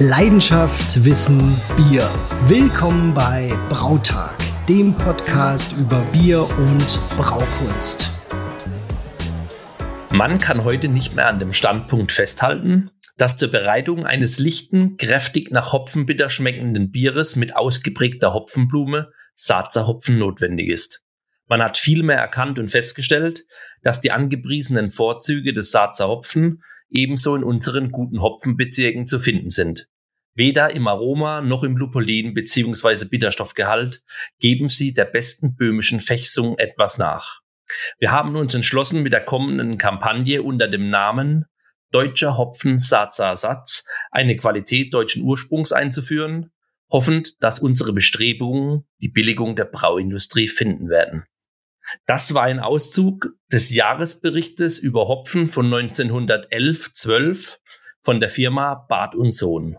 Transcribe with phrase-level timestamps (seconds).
[0.00, 2.08] Leidenschaft, Wissen, Bier.
[2.46, 4.38] Willkommen bei Brautag,
[4.68, 8.08] dem Podcast über Bier und Braukunst.
[10.12, 15.50] Man kann heute nicht mehr an dem Standpunkt festhalten, dass zur Bereitung eines lichten, kräftig
[15.50, 21.02] nach Hopfenbitter schmeckenden Bieres mit ausgeprägter Hopfenblume Saatzer Hopfen notwendig ist.
[21.48, 23.46] Man hat vielmehr erkannt und festgestellt,
[23.82, 29.88] dass die angepriesenen Vorzüge des Saatzer Hopfen ebenso in unseren guten Hopfenbezirken zu finden sind.
[30.38, 33.06] Weder im Aroma noch im Lupulin bzw.
[33.06, 34.04] Bitterstoffgehalt
[34.38, 37.40] geben sie der besten böhmischen Fechsung etwas nach.
[37.98, 41.46] Wir haben uns entschlossen, mit der kommenden Kampagne unter dem Namen
[41.90, 46.52] Deutscher Hopfen Satz eine Qualität deutschen Ursprungs einzuführen,
[46.88, 51.24] hoffend, dass unsere Bestrebungen die Billigung der Brauindustrie finden werden.
[52.06, 57.56] Das war ein Auszug des Jahresberichtes über Hopfen von 1911-12
[58.04, 59.78] von der Firma Bad und Sohn.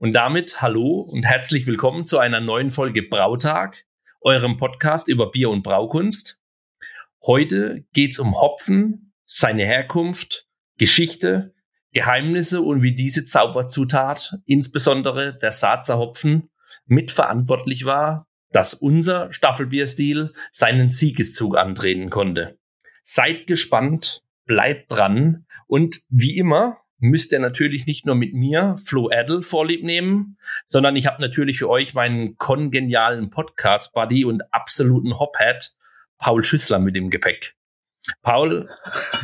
[0.00, 3.84] Und damit hallo und herzlich willkommen zu einer neuen Folge Brautag,
[4.20, 6.40] eurem Podcast über Bier und Braukunst.
[7.26, 11.52] Heute geht's um Hopfen, seine Herkunft, Geschichte,
[11.90, 16.48] Geheimnisse und wie diese Zauberzutat, insbesondere der Saatzer Hopfen,
[16.86, 22.56] mitverantwortlich war, dass unser Staffelbierstil seinen Siegeszug antreten konnte.
[23.02, 29.10] Seid gespannt, bleibt dran und wie immer müsst ihr natürlich nicht nur mit mir, Flo
[29.12, 35.72] Adel, vorlieb nehmen, sondern ich habe natürlich für euch meinen kongenialen Podcast-Buddy und absoluten Hophead
[36.18, 37.54] Paul Schüssler mit im Gepäck.
[38.22, 38.68] Paul,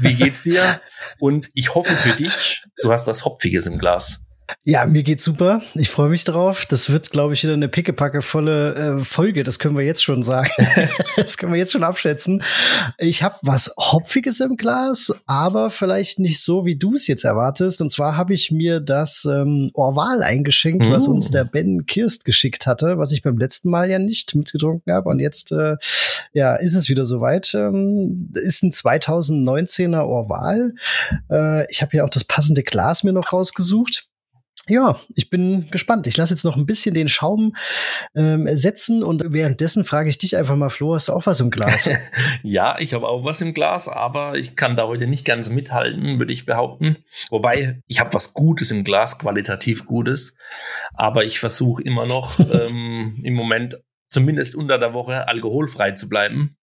[0.01, 0.81] wie geht's dir?
[1.19, 4.25] Und ich hoffe für dich, du hast was Hopfiges im Glas.
[4.65, 5.63] Ja, mir geht's super.
[5.75, 6.67] Ich freue mich drauf.
[6.67, 9.43] Das wird, glaube ich, wieder eine pickepackevolle äh, Folge.
[9.43, 10.51] Das können wir jetzt schon sagen.
[11.17, 12.43] das können wir jetzt schon abschätzen.
[12.99, 17.81] Ich habe was Hopfiges im Glas, aber vielleicht nicht so, wie du es jetzt erwartest.
[17.81, 20.93] Und zwar habe ich mir das ähm, Orval eingeschenkt, mm.
[20.93, 24.93] was uns der Ben Kirst geschickt hatte, was ich beim letzten Mal ja nicht mitgetrunken
[24.93, 25.09] habe.
[25.09, 25.77] Und jetzt, äh,
[26.33, 27.55] ja, ist es wieder soweit.
[27.55, 30.75] Ähm, ist ein 2019er Orval.
[31.31, 34.09] Äh, ich habe ja auch das passende Glas mir noch rausgesucht.
[34.69, 36.07] Ja, ich bin gespannt.
[36.07, 37.55] Ich lasse jetzt noch ein bisschen den Schaum
[38.15, 41.51] ähm, setzen und währenddessen frage ich dich einfach mal, Flo, hast du auch was im
[41.51, 41.91] Glas?
[42.43, 46.19] ja, ich habe auch was im Glas, aber ich kann da heute nicht ganz mithalten,
[46.19, 46.97] würde ich behaupten.
[47.29, 50.39] Wobei, ich habe was Gutes im Glas, qualitativ Gutes,
[50.95, 53.77] aber ich versuche immer noch ähm, im Moment
[54.09, 56.57] zumindest unter der Woche alkoholfrei zu bleiben.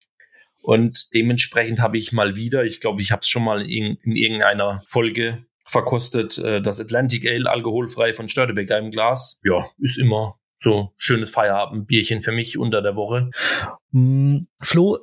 [0.60, 4.16] Und dementsprechend habe ich mal wieder, ich glaube, ich habe es schon mal in, in
[4.16, 9.40] irgendeiner Folge verkostet äh, das Atlantic Ale alkoholfrei von Störtebeker im Glas.
[9.44, 13.30] Ja, ist immer so schönes Feierabendbierchen für mich unter der Woche.
[13.90, 14.98] Mm, Flo,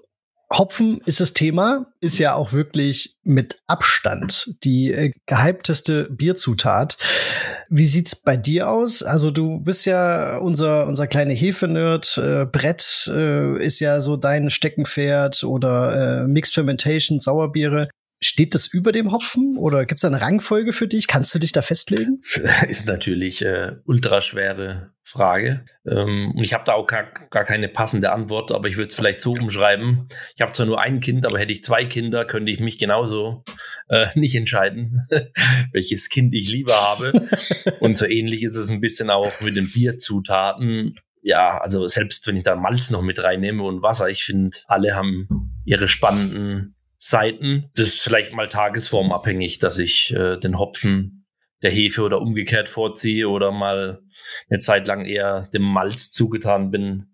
[0.51, 6.97] Hopfen ist das Thema, ist ja auch wirklich mit Abstand die äh, gehypteste Bierzutat.
[7.69, 9.03] Wie sieht's bei dir aus?
[9.03, 12.17] Also du bist ja unser unser kleine Hefenerd.
[12.17, 17.89] Äh, Brett äh, ist ja so dein Steckenpferd oder äh, Mixed Fermentation, Sauerbiere.
[18.21, 21.07] Steht das über dem Hopfen oder gibt es eine Rangfolge für dich?
[21.07, 22.21] Kannst du dich da festlegen?
[22.67, 25.65] Ist natürlich äh, ultra schwere Frage.
[25.89, 28.95] Ähm, und ich habe da auch gar, gar keine passende Antwort, aber ich würde es
[28.95, 30.09] vielleicht so umschreiben.
[30.35, 33.43] Ich habe zwar nur ein Kind, aber hätte ich zwei Kinder, könnte ich mich genauso
[33.87, 35.01] äh, nicht entscheiden,
[35.71, 37.27] welches Kind ich lieber habe.
[37.79, 42.37] und so ähnlich ist es ein bisschen auch mit den Bierzutaten ja, also selbst wenn
[42.37, 45.27] ich da Malz noch mit reinnehme und Wasser, ich finde, alle haben
[45.65, 47.71] ihre spannenden Seiten.
[47.75, 51.25] Das ist vielleicht mal tagesformabhängig, dass ich äh, den Hopfen
[51.61, 54.01] der Hefe oder umgekehrt vorziehe oder mal
[54.49, 57.07] eine Zeit lang eher dem Malz zugetan bin.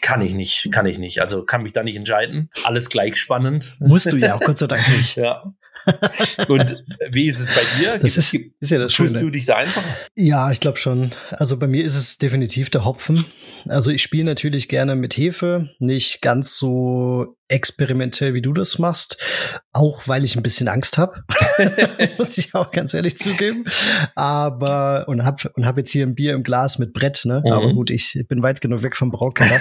[0.00, 1.20] Kann ich nicht, kann ich nicht.
[1.20, 2.50] Also kann mich da nicht entscheiden.
[2.64, 3.76] Alles gleich spannend.
[3.80, 5.16] Musst du ja auch, Gott sei Dank nicht.
[5.16, 5.44] ja.
[6.48, 7.98] Und wie ist es bei dir?
[7.98, 9.18] Das ist, ist ja das Schöne.
[9.18, 9.84] Du dich da einfach?
[10.14, 11.10] Ja, ich glaube schon.
[11.30, 13.24] Also bei mir ist es definitiv der Hopfen.
[13.68, 19.18] Also ich spiele natürlich gerne mit Hefe, nicht ganz so experimentell, wie du das machst,
[19.72, 21.24] auch weil ich ein bisschen Angst habe,
[22.18, 23.64] muss ich auch ganz ehrlich zugeben.
[24.14, 27.42] Aber und hab und hab jetzt hier ein Bier im Glas mit Brett, ne?
[27.44, 27.52] Mhm.
[27.52, 29.60] Aber gut, ich bin weit genug weg vom Braukeller.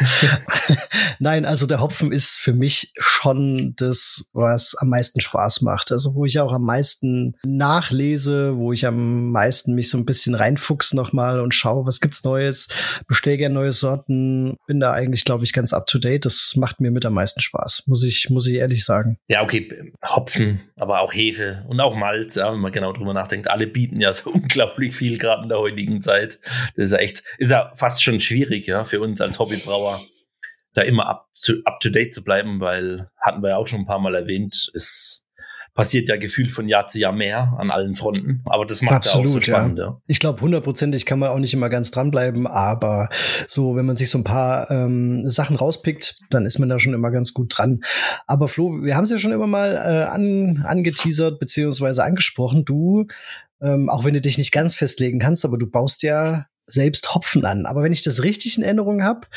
[1.19, 5.91] Nein, also der Hopfen ist für mich schon das, was am meisten Spaß macht.
[5.91, 10.35] Also wo ich auch am meisten nachlese, wo ich am meisten mich so ein bisschen
[10.35, 12.69] reinfuchs nochmal und schaue, was gibt's Neues,
[13.07, 16.25] bestell gerne neue Sorten, bin da eigentlich, glaube ich, ganz up to date.
[16.25, 19.17] Das macht mir mit am meisten Spaß muss ich, muss ich ehrlich sagen.
[19.27, 23.49] Ja, okay, Hopfen, aber auch Hefe und auch Malz, ja, wenn man genau drüber nachdenkt.
[23.49, 26.39] Alle bieten ja so unglaublich viel, gerade in der heutigen Zeit.
[26.75, 30.01] Das ist ja echt, ist ja fast schon schwierig, ja, für uns als Hobbybrauer,
[30.73, 33.81] da immer up to, up to date zu bleiben, weil hatten wir ja auch schon
[33.81, 35.22] ein paar Mal erwähnt, ist
[35.73, 38.41] passiert ja gefühlt von Jahr zu Jahr mehr an allen Fronten.
[38.45, 39.79] Aber das macht Absolut, ja auch so spannend.
[39.79, 40.01] Ja.
[40.05, 43.09] Ich glaube, hundertprozentig kann man auch nicht immer ganz dranbleiben, aber
[43.47, 46.93] so, wenn man sich so ein paar ähm, Sachen rauspickt, dann ist man da schon
[46.93, 47.81] immer ganz gut dran.
[48.27, 52.65] Aber Flo, wir haben es ja schon immer mal äh, an, angeteasert beziehungsweise angesprochen.
[52.65, 53.07] Du,
[53.61, 57.45] ähm, auch wenn du dich nicht ganz festlegen kannst, aber du baust ja selbst Hopfen
[57.45, 57.65] an.
[57.65, 59.27] Aber wenn ich das richtig in Erinnerung habe,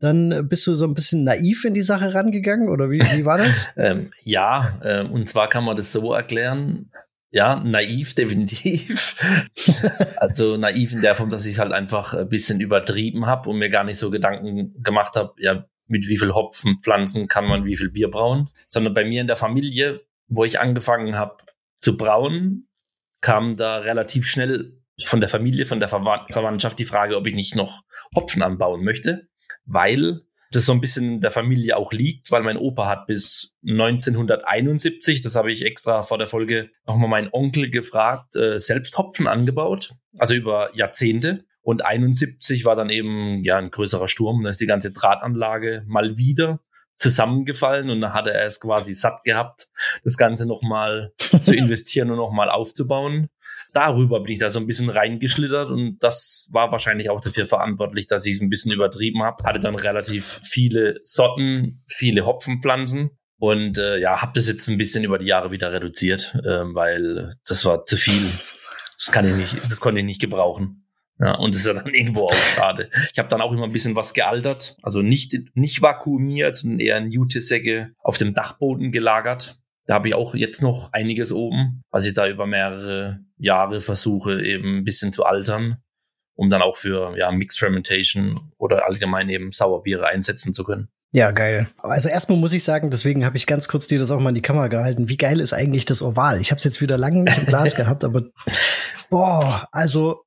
[0.00, 3.38] dann bist du so ein bisschen naiv in die Sache rangegangen oder wie, wie war
[3.38, 3.70] das?
[3.76, 6.90] ähm, ja, äh, und zwar kann man das so erklären.
[7.30, 9.16] Ja, naiv, definitiv.
[10.18, 13.70] also naiv in der Form, dass ich halt einfach ein bisschen übertrieben habe und mir
[13.70, 17.90] gar nicht so Gedanken gemacht habe, ja, mit wie viel Hopfenpflanzen kann man wie viel
[17.90, 21.36] Bier brauen, sondern bei mir in der Familie, wo ich angefangen habe
[21.80, 22.68] zu brauen,
[23.20, 27.56] kam da relativ schnell von der Familie, von der Verwandtschaft die Frage, ob ich nicht
[27.56, 27.82] noch
[28.14, 29.28] Hopfen anbauen möchte,
[29.64, 30.22] weil
[30.54, 35.34] das so ein bisschen der Familie auch liegt, weil mein Opa hat bis 1971, das
[35.34, 40.34] habe ich extra vor der Folge nochmal meinen Onkel gefragt, äh, selbst Hopfen angebaut, also
[40.34, 41.44] über Jahrzehnte.
[41.62, 46.16] Und 71 war dann eben ja ein größerer Sturm, da ist die ganze Drahtanlage mal
[46.18, 46.60] wieder
[46.96, 49.66] zusammengefallen und dann hatte er es quasi satt gehabt,
[50.04, 53.28] das Ganze nochmal zu investieren und nochmal aufzubauen.
[53.74, 58.06] Darüber bin ich da so ein bisschen reingeschlittert und das war wahrscheinlich auch dafür verantwortlich,
[58.06, 59.42] dass ich es ein bisschen übertrieben habe.
[59.44, 65.02] Hatte dann relativ viele Sorten, viele Hopfenpflanzen und äh, ja, habe das jetzt ein bisschen
[65.02, 68.30] über die Jahre wieder reduziert, äh, weil das war zu viel.
[68.96, 70.84] Das kann ich nicht, das konnte ich nicht gebrauchen.
[71.18, 72.90] Ja, und das ist ja dann irgendwo auch schade.
[73.12, 76.98] Ich habe dann auch immer ein bisschen was gealtert, also nicht, nicht vakuumiert, sondern eher
[76.98, 79.56] in Jutesäcke auf dem Dachboden gelagert.
[79.86, 84.42] Da habe ich auch jetzt noch einiges oben, was ich da über mehrere Jahre versuche,
[84.42, 85.78] eben ein bisschen zu altern,
[86.34, 90.88] um dann auch für ja, Mixed Fermentation oder allgemein eben Sauerbiere einsetzen zu können.
[91.14, 91.68] Ja, geil.
[91.78, 94.34] Also erstmal muss ich sagen, deswegen habe ich ganz kurz dir das auch mal in
[94.34, 95.08] die Kamera gehalten.
[95.08, 96.40] Wie geil ist eigentlich das Oval?
[96.40, 98.24] Ich habe es jetzt wieder lange nicht im Glas gehabt, aber
[99.10, 100.23] boah, also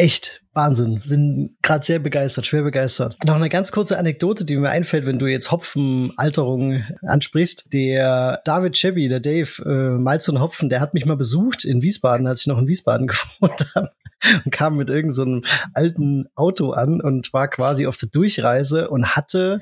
[0.00, 1.02] echt Wahnsinn.
[1.06, 3.16] Bin gerade sehr begeistert, schwer begeistert.
[3.24, 7.72] Noch eine ganz kurze Anekdote, die mir einfällt, wenn du jetzt Hopfenalterung ansprichst.
[7.72, 11.82] Der David Chevy, der Dave, äh, Malz und Hopfen, der hat mich mal besucht in
[11.82, 13.06] Wiesbaden, als ich noch in Wiesbaden
[13.40, 13.90] gewohnt habe
[14.44, 19.16] und kam mit irgendeinem so alten Auto an und war quasi auf der Durchreise und
[19.16, 19.60] hatte,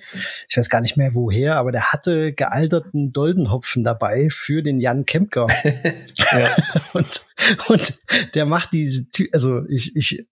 [0.48, 5.04] ich weiß gar nicht mehr woher, aber der hatte gealterten Doldenhopfen dabei für den Jan
[5.06, 5.46] Kempker.
[6.92, 7.26] und,
[7.68, 7.94] und
[8.34, 10.26] der macht diese, Tür, also ich, ich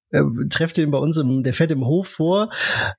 [0.49, 2.51] treffe den bei uns, im, der fährt im Hof vor,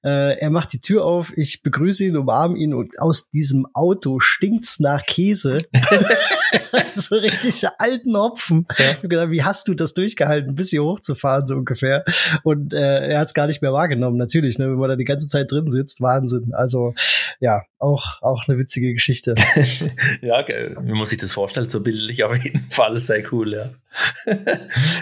[0.04, 4.20] äh, er macht die Tür auf, ich begrüße ihn, umarme ihn und aus diesem Auto
[4.20, 5.60] stinkt's nach Käse.
[6.96, 8.68] so richtig alten Hopfen.
[8.78, 8.94] Ja.
[9.02, 12.04] Gedacht, wie hast du das durchgehalten, bis hier hochzufahren, so ungefähr.
[12.44, 15.06] Und äh, er hat es gar nicht mehr wahrgenommen, natürlich, ne, wenn man da die
[15.06, 16.54] ganze Zeit drin sitzt, Wahnsinn.
[16.54, 16.94] Also
[17.40, 19.36] ja, auch, auch eine witzige Geschichte.
[20.22, 23.70] ja, wie man sich das vorstellt, so bildlich auf jeden Fall, sehr cool, ja.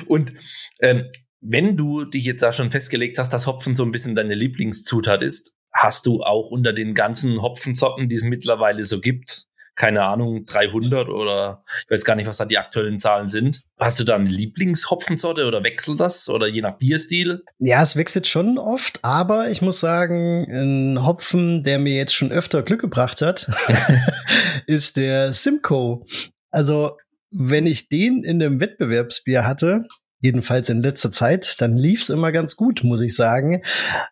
[0.07, 0.33] Und
[0.81, 1.05] ähm,
[1.47, 5.21] wenn du dich jetzt da schon festgelegt hast, dass Hopfen so ein bisschen deine Lieblingszutat
[5.21, 9.45] ist, hast du auch unter den ganzen Hopfensorten, die es mittlerweile so gibt,
[9.75, 13.61] keine Ahnung, 300 oder ich weiß gar nicht, was da die aktuellen Zahlen sind.
[13.77, 17.43] Hast du da eine Lieblingshopfensorte oder wechselt das oder je nach Bierstil?
[17.59, 22.31] Ja, es wechselt schon oft, aber ich muss sagen, ein Hopfen, der mir jetzt schon
[22.31, 23.51] öfter Glück gebracht hat,
[24.65, 26.05] ist der Simcoe.
[26.51, 26.97] Also,
[27.31, 29.83] wenn ich den in einem Wettbewerbsbier hatte,
[30.25, 33.61] jedenfalls in letzter Zeit, dann lief's immer ganz gut, muss ich sagen.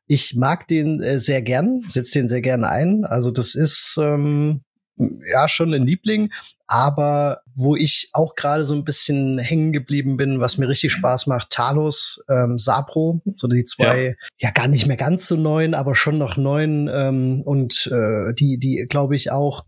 [0.08, 3.04] Ich mag den äh, sehr gern, setze den sehr gern ein.
[3.04, 4.62] Also das ist ähm,
[4.98, 6.32] ja schon ein Liebling,
[6.68, 11.28] aber wo ich auch gerade so ein bisschen hängen geblieben bin, was mir richtig Spaß
[11.28, 14.48] macht, Talos, ähm, Sapro, so die zwei, ja.
[14.48, 14.52] ja.
[14.52, 18.86] gar nicht mehr ganz so neuen, aber schon noch neuen ähm, und äh, die, die
[18.90, 19.66] glaube ich auch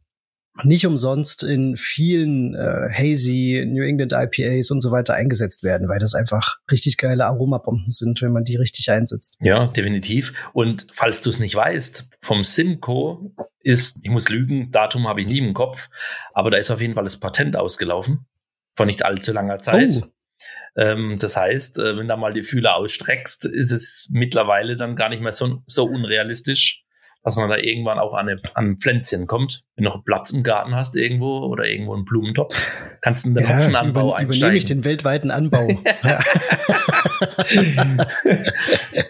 [0.63, 5.99] nicht umsonst in vielen äh, Hazy, New England IPAs und so weiter eingesetzt werden, weil
[5.99, 9.35] das einfach richtig geile Aromabomben sind, wenn man die richtig einsetzt.
[9.41, 10.33] Ja, definitiv.
[10.53, 15.27] Und falls du es nicht weißt, vom Simco ist, ich muss lügen, Datum habe ich
[15.27, 15.89] nie im Kopf,
[16.33, 18.25] aber da ist auf jeden Fall das Patent ausgelaufen.
[18.75, 20.03] Vor nicht allzu langer Zeit.
[20.03, 20.07] Oh.
[20.77, 25.09] Ähm, das heißt, äh, wenn da mal die Fühler ausstreckst, ist es mittlerweile dann gar
[25.09, 26.84] nicht mehr so, so unrealistisch,
[27.25, 29.63] dass man da irgendwann auch an, eine, an ein Pflänzchen kommt.
[29.75, 32.55] Wenn du noch Platz im Garten hast irgendwo oder irgendwo einen Blumentopf,
[33.01, 34.37] kannst du in den ja, Hopfenanbau über, einsteigen.
[34.37, 35.67] Übernehme ich den weltweiten Anbau.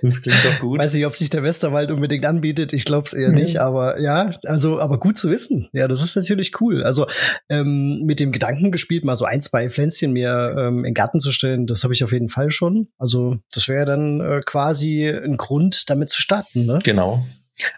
[0.02, 0.80] das klingt doch gut.
[0.80, 2.72] Weiß nicht, ob sich der Westerwald unbedingt anbietet.
[2.72, 3.36] Ich glaube es eher mhm.
[3.36, 5.68] nicht, aber ja, also, aber gut zu wissen.
[5.74, 6.86] Ja, das ist natürlich cool.
[6.86, 7.08] Also
[7.50, 11.20] ähm, mit dem Gedanken gespielt, mal so ein, zwei Pflänzchen mir ähm, in den Garten
[11.20, 12.88] zu stellen, das habe ich auf jeden Fall schon.
[12.98, 16.66] Also das wäre dann äh, quasi ein Grund, damit zu starten.
[16.66, 16.80] Ne?
[16.82, 17.26] Genau.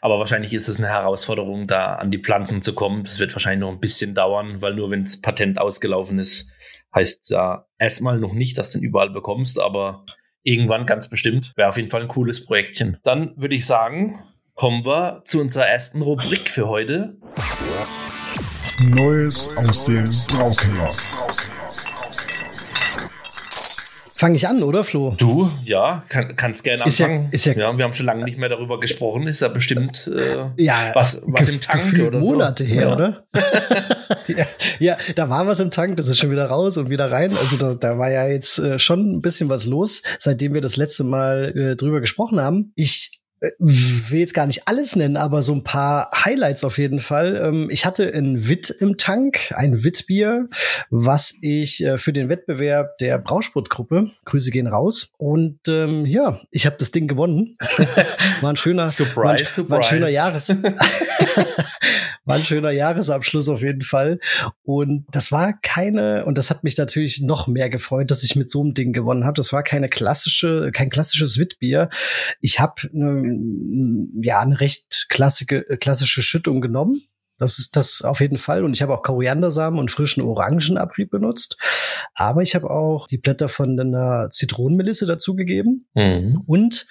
[0.01, 3.03] Aber wahrscheinlich ist es eine Herausforderung, da an die Pflanzen zu kommen.
[3.03, 6.51] Das wird wahrscheinlich noch ein bisschen dauern, weil nur wenn das Patent ausgelaufen ist,
[6.95, 10.05] heißt ja erstmal noch nicht, dass du den überall bekommst, aber
[10.43, 11.53] irgendwann ganz bestimmt.
[11.55, 12.97] Wäre auf jeden Fall ein cooles Projektchen.
[13.03, 14.23] Dann würde ich sagen,
[14.55, 17.17] kommen wir zu unserer ersten Rubrik für heute.
[18.79, 20.91] Neues aus dem Braukeller.
[24.17, 25.13] Fange ich an, oder Flo?
[25.15, 27.29] Du, ja, kann, kannst gerne anfangen.
[27.31, 29.27] Ist ja, ist ja, ja, wir haben schon lange nicht mehr darüber gesprochen.
[29.27, 32.33] Ist ja bestimmt äh, ja, was, was im Tank oder so.
[32.33, 32.93] Monate her, ja.
[32.95, 33.27] oder?
[34.27, 34.45] ja,
[34.79, 37.31] ja, da war was im Tank, das ist schon wieder raus und wieder rein.
[37.37, 40.77] Also da, da war ja jetzt äh, schon ein bisschen was los, seitdem wir das
[40.77, 42.71] letzte Mal äh, drüber gesprochen haben.
[42.73, 43.21] Ich
[43.59, 47.39] will jetzt gar nicht alles nennen, aber so ein paar Highlights auf jeden Fall.
[47.43, 50.49] Ähm, ich hatte ein Witt im Tank, ein Wittbier,
[50.89, 55.13] was ich äh, für den Wettbewerb der Brausportgruppe, Grüße gehen raus.
[55.17, 57.57] Und ähm, ja, ich habe das Ding gewonnen.
[58.41, 59.69] war ein schöner, surprise, war ein, surprise.
[59.69, 60.49] War ein schöner Jahres.
[62.25, 64.19] war ein schöner Jahresabschluss auf jeden Fall.
[64.63, 68.49] Und das war keine, und das hat mich natürlich noch mehr gefreut, dass ich mit
[68.49, 69.35] so einem Ding gewonnen habe.
[69.35, 71.89] Das war keine klassische, kein klassisches Wittbier.
[72.41, 73.26] Ich habe eine,
[74.21, 77.01] ja, eine recht klassische, klassische Schüttung genommen.
[77.39, 78.63] Das ist das auf jeden Fall.
[78.63, 81.57] Und ich habe auch Koriandersamen und frischen Orangenabrieb benutzt.
[82.15, 85.87] Aber ich habe auch die Blätter von einer Zitronenmelisse dazugegeben.
[85.93, 86.41] Mhm.
[86.47, 86.87] Und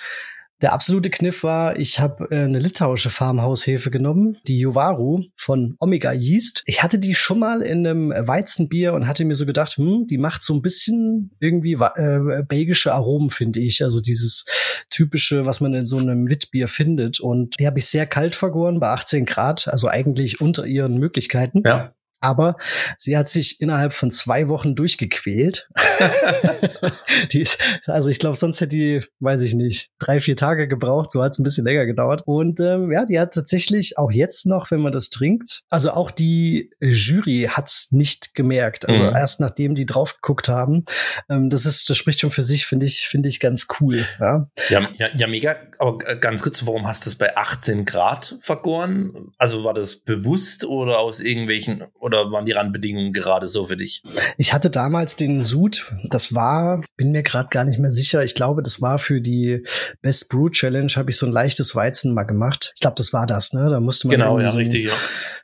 [0.62, 6.12] der absolute Kniff war, ich habe äh, eine litauische Farmhaushefe genommen, die Jovaru von Omega
[6.12, 6.62] Yeast.
[6.66, 10.16] Ich hatte die schon mal in einem Weizenbier und hatte mir so gedacht, hm, die
[10.16, 13.84] macht so ein bisschen irgendwie äh, belgische Aromen, finde ich.
[13.84, 14.46] Also dieses
[14.88, 17.20] typische, was man in so einem Witbier findet.
[17.20, 21.62] Und die habe ich sehr kalt vergoren bei 18 Grad, also eigentlich unter ihren Möglichkeiten.
[21.66, 21.92] Ja.
[22.26, 22.56] Aber
[22.98, 25.68] sie hat sich innerhalb von zwei Wochen durchgequält.
[27.32, 31.10] die ist, also ich glaube, sonst hätte die, weiß ich nicht, drei, vier Tage gebraucht.
[31.10, 32.22] So hat es ein bisschen länger gedauert.
[32.26, 36.10] Und ähm, ja, die hat tatsächlich auch jetzt noch, wenn man das trinkt, also auch
[36.10, 38.88] die Jury hat's nicht gemerkt.
[38.88, 39.10] Also mhm.
[39.14, 40.84] erst nachdem die drauf geguckt haben.
[41.28, 44.06] Ähm, das ist, das spricht schon für sich, finde ich, finde ich ganz cool.
[44.18, 44.48] Ja?
[44.68, 44.88] ja?
[44.96, 45.56] Ja, ja, mega.
[45.78, 49.32] Aber ganz kurz, warum hast du es bei 18 Grad vergoren?
[49.38, 54.02] Also war das bewusst oder aus irgendwelchen oder waren die Randbedingungen gerade so für dich?
[54.36, 58.24] Ich hatte damals den Sud, das war, bin mir gerade gar nicht mehr sicher.
[58.24, 59.64] Ich glaube, das war für die
[60.02, 62.72] Best Brew Challenge, habe ich so ein leichtes Weizen mal gemacht.
[62.74, 63.68] Ich glaube, das war das, ne?
[63.70, 64.94] Da musste man genau, ja, so, richtig, ein, ja.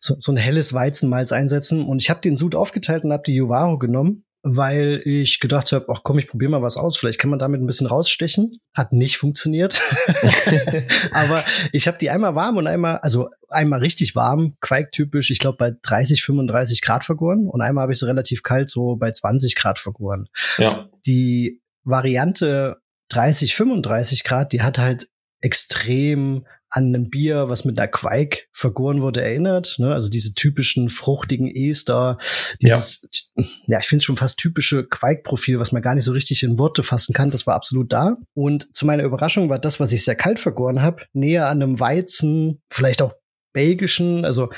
[0.00, 1.84] so, so ein helles Weizenmalz einsetzen.
[1.84, 5.86] Und ich habe den Sud aufgeteilt und habe die Juvaro genommen weil ich gedacht habe,
[5.88, 6.96] ach komm, ich probiere mal was aus.
[6.96, 8.58] Vielleicht kann man damit ein bisschen rausstechen.
[8.74, 9.80] Hat nicht funktioniert.
[11.12, 15.58] Aber ich habe die einmal warm und einmal, also einmal richtig warm, Quake-typisch, ich glaube
[15.58, 17.48] bei 30, 35 Grad vergoren.
[17.48, 20.26] Und einmal habe ich sie relativ kalt, so bei 20 Grad vergoren.
[20.58, 20.88] Ja.
[21.06, 22.78] Die Variante
[23.10, 25.08] 30, 35 Grad, die hat halt
[25.40, 29.76] extrem an einem Bier, was mit einer Quake vergoren wurde, erinnert.
[29.78, 29.92] Ne?
[29.92, 32.16] Also diese typischen fruchtigen Ester,
[32.62, 33.02] dieses,
[33.36, 36.42] ja, ja ich finde es schon fast typische Quake-Profil, was man gar nicht so richtig
[36.42, 37.30] in Worte fassen kann.
[37.30, 38.16] Das war absolut da.
[38.32, 41.78] Und zu meiner Überraschung war das, was ich sehr kalt vergoren habe, näher an einem
[41.78, 43.12] Weizen, vielleicht auch
[43.52, 44.48] belgischen, also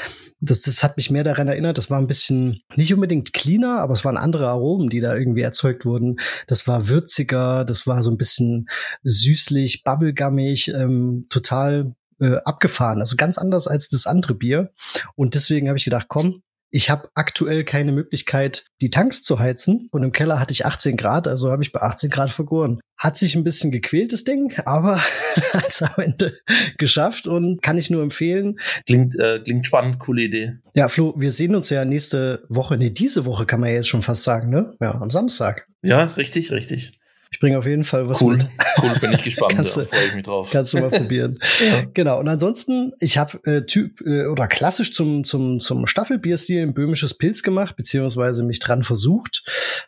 [0.41, 3.95] das, das hat mich mehr daran erinnert, das war ein bisschen nicht unbedingt cleaner, aber
[3.95, 6.17] es waren andere Aromen, die da irgendwie erzeugt wurden.
[6.47, 8.67] Das war würziger, das war so ein bisschen
[9.03, 11.95] süßlich, bubblegummig, ähm, total
[12.25, 13.01] äh, abgefahren.
[13.01, 14.73] Also ganz anders als das andere Bier.
[15.15, 16.43] Und deswegen habe ich gedacht, komm,
[16.75, 19.89] ich habe aktuell keine Möglichkeit, die Tanks zu heizen.
[19.93, 22.81] Und im Keller hatte ich 18 Grad, also habe ich bei 18 Grad vergoren.
[22.99, 24.97] Hat sich ein bisschen gequält, das Ding, aber
[25.53, 26.37] hat es am Ende
[26.77, 28.59] geschafft und kann ich nur empfehlen.
[28.87, 30.55] Klingt, äh, klingt spannend, coole Idee.
[30.75, 33.89] Ja, Flo, wir sehen uns ja nächste Woche, nee, diese Woche kann man ja jetzt
[33.89, 34.75] schon fast sagen, ne?
[34.81, 35.69] Ja, am Samstag.
[35.81, 36.99] Ja, richtig, richtig.
[37.35, 38.35] Ich bringe auf jeden Fall was cool.
[38.35, 38.47] mit.
[38.81, 39.57] Cool, bin ich gespannt.
[39.57, 40.51] kannst ja, freue ich mich drauf.
[40.53, 41.41] Kannst du mal probieren.
[41.69, 41.83] ja.
[41.93, 42.21] Genau.
[42.21, 47.19] Und ansonsten, ich habe äh, Typ äh, oder klassisch zum zum zum Staffelbierstil ein böhmisches
[47.19, 49.43] Pilz gemacht, beziehungsweise mich dran versucht.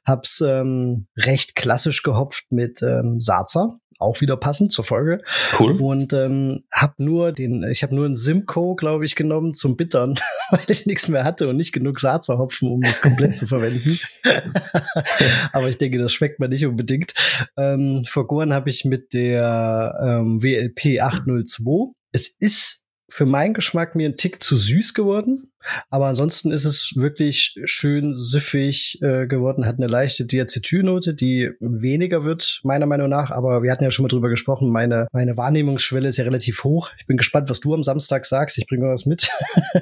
[0.04, 5.22] Hab's ähm, recht klassisch gehopft mit ähm, Sarzer auch wieder passend zur Folge.
[5.58, 5.72] Cool.
[5.80, 10.14] Und ähm, habe nur den, ich habe nur einen Simcoe, glaube ich, genommen zum Bittern,
[10.50, 13.98] weil ich nichts mehr hatte und nicht genug Saazerhopfen, um das komplett zu verwenden.
[15.52, 17.14] Aber ich denke, das schmeckt mir nicht unbedingt.
[17.56, 21.92] Ähm, vergoren habe ich mit der ähm, WLP 802.
[22.12, 25.50] Es ist für meinen Geschmack mir ein Tick zu süß geworden.
[25.90, 32.24] Aber ansonsten ist es wirklich schön süffig äh, geworden, hat eine leichte Diacetylnote, die weniger
[32.24, 33.30] wird, meiner Meinung nach.
[33.30, 36.90] Aber wir hatten ja schon mal drüber gesprochen, meine, meine Wahrnehmungsschwelle ist ja relativ hoch.
[36.98, 38.58] Ich bin gespannt, was du am Samstag sagst.
[38.58, 39.28] Ich bringe was mit.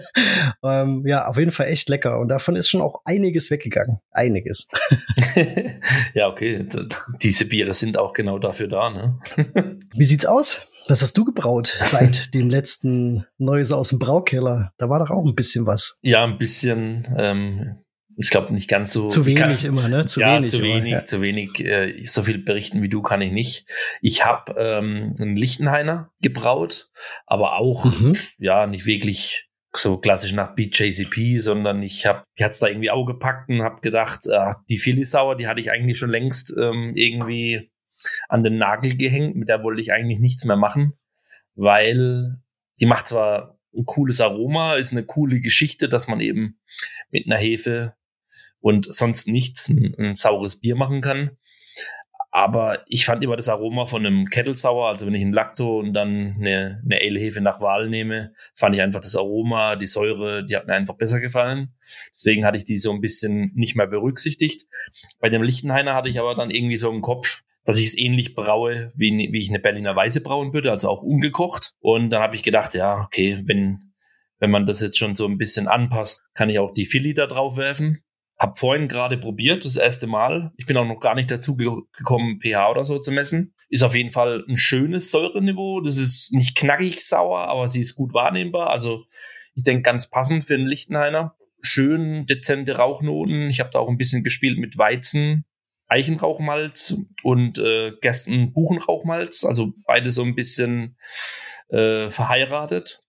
[0.63, 2.19] ähm, ja, auf jeden Fall echt lecker.
[2.19, 3.99] Und davon ist schon auch einiges weggegangen.
[4.11, 4.69] Einiges.
[6.15, 6.67] ja, okay.
[7.23, 9.19] Diese Biere sind auch genau dafür da, ne?
[9.95, 10.67] Wie sieht's aus?
[10.87, 14.73] Was hast du gebraut seit dem letzten Neues aus dem Braukeller?
[14.79, 15.99] Da war doch auch ein bisschen was.
[16.03, 17.09] Ja, ein bisschen.
[17.17, 17.79] Ähm,
[18.17, 19.09] ich glaube nicht ganz so.
[19.09, 20.07] Zu wenig kann, immer, ne?
[20.07, 20.51] Zu ja, wenig.
[20.51, 21.05] Zu immer, wenig, ja.
[21.05, 21.61] zu wenig.
[21.61, 23.67] Äh, so viel berichten wie du kann ich nicht.
[24.01, 26.91] Ich habe ähm, einen Lichtenhainer gebraut,
[27.27, 28.17] aber auch mhm.
[28.39, 33.07] ja nicht wirklich so klassisch nach BJCP, sondern ich habe, ich hat's da irgendwie auch
[33.07, 36.93] gepackt und habe gedacht, äh, die Philly Sauer, die hatte ich eigentlich schon längst ähm,
[36.95, 37.69] irgendwie
[38.29, 39.37] an den Nagel gehängt.
[39.37, 40.95] Mit der wollte ich eigentlich nichts mehr machen,
[41.55, 42.39] weil
[42.81, 46.59] die macht zwar ein cooles Aroma, ist eine coole Geschichte, dass man eben
[47.11, 47.95] mit einer Hefe
[48.61, 51.37] und sonst nichts ein, ein saures Bier machen kann.
[52.31, 55.79] Aber ich fand immer das Aroma von einem Kettle Sour, also wenn ich ein Lacto
[55.79, 60.45] und dann eine, eine Ale-Hefe nach Wahl nehme, fand ich einfach das Aroma, die Säure,
[60.45, 61.77] die hat mir einfach besser gefallen.
[62.11, 64.67] Deswegen hatte ich die so ein bisschen nicht mehr berücksichtigt.
[65.21, 68.35] Bei dem Lichtenhainer hatte ich aber dann irgendwie so im Kopf, dass ich es ähnlich
[68.35, 71.73] braue, wie, wie ich eine Berliner Weiße brauen würde, also auch ungekocht.
[71.81, 73.93] Und dann habe ich gedacht, ja, okay, wenn,
[74.39, 77.27] wenn man das jetzt schon so ein bisschen anpasst, kann ich auch die Philly da
[77.27, 78.01] drauf werfen.
[78.39, 80.53] Hab vorhin gerade probiert, das erste Mal.
[80.57, 83.55] Ich bin auch noch gar nicht dazu gekommen, pH oder so zu messen.
[83.69, 85.81] Ist auf jeden Fall ein schönes Säureniveau.
[85.81, 88.71] Das ist nicht knackig sauer, aber sie ist gut wahrnehmbar.
[88.71, 89.05] Also
[89.55, 91.37] ich denke ganz passend für einen Lichtenhainer.
[91.63, 93.49] Schön dezente Rauchnoten.
[93.49, 95.45] Ich habe da auch ein bisschen gespielt mit Weizen,
[95.87, 99.45] Eichenrauchmalz und äh, Gersten-Buchenrauchmalz.
[99.45, 100.97] Also beide so ein bisschen
[101.69, 103.05] äh, verheiratet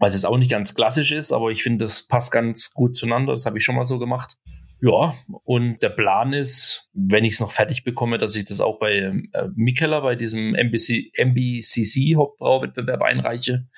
[0.00, 3.32] was jetzt auch nicht ganz klassisch ist, aber ich finde, das passt ganz gut zueinander.
[3.32, 4.38] Das habe ich schon mal so gemacht.
[4.82, 5.14] Ja,
[5.44, 8.94] und der Plan ist, wenn ich es noch fertig bekomme, dass ich das auch bei
[8.94, 13.68] äh, Mikella, bei diesem MBC, MBCC Hauptbrauwettbewerb einreiche.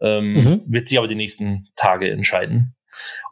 [0.00, 0.62] Ähm, mhm.
[0.66, 2.74] Wird sich aber die nächsten Tage entscheiden,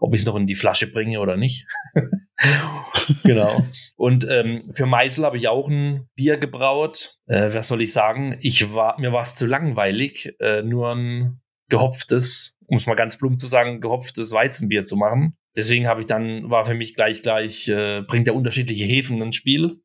[0.01, 1.67] ob ich es noch in die Flasche bringe oder nicht.
[3.25, 3.65] genau.
[3.97, 7.17] Und ähm, für Meisel habe ich auch ein Bier gebraut.
[7.27, 8.39] Äh, was soll ich sagen?
[8.41, 13.19] Ich war, mir war es zu langweilig, äh, nur ein gehopftes, um es mal ganz
[13.19, 15.37] plump zu sagen, gehopftes Weizenbier zu machen.
[15.57, 19.37] Deswegen habe ich dann, war für mich gleich, gleich, äh, bringt der unterschiedliche Hefen ins
[19.37, 19.81] Spiel.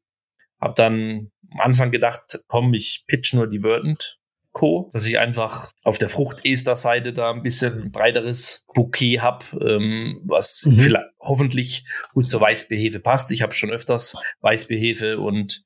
[0.61, 4.19] Hab dann am Anfang gedacht, komm, ich pitch nur die Verdant
[4.53, 10.65] Co., dass ich einfach auf der Frucht-Ester-Seite da ein bisschen breiteres Bouquet habe, ähm, was
[10.65, 10.79] mhm.
[10.79, 13.31] vielleicht, hoffentlich gut zur Weißbierhefe passt.
[13.31, 15.63] Ich habe schon öfters Weißbierhefe und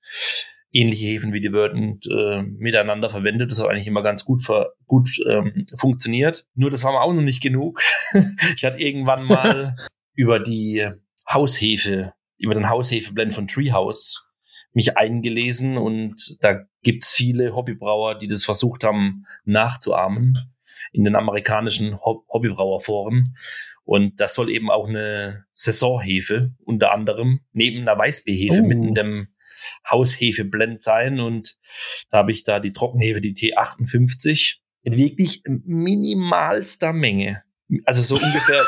[0.72, 3.52] ähnliche Hefen wie die Verdant äh, miteinander verwendet.
[3.52, 4.44] Das hat eigentlich immer ganz gut,
[4.86, 6.46] gut ähm, funktioniert.
[6.56, 7.82] Nur das war mir auch noch nicht genug.
[8.56, 9.76] ich hatte irgendwann mal
[10.14, 10.88] über die
[11.30, 14.28] Haushefe, über den Haushefeblend von Treehouse
[14.74, 20.54] mich eingelesen und da gibt's viele Hobbybrauer, die das versucht haben nachzuahmen
[20.94, 23.36] in den amerikanischen Hobbybrauerforen.
[23.84, 28.66] Und das soll eben auch eine Saisonhefe unter anderem neben einer Weißbierhefe oh.
[28.66, 29.28] mit dem
[29.90, 31.58] Haushefeblend sein und
[32.10, 37.44] da habe ich da die Trockenhefe, die T58, in wirklich minimalster Menge.
[37.84, 38.64] Also so ungefähr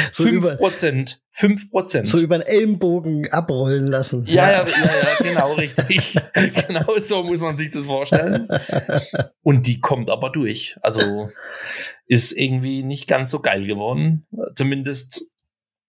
[0.12, 1.22] so 5 Prozent.
[1.32, 2.08] 5 Prozent.
[2.08, 4.24] So über den Ellenbogen abrollen lassen.
[4.26, 6.16] Ja, ja, ja, ja, genau, richtig.
[6.32, 8.48] genau so muss man sich das vorstellen.
[9.42, 10.76] Und die kommt aber durch.
[10.80, 11.30] Also
[12.06, 14.26] ist irgendwie nicht ganz so geil geworden.
[14.54, 15.26] Zumindest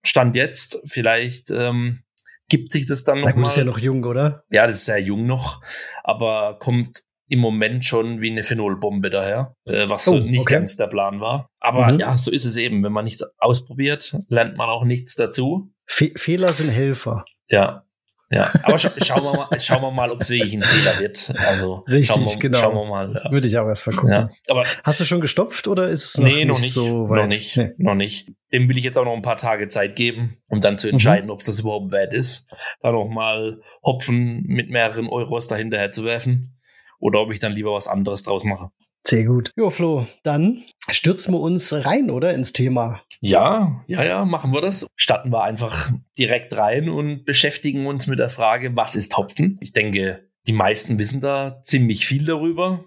[0.03, 0.81] Stand jetzt.
[0.85, 2.03] Vielleicht ähm,
[2.49, 3.31] gibt sich das dann noch.
[3.31, 4.43] Du bist ja noch jung, oder?
[4.49, 5.61] Ja, das ist sehr jung noch,
[6.03, 10.55] aber kommt im Moment schon wie eine Phenolbombe daher, äh, was oh, nicht okay.
[10.55, 11.47] ganz der Plan war.
[11.59, 11.99] Aber mhm.
[11.99, 12.83] ja, so ist es eben.
[12.83, 15.71] Wenn man nichts ausprobiert, lernt man auch nichts dazu.
[15.85, 17.25] Fe Fehler sind Helfer.
[17.47, 17.85] Ja,
[18.31, 21.33] ja, aber scha schauen, wir mal, schauen wir mal, ob es wirklich ein Fehler wird.
[21.39, 22.59] Also, Richtig, schauen wir, genau.
[22.59, 23.21] Schauen wir mal.
[23.23, 23.31] Ja.
[23.31, 24.11] Würde ich auch erst mal gucken.
[24.11, 27.09] Ja, aber Hast du schon gestopft oder ist es noch nee, noch nicht, nicht so
[27.09, 27.17] weit?
[27.17, 27.71] Noch nicht, nee.
[27.77, 28.31] noch nicht.
[28.53, 30.93] Dem will ich jetzt auch noch ein paar Tage Zeit geben, um dann zu mhm.
[30.93, 31.31] entscheiden, mhm.
[31.31, 32.47] ob es das überhaupt wert ist,
[32.81, 36.58] da noch mal Hopfen mit mehreren Euros dahinterher zu werfen
[36.99, 38.71] oder ob ich dann lieber was anderes draus mache.
[39.07, 39.51] Sehr gut.
[39.55, 42.33] Jo, Flo, dann stürzen wir uns rein, oder?
[42.33, 43.01] Ins Thema.
[43.21, 44.85] Ja, ja, ja, machen wir das.
[44.95, 49.57] Starten wir einfach direkt rein und beschäftigen uns mit der Frage, was ist Hopfen?
[49.61, 52.85] Ich denke, die meisten wissen da ziemlich viel darüber.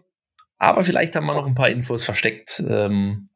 [0.58, 3.30] Aber vielleicht haben wir noch ein paar Infos versteckt, ähm,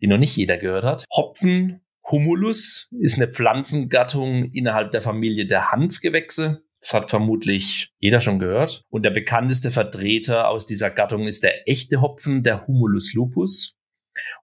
[0.00, 1.04] die noch nicht jeder gehört hat.
[1.14, 6.64] Hopfen, Humulus, ist eine Pflanzengattung innerhalb der Familie der Hanfgewächse.
[6.82, 8.84] Das hat vermutlich jeder schon gehört.
[8.90, 13.78] Und der bekannteste Vertreter aus dieser Gattung ist der echte Hopfen, der Humulus lupus.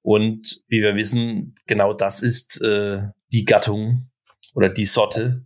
[0.01, 3.01] Und wie wir wissen, genau das ist äh,
[3.33, 4.09] die Gattung
[4.55, 5.45] oder die Sorte,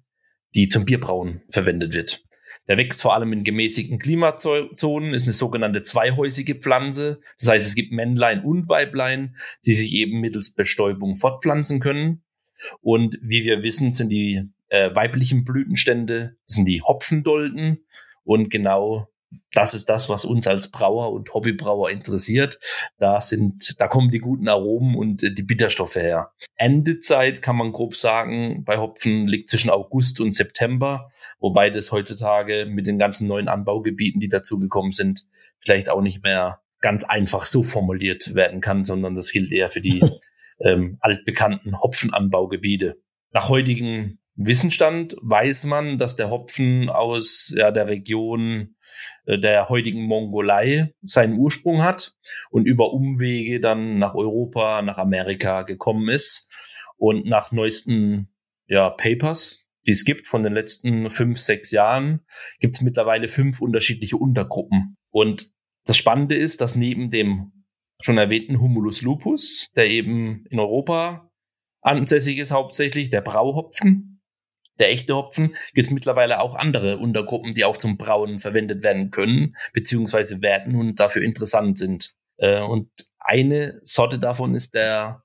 [0.54, 2.24] die zum Bierbrauen verwendet wird.
[2.68, 7.20] Der wächst vor allem in gemäßigten Klimazonen, ist eine sogenannte zweihäusige Pflanze.
[7.40, 12.24] Das heißt, es gibt Männlein und Weiblein, die sich eben mittels Bestäubung fortpflanzen können.
[12.82, 17.86] Und wie wir wissen, sind die äh, weiblichen Blütenstände, sind die Hopfendolden.
[18.24, 19.08] Und genau
[19.52, 22.60] das ist das, was uns als Brauer und Hobbybrauer interessiert.
[22.98, 26.32] Da sind, da kommen die guten Aromen und äh, die Bitterstoffe her.
[26.56, 32.66] Endezeit kann man grob sagen, bei Hopfen liegt zwischen August und September, wobei das heutzutage
[32.66, 35.22] mit den ganzen neuen Anbaugebieten, die dazugekommen sind,
[35.60, 39.82] vielleicht auch nicht mehr ganz einfach so formuliert werden kann, sondern das gilt eher für
[39.82, 40.02] die
[40.62, 42.98] ähm, altbekannten Hopfenanbaugebiete.
[43.32, 48.76] Nach heutigen Wissenstand weiß man, dass der Hopfen aus ja, der Region
[49.26, 52.16] äh, der heutigen Mongolei seinen Ursprung hat
[52.50, 56.50] und über Umwege dann nach Europa, nach Amerika gekommen ist.
[56.98, 58.30] Und nach neuesten
[58.68, 62.22] ja, Papers, die es gibt von den letzten fünf, sechs Jahren,
[62.60, 64.98] gibt es mittlerweile fünf unterschiedliche Untergruppen.
[65.12, 65.52] Und
[65.86, 67.66] das Spannende ist, dass neben dem
[68.00, 71.30] schon erwähnten Humulus lupus, der eben in Europa
[71.82, 74.13] ansässig ist hauptsächlich, der Brauhopfen,
[74.80, 79.12] der echte Hopfen, gibt es mittlerweile auch andere Untergruppen, die auch zum Brauen verwendet werden
[79.12, 82.14] können, beziehungsweise werden und dafür interessant sind.
[82.38, 85.24] Äh, und eine Sorte davon ist der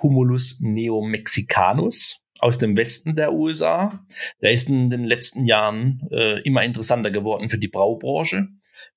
[0.00, 4.04] Humulus neomexicanus aus dem Westen der USA.
[4.42, 8.48] Der ist in den letzten Jahren äh, immer interessanter geworden für die Braubranche.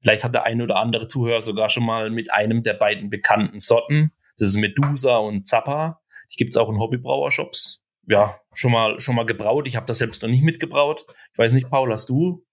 [0.02, 3.60] Vielleicht hat der eine oder andere Zuhörer sogar schon mal mit einem der beiden bekannten
[3.60, 9.00] Sorten, das ist Medusa und Zappa, die gibt es auch in Hobbybrauershops, ja, schon mal,
[9.00, 9.68] schon mal gebraut.
[9.68, 11.06] Ich habe das selbst noch nicht mitgebraut.
[11.34, 12.46] Ich weiß nicht, Paul, hast du,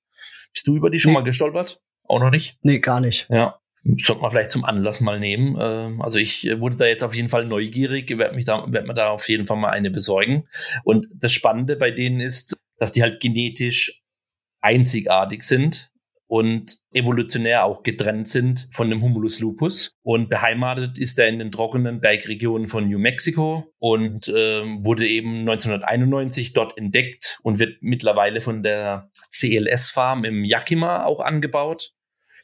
[0.52, 1.18] bist du über die schon nee.
[1.18, 1.80] mal gestolpert?
[2.04, 2.58] Auch noch nicht?
[2.62, 3.28] Nee, gar nicht.
[3.30, 3.58] Ja.
[4.02, 5.56] Sollte man vielleicht zum Anlass mal nehmen.
[5.58, 8.94] Ähm, also ich wurde da jetzt auf jeden Fall neugierig, werde mich da, werd mir
[8.94, 10.48] da auf jeden Fall mal eine besorgen.
[10.84, 14.02] Und das Spannende bei denen ist, dass die halt genetisch
[14.60, 15.90] einzigartig sind
[16.28, 19.96] und evolutionär auch getrennt sind von dem Humulus lupus.
[20.02, 25.40] Und beheimatet ist er in den trockenen Bergregionen von New Mexico und äh, wurde eben
[25.40, 31.92] 1991 dort entdeckt und wird mittlerweile von der CLS Farm im Yakima auch angebaut,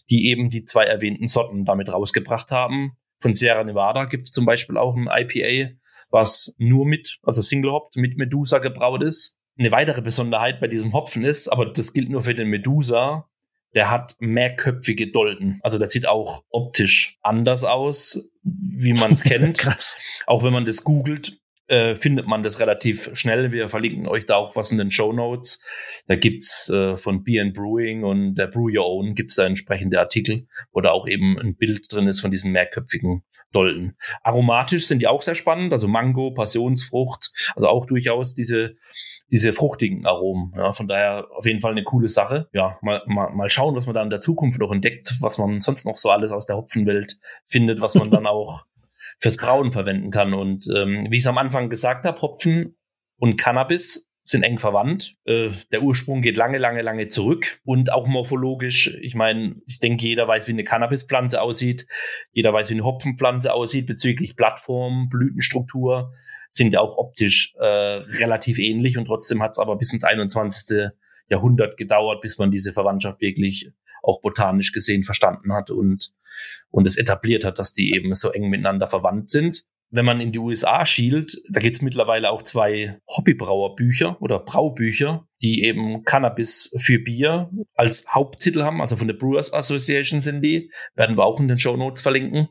[0.08, 2.96] die eben die zwei erwähnten Sorten damit rausgebracht haben.
[3.20, 5.74] Von Sierra Nevada gibt es zum Beispiel auch ein IPA,
[6.10, 9.38] was nur mit, also Single Hopped mit Medusa gebraut ist.
[9.58, 13.28] Eine weitere Besonderheit bei diesem Hopfen ist, aber das gilt nur für den Medusa,
[13.74, 15.58] der hat mehrköpfige Dolden.
[15.62, 19.58] Also das sieht auch optisch anders aus, wie man es kennt.
[19.58, 20.00] Krass.
[20.26, 23.50] Auch wenn man das googelt, äh, findet man das relativ schnell.
[23.50, 25.64] Wir verlinken euch da auch was in den Show Notes.
[26.06, 29.98] Da gibt's äh, von Beer and Brewing und der Brew Your Own gibt's da entsprechende
[29.98, 33.96] Artikel, wo da auch eben ein Bild drin ist von diesen mehrköpfigen Dolden.
[34.22, 38.74] Aromatisch sind die auch sehr spannend, also Mango, Passionsfrucht, also auch durchaus diese
[39.30, 40.52] diese fruchtigen Aromen.
[40.56, 42.48] Ja, von daher auf jeden Fall eine coole Sache.
[42.52, 45.60] Ja, mal, mal, mal schauen, was man da in der Zukunft noch entdeckt, was man
[45.60, 48.64] sonst noch so alles aus der Hopfenwelt findet, was man dann auch
[49.20, 50.34] fürs Brauen verwenden kann.
[50.34, 52.76] Und ähm, wie ich es am Anfang gesagt habe, Hopfen
[53.18, 55.16] und Cannabis sind eng verwandt.
[55.26, 58.96] Äh, der Ursprung geht lange, lange, lange zurück und auch morphologisch.
[59.02, 61.86] Ich meine, ich denke, jeder weiß, wie eine Cannabispflanze aussieht.
[62.32, 66.14] Jeder weiß, wie eine Hopfenpflanze aussieht bezüglich Plattform, Blütenstruktur.
[66.54, 70.90] Sind ja auch optisch äh, relativ ähnlich und trotzdem hat es aber bis ins 21.
[71.28, 73.70] Jahrhundert gedauert, bis man diese Verwandtschaft wirklich
[74.02, 76.12] auch botanisch gesehen verstanden hat und,
[76.70, 79.64] und es etabliert hat, dass die eben so eng miteinander verwandt sind
[79.94, 85.28] wenn man in die USA schielt, da gibt es mittlerweile auch zwei Hobbybrauerbücher oder Braubücher,
[85.40, 88.80] die eben Cannabis für Bier als Haupttitel haben.
[88.80, 90.72] Also von der Brewers Association sind die.
[90.96, 92.48] Werden wir auch in den Show Notes verlinken.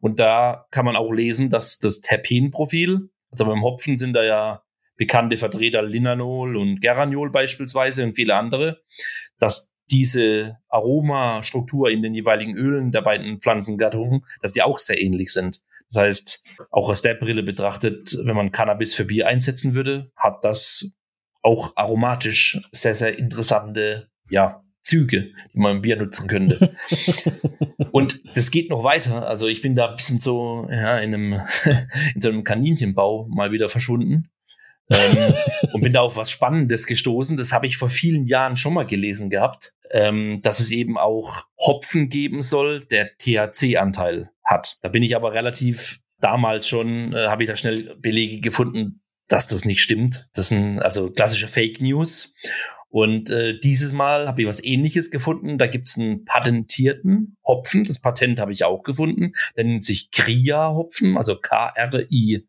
[0.00, 4.62] Und da kann man auch lesen, dass das Terpenprofil, also beim Hopfen sind da ja
[4.96, 8.82] bekannte Vertreter Linanol und Geraniol beispielsweise und viele andere,
[9.38, 15.32] dass diese Aromastruktur in den jeweiligen Ölen der beiden Pflanzengattungen, dass die auch sehr ähnlich
[15.32, 15.60] sind.
[15.90, 20.44] Das heißt, auch aus der Brille betrachtet, wenn man Cannabis für Bier einsetzen würde, hat
[20.44, 20.90] das
[21.42, 26.76] auch aromatisch sehr, sehr interessante, ja, Züge, die man im Bier nutzen könnte.
[27.90, 29.26] und das geht noch weiter.
[29.26, 31.40] Also ich bin da ein bisschen so ja, in, einem,
[32.14, 34.30] in so einem Kaninchenbau mal wieder verschwunden.
[34.90, 35.34] ähm,
[35.72, 37.38] und bin da auf was Spannendes gestoßen.
[37.38, 41.46] Das habe ich vor vielen Jahren schon mal gelesen gehabt, ähm, dass es eben auch
[41.58, 44.76] Hopfen geben soll, der THC-Anteil hat.
[44.82, 49.46] Da bin ich aber relativ damals schon, äh, habe ich da schnell Belege gefunden, dass
[49.46, 50.28] das nicht stimmt.
[50.34, 52.34] Das sind also klassische Fake News.
[52.94, 55.58] Und äh, dieses Mal habe ich was ähnliches gefunden.
[55.58, 57.82] Da gibt es einen patentierten Hopfen.
[57.82, 59.32] Das Patent habe ich auch gefunden.
[59.56, 62.46] Der nennt sich Kria-Hopfen, also K-R-I-Y-A.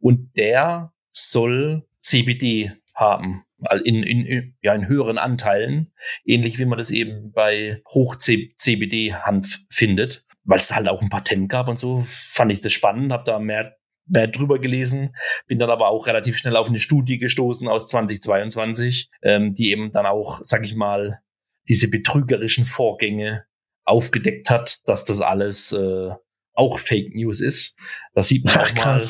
[0.00, 3.44] Und der soll CBD haben.
[3.84, 5.92] In, in, ja, in höheren Anteilen,
[6.24, 11.68] ähnlich wie man das eben bei Hoch-CBD-Hanf findet weil es halt auch ein Patent gab
[11.68, 15.14] und so, fand ich das spannend, habe da mehr, mehr drüber gelesen,
[15.46, 19.92] bin dann aber auch relativ schnell auf eine Studie gestoßen aus 2022, ähm, die eben
[19.92, 21.20] dann auch, sag ich mal,
[21.68, 23.44] diese betrügerischen Vorgänge
[23.84, 26.10] aufgedeckt hat, dass das alles äh,
[26.54, 27.78] auch Fake News ist.
[28.14, 29.00] Da sieht man Ach, auch mal,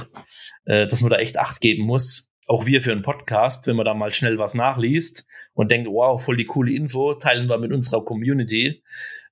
[0.65, 2.29] äh, dass man da echt Acht geben muss.
[2.47, 6.23] Auch wir für einen Podcast, wenn man da mal schnell was nachliest und denkt, wow,
[6.23, 8.83] voll die coole Info, teilen wir mit unserer Community.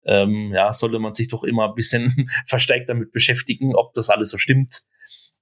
[0.04, 4.30] Ähm, ja, sollte man sich doch immer ein bisschen verstärkt damit beschäftigen, ob das alles
[4.30, 4.82] so stimmt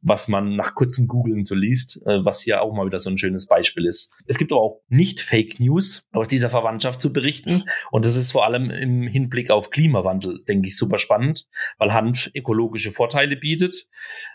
[0.00, 3.18] was man nach kurzem Googlen so liest, äh, was hier auch mal wieder so ein
[3.18, 4.16] schönes Beispiel ist.
[4.26, 7.64] Es gibt aber auch nicht Fake News aus dieser Verwandtschaft zu berichten.
[7.90, 11.46] Und das ist vor allem im Hinblick auf Klimawandel, denke ich, super spannend,
[11.78, 13.86] weil Hanf ökologische Vorteile bietet.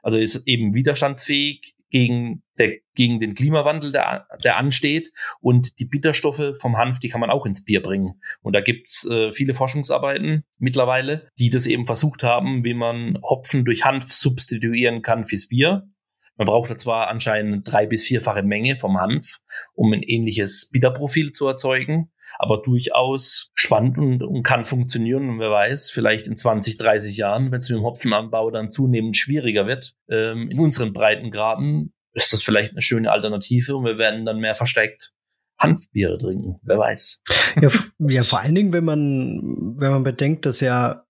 [0.02, 5.12] Also ist eben widerstandsfähig, gegen, der, gegen den Klimawandel, der, der ansteht.
[5.40, 8.20] Und die Bitterstoffe vom Hanf, die kann man auch ins Bier bringen.
[8.42, 13.64] Und da gibt's äh, viele Forschungsarbeiten mittlerweile, die das eben versucht haben, wie man Hopfen
[13.64, 15.88] durch Hanf substituieren kann fürs Bier.
[16.36, 19.38] Man braucht da zwar anscheinend drei bis vierfache Menge vom Hanf,
[19.76, 25.30] um ein ähnliches Bitterprofil zu erzeugen aber durchaus spannend und, und kann funktionieren.
[25.30, 29.18] Und wer weiß, vielleicht in 20, 30 Jahren, wenn es mit dem Hopfenanbau dann zunehmend
[29.18, 34.26] schwieriger wird, ähm, in unseren Breitengraden ist das vielleicht eine schöne Alternative und wir werden
[34.26, 35.12] dann mehr versteckt
[35.58, 36.60] Hanfbiere trinken.
[36.64, 37.22] Wer weiß.
[37.62, 37.70] Ja,
[38.00, 41.06] ja, vor allen Dingen, wenn man, wenn man bedenkt, dass ja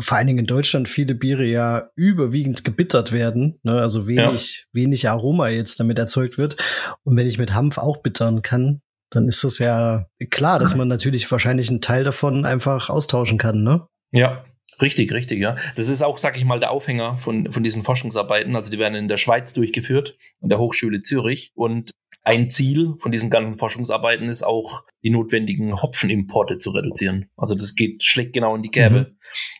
[0.00, 3.80] vor allen Dingen in Deutschland viele Biere ja überwiegend gebittert werden, ne?
[3.80, 4.80] also wenig, ja.
[4.80, 6.56] wenig Aroma jetzt damit erzeugt wird.
[7.02, 8.82] Und wenn ich mit Hanf auch bittern kann,
[9.14, 13.62] dann ist das ja klar, dass man natürlich wahrscheinlich einen Teil davon einfach austauschen kann,
[13.62, 13.86] ne?
[14.12, 14.44] Ja,
[14.82, 15.56] Richtig, richtig, ja.
[15.76, 18.56] Das ist auch, sag ich mal, der Aufhänger von, von diesen Forschungsarbeiten.
[18.56, 21.52] Also die werden in der Schweiz durchgeführt, an der Hochschule Zürich.
[21.54, 21.92] Und
[22.24, 27.30] ein Ziel von diesen ganzen Forschungsarbeiten ist auch, die notwendigen Hopfenimporte zu reduzieren.
[27.36, 29.16] Also das geht schlägt genau in die Kerbe, mhm.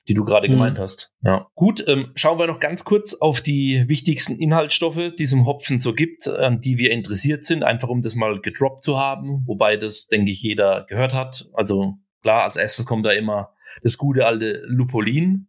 [0.09, 0.53] die du gerade mhm.
[0.53, 1.12] gemeint hast.
[1.22, 1.46] Ja.
[1.55, 5.79] Gut, ähm, schauen wir noch ganz kurz auf die wichtigsten Inhaltsstoffe, die es im Hopfen
[5.79, 9.77] so gibt, an die wir interessiert sind, einfach um das mal gedroppt zu haben, wobei
[9.77, 11.50] das, denke ich, jeder gehört hat.
[11.53, 15.48] Also klar, als erstes kommt da immer das gute alte Lupulin,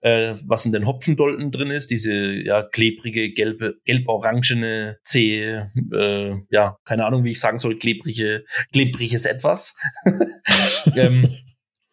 [0.00, 6.78] äh, was in den Hopfendolten drin ist, diese ja klebrige, gelbe, gelb-orangene, zähe, äh, ja,
[6.84, 9.76] keine Ahnung, wie ich sagen soll, klebrige, klebriges Etwas.
[10.96, 11.34] ähm,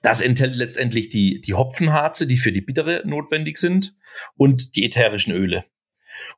[0.01, 3.93] das enthält letztendlich die, die Hopfenharze, die für die Bittere notwendig sind
[4.35, 5.65] und die ätherischen Öle.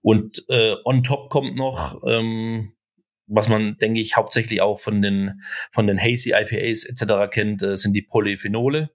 [0.02, 2.74] Und äh, on top kommt noch, ähm,
[3.28, 7.32] was man, denke ich, hauptsächlich auch von den, von den Hazy IPAs etc.
[7.32, 8.90] kennt, äh, sind die Polyphenole,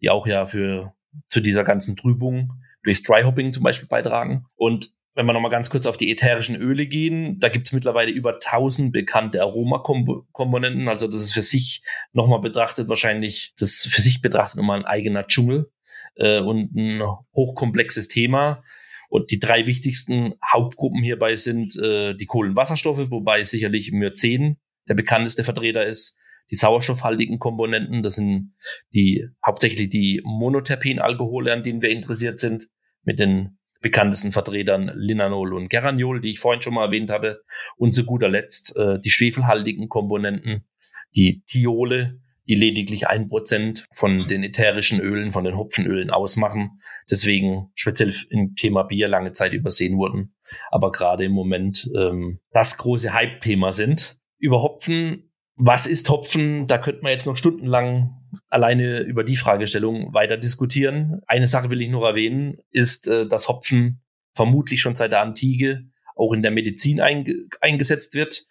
[0.00, 0.95] die auch ja für
[1.28, 2.52] zu dieser ganzen Trübung
[2.82, 4.46] durchs Dryhopping zum Beispiel beitragen.
[4.54, 8.10] Und wenn wir nochmal ganz kurz auf die ätherischen Öle gehen, da gibt es mittlerweile
[8.10, 10.88] über 1000 bekannte Aromakomponenten.
[10.88, 15.26] Also das ist für sich nochmal betrachtet, wahrscheinlich das für sich betrachtet nochmal ein eigener
[15.26, 15.70] Dschungel
[16.16, 17.02] äh, und ein
[17.34, 18.62] hochkomplexes Thema.
[19.08, 25.44] Und die drei wichtigsten Hauptgruppen hierbei sind äh, die Kohlenwasserstoffe, wobei sicherlich Myrcen der bekannteste
[25.44, 26.18] Vertreter ist
[26.50, 28.02] die sauerstoffhaltigen Komponenten.
[28.02, 28.54] Das sind
[28.94, 32.68] die hauptsächlich die Monoterpenalkohole, an denen wir interessiert sind,
[33.02, 37.42] mit den bekanntesten Vertretern Linanol und Geraniol, die ich vorhin schon mal erwähnt hatte.
[37.76, 40.66] Und zu guter Letzt äh, die schwefelhaltigen Komponenten,
[41.14, 46.80] die Thiole, die lediglich ein Prozent von den ätherischen Ölen, von den Hopfenölen ausmachen.
[47.10, 50.34] Deswegen speziell im Thema Bier lange Zeit übersehen wurden.
[50.70, 54.16] Aber gerade im Moment ähm, das große Hype-Thema sind.
[54.38, 56.66] Über Hopfen was ist Hopfen?
[56.66, 58.14] Da könnte man jetzt noch stundenlang
[58.48, 61.22] alleine über die Fragestellung weiter diskutieren.
[61.26, 64.02] Eine Sache will ich nur erwähnen, ist, äh, dass Hopfen
[64.34, 68.44] vermutlich schon seit der Antike auch in der Medizin einge eingesetzt wird,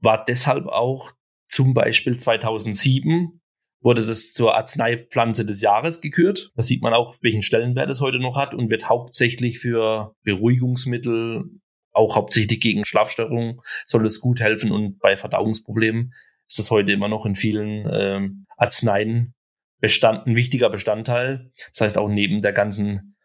[0.00, 1.12] war deshalb auch
[1.46, 3.40] zum Beispiel 2007
[3.82, 6.50] wurde das zur Arzneipflanze des Jahres gekürt.
[6.54, 11.44] Da sieht man auch, welchen Stellenwert es heute noch hat und wird hauptsächlich für Beruhigungsmittel,
[11.92, 16.12] auch hauptsächlich gegen Schlafstörungen soll es gut helfen und bei Verdauungsproblemen
[16.50, 19.34] ist das heute immer noch in vielen ähm, Arzneien
[19.80, 21.50] Bestand, ein wichtiger Bestandteil.
[21.72, 23.16] Das heißt auch neben der ganzen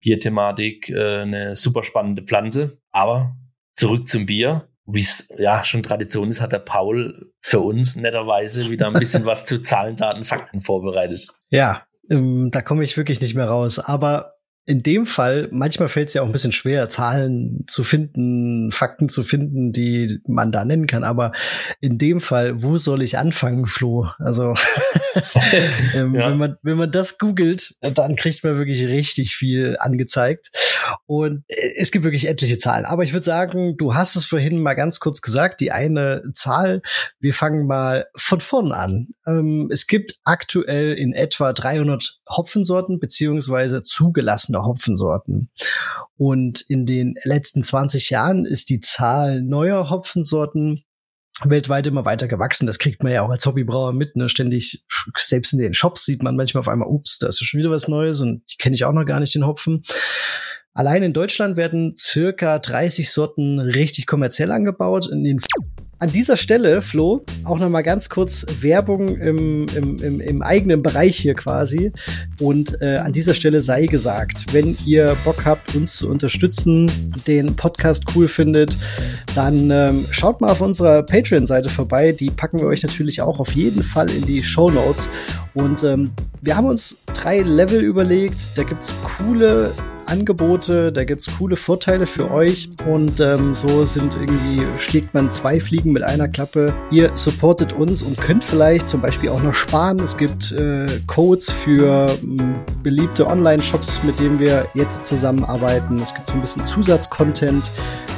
[0.00, 2.78] Bierthematik äh, eine super spannende Pflanze.
[2.92, 3.36] Aber
[3.74, 4.68] zurück zum Bier.
[4.86, 9.24] Wie es ja schon Tradition ist, hat der Paul für uns netterweise wieder ein bisschen
[9.26, 11.26] was zu Zahlen, Daten, Fakten vorbereitet.
[11.48, 13.78] Ja, ähm, da komme ich wirklich nicht mehr raus.
[13.78, 14.33] Aber
[14.66, 19.10] in dem Fall, manchmal fällt es ja auch ein bisschen schwer, Zahlen zu finden, Fakten
[19.10, 21.04] zu finden, die man da nennen kann.
[21.04, 21.32] Aber
[21.80, 24.08] in dem Fall, wo soll ich anfangen, Flo?
[24.18, 24.54] Also,
[25.94, 26.30] ähm, ja.
[26.30, 30.50] wenn, man, wenn man das googelt, dann kriegt man wirklich richtig viel angezeigt.
[31.06, 32.84] Und äh, es gibt wirklich etliche Zahlen.
[32.84, 36.82] Aber ich würde sagen, du hast es vorhin mal ganz kurz gesagt, die eine Zahl.
[37.18, 39.08] Wir fangen mal von vorn an.
[39.26, 45.50] Ähm, es gibt aktuell in etwa 300 Hopfensorten beziehungsweise zugelassene Hopfensorten.
[46.16, 50.84] Und in den letzten 20 Jahren ist die Zahl neuer Hopfensorten
[51.42, 52.66] weltweit immer weiter gewachsen.
[52.66, 54.14] Das kriegt man ja auch als Hobbybrauer mit.
[54.16, 54.28] Ne?
[54.28, 54.84] Ständig,
[55.16, 57.88] selbst in den Shops sieht man manchmal auf einmal, ups, da ist schon wieder was
[57.88, 59.84] Neues und die kenne ich auch noch gar nicht, den Hopfen.
[60.76, 65.08] Allein in Deutschland werden circa 30 Sorten richtig kommerziell angebaut.
[66.00, 70.82] An dieser Stelle, Flo, auch noch mal ganz kurz Werbung im, im, im, im eigenen
[70.82, 71.92] Bereich hier quasi.
[72.40, 76.90] Und äh, an dieser Stelle sei gesagt, wenn ihr Bock habt, uns zu unterstützen,
[77.28, 78.76] den Podcast cool findet,
[79.36, 82.10] dann ähm, schaut mal auf unserer Patreon-Seite vorbei.
[82.10, 85.08] Die packen wir euch natürlich auch auf jeden Fall in die Show Notes.
[85.54, 86.10] Und ähm,
[86.42, 88.58] wir haben uns drei Level überlegt.
[88.58, 89.72] Da gibt's coole
[90.06, 95.60] Angebote, da gibt's coole Vorteile für euch und ähm, so sind irgendwie, schlägt man zwei
[95.60, 96.74] Fliegen mit einer Klappe.
[96.90, 99.98] Ihr supportet uns und könnt vielleicht zum Beispiel auch noch sparen.
[100.00, 105.98] Es gibt äh, Codes für ähm, beliebte Online-Shops, mit denen wir jetzt zusammenarbeiten.
[106.00, 107.70] Es gibt so ein bisschen Zusatzcontent,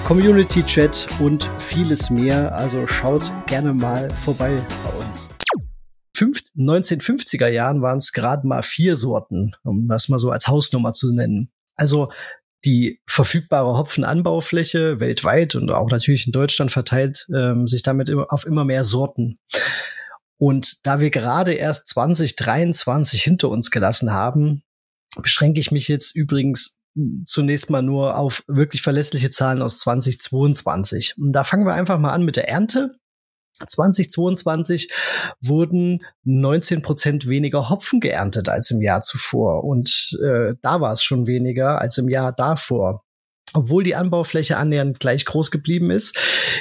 [0.06, 2.54] Community-Chat und vieles mehr.
[2.54, 5.28] Also schaut gerne mal vorbei bei uns.
[6.58, 11.12] 1950er Jahren waren es gerade mal vier Sorten, um das mal so als Hausnummer zu
[11.12, 11.50] nennen.
[11.76, 12.10] Also
[12.64, 18.64] die verfügbare Hopfenanbaufläche weltweit und auch natürlich in Deutschland verteilt ähm, sich damit auf immer
[18.64, 19.38] mehr Sorten.
[20.38, 24.62] Und da wir gerade erst 2023 hinter uns gelassen haben,
[25.16, 26.76] beschränke ich mich jetzt übrigens
[27.24, 31.14] zunächst mal nur auf wirklich verlässliche Zahlen aus 2022.
[31.18, 32.96] Und da fangen wir einfach mal an mit der Ernte.
[33.66, 34.92] 2022
[35.40, 39.64] wurden 19 Prozent weniger Hopfen geerntet als im Jahr zuvor.
[39.64, 43.02] Und äh, da war es schon weniger als im Jahr davor.
[43.52, 46.18] Obwohl die Anbaufläche annähernd gleich groß geblieben ist,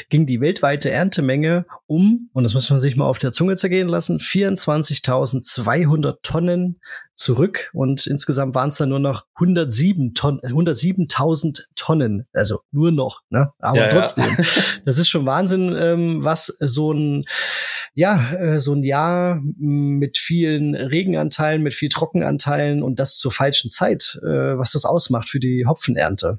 [0.10, 3.88] ging die weltweite Erntemenge um, und das muss man sich mal auf der Zunge zergehen
[3.88, 6.80] lassen, 24.200 Tonnen
[7.16, 13.22] zurück und insgesamt waren es dann nur noch 107 Tonnen, 107.000 Tonnen, also nur noch,
[13.30, 13.52] ne?
[13.60, 14.44] Aber ja, trotzdem, ja.
[14.86, 17.26] das ist schon Wahnsinn, ähm, was so ein
[17.94, 23.72] ja äh, so ein Jahr mit vielen Regenanteilen, mit viel Trockenanteilen und das zur falschen
[23.72, 26.38] Zeit, äh, was das ausmacht für die Hopfenernte.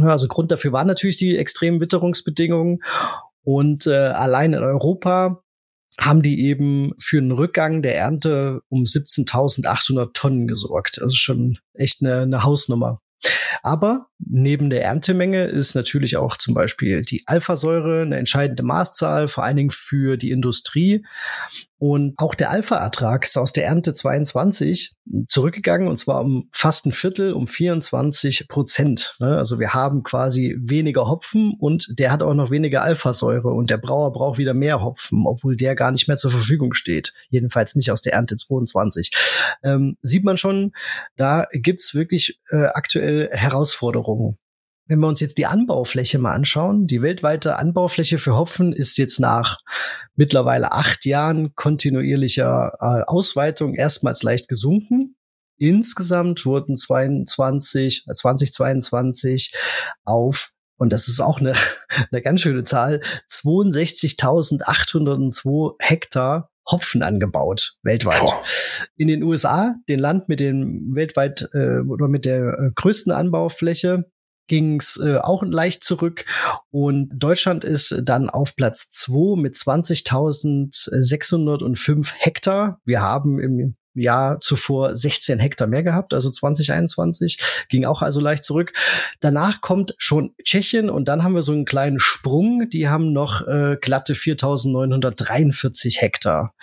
[0.00, 2.82] Also Grund dafür waren natürlich die extremen Witterungsbedingungen
[3.42, 5.42] und äh, allein in Europa
[5.98, 11.00] haben die eben für einen Rückgang der Ernte um 17.800 Tonnen gesorgt.
[11.00, 13.00] Also schon echt eine, eine Hausnummer.
[13.62, 19.44] Aber neben der Erntemenge ist natürlich auch zum Beispiel die Alphasäure eine entscheidende Maßzahl, vor
[19.44, 21.04] allen Dingen für die Industrie.
[21.78, 24.94] Und auch der Alpha-Ertrag ist aus der Ernte 22
[25.28, 29.16] zurückgegangen und zwar um fast ein Viertel, um 24 Prozent.
[29.20, 29.36] Ne?
[29.36, 33.76] Also wir haben quasi weniger Hopfen und der hat auch noch weniger Alphasäure und der
[33.76, 37.12] Brauer braucht wieder mehr Hopfen, obwohl der gar nicht mehr zur Verfügung steht.
[37.28, 39.10] Jedenfalls nicht aus der Ernte 22.
[39.62, 40.72] Ähm, sieht man schon,
[41.16, 44.38] da gibt's wirklich äh, aktuell Herausforderungen.
[44.88, 49.18] Wenn wir uns jetzt die Anbaufläche mal anschauen, die weltweite Anbaufläche für Hopfen ist jetzt
[49.18, 49.58] nach
[50.14, 55.16] mittlerweile acht Jahren kontinuierlicher äh, Ausweitung erstmals leicht gesunken.
[55.58, 59.56] Insgesamt wurden 22, 2022 äh,
[60.04, 61.54] auf und das ist auch eine,
[62.12, 68.20] eine ganz schöne Zahl, 62.802 Hektar Hopfen angebaut weltweit.
[68.20, 68.42] Boah.
[68.96, 74.10] In den USA, den Land mit dem weltweit äh, oder mit der äh, größten Anbaufläche,
[74.46, 76.24] ging es äh, auch leicht zurück
[76.70, 82.80] und Deutschland ist dann auf Platz 2 mit 20.605 Hektar.
[82.84, 88.44] Wir haben im Jahr zuvor 16 Hektar mehr gehabt, also 2021, ging auch also leicht
[88.44, 88.72] zurück.
[89.20, 93.46] Danach kommt schon Tschechien und dann haben wir so einen kleinen Sprung, die haben noch
[93.46, 96.54] äh, glatte 4.943 Hektar.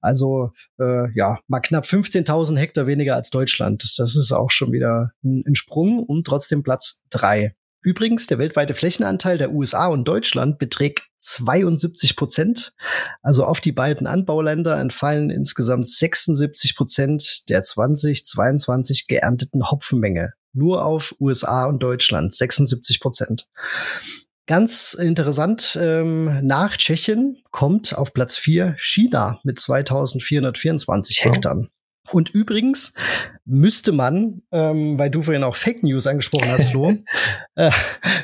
[0.00, 3.82] Also äh, ja, mal knapp 15.000 Hektar weniger als Deutschland.
[3.98, 7.54] Das ist auch schon wieder ein, ein Sprung und trotzdem Platz drei.
[7.82, 12.74] Übrigens, der weltweite Flächenanteil der USA und Deutschland beträgt 72 Prozent.
[13.22, 20.32] Also auf die beiden Anbauländer entfallen insgesamt 76 Prozent der 2022 geernteten Hopfenmenge.
[20.52, 23.48] Nur auf USA und Deutschland 76 Prozent.
[24.46, 31.68] Ganz interessant, ähm, nach Tschechien kommt auf Platz 4 China mit 2424 Hektar.
[32.10, 32.92] Und übrigens
[33.44, 36.96] müsste man, ähm, weil du vorhin auch Fake News angesprochen hast, Flo,
[37.56, 37.70] äh,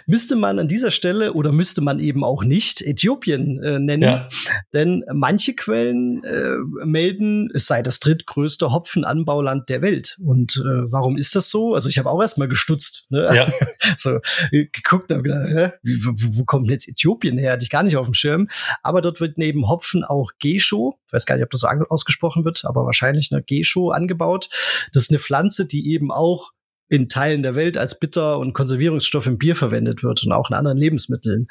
[0.07, 4.03] müsste man an dieser Stelle oder müsste man eben auch nicht Äthiopien äh, nennen.
[4.03, 4.29] Ja.
[4.73, 10.17] Denn manche Quellen äh, melden, es sei das drittgrößte Hopfenanbauland der Welt.
[10.25, 11.75] Und äh, warum ist das so?
[11.75, 13.07] Also ich habe auch erstmal gestutzt.
[13.11, 13.29] Ne?
[13.35, 13.53] Ja.
[13.97, 14.21] so
[14.53, 15.71] äh, geguckt und gedacht, hä?
[15.83, 17.53] Wo, wo kommt jetzt Äthiopien her?
[17.53, 18.49] Hatte ich gar nicht auf dem Schirm.
[18.83, 22.45] Aber dort wird neben Hopfen auch Gesho, ich weiß gar nicht, ob das so ausgesprochen
[22.45, 24.51] wird, aber wahrscheinlich eine Gesho angebaut.
[24.93, 26.53] Das ist eine Pflanze, die eben auch
[26.91, 30.57] in Teilen der Welt als Bitter- und Konservierungsstoff im Bier verwendet wird und auch in
[30.57, 31.49] anderen Lebensmitteln.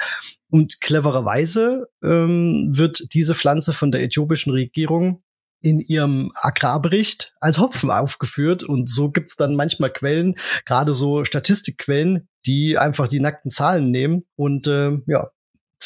[0.50, 5.22] Und clevererweise ähm, wird diese Pflanze von der äthiopischen Regierung
[5.62, 8.64] in ihrem Agrarbericht als Hopfen aufgeführt.
[8.64, 10.36] Und so gibt's dann manchmal Quellen,
[10.66, 14.24] gerade so Statistikquellen, die einfach die nackten Zahlen nehmen.
[14.36, 15.30] Und äh, ja,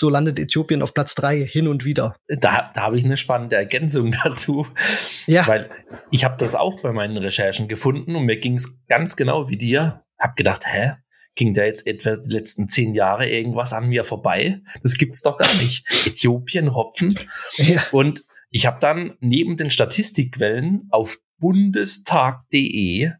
[0.01, 2.17] so landet Äthiopien auf Platz drei hin und wieder.
[2.27, 4.67] Da, da habe ich eine spannende Ergänzung dazu.
[5.27, 5.47] Ja.
[5.47, 5.69] Weil
[6.09, 9.57] ich habe das auch bei meinen Recherchen gefunden und mir ging es ganz genau wie
[9.57, 10.03] dir.
[10.19, 10.95] Hab gedacht, hä?
[11.35, 14.59] Ging da jetzt etwa die letzten zehn Jahre irgendwas an mir vorbei?
[14.83, 15.87] Das gibt's doch gar nicht.
[16.05, 17.17] Äthiopien, Hopfen.
[17.55, 17.81] Ja.
[17.91, 23.11] Und ich habe dann neben den Statistikquellen auf bundestag.de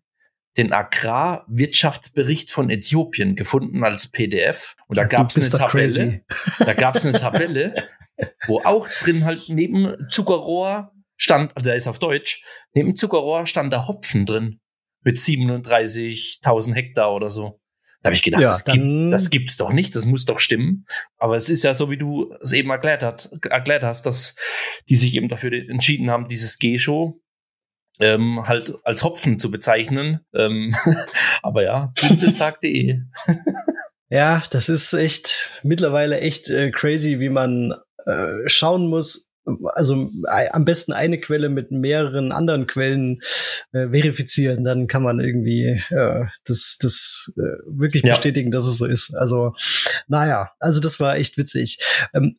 [0.57, 4.75] den Agrarwirtschaftsbericht von Äthiopien gefunden als PDF.
[4.87, 6.21] Und da gab es eine Tabelle.
[6.59, 7.73] Da gab es eine Tabelle,
[8.47, 12.43] wo auch drin halt neben Zuckerrohr stand, also der ist auf Deutsch,
[12.73, 14.59] neben Zuckerrohr stand da Hopfen drin.
[15.03, 17.59] Mit 37.000 Hektar oder so.
[18.01, 20.85] Da habe ich gedacht, ja, das, gibt, das gibt's doch nicht, das muss doch stimmen.
[21.17, 24.35] Aber es ist ja so, wie du es eben erklärt, hat, erklärt hast, dass
[24.89, 27.19] die sich eben dafür entschieden haben, dieses G-Show
[28.01, 30.19] ähm, halt als Hopfen zu bezeichnen.
[30.33, 30.75] Ähm,
[31.41, 32.99] aber ja, bundestag.de.
[34.09, 37.73] ja, das ist echt mittlerweile echt äh, crazy, wie man
[38.05, 39.31] äh, schauen muss,
[39.73, 43.21] also äh, am besten eine Quelle mit mehreren anderen Quellen
[43.71, 48.13] äh, verifizieren, dann kann man irgendwie äh, das, das äh, wirklich ja.
[48.13, 49.15] bestätigen, dass es so ist.
[49.15, 49.55] Also,
[50.07, 51.79] naja, also das war echt witzig.
[52.13, 52.35] Ähm,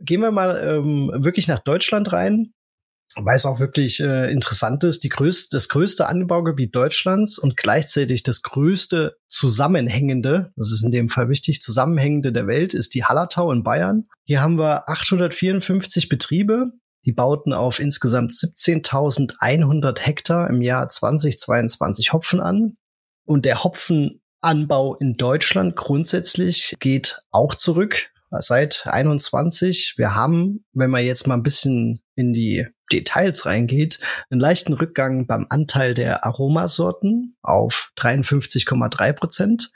[0.00, 2.52] gehen wir mal ähm, wirklich nach Deutschland rein
[3.16, 8.22] weil es auch wirklich äh, interessant ist, die größte, das größte Anbaugebiet Deutschlands und gleichzeitig
[8.22, 13.50] das größte zusammenhängende, das ist in dem Fall wichtig, zusammenhängende der Welt ist die Hallertau
[13.52, 14.04] in Bayern.
[14.24, 16.72] Hier haben wir 854 Betriebe,
[17.04, 22.76] die bauten auf insgesamt 17.100 Hektar im Jahr 2022 Hopfen an.
[23.24, 29.94] Und der Hopfenanbau in Deutschland grundsätzlich geht auch zurück seit 21.
[29.96, 34.00] Wir haben, wenn man jetzt mal ein bisschen in die Details reingeht,
[34.30, 39.70] einen leichten Rückgang beim Anteil der Aromasorten auf 53,3 Prozent.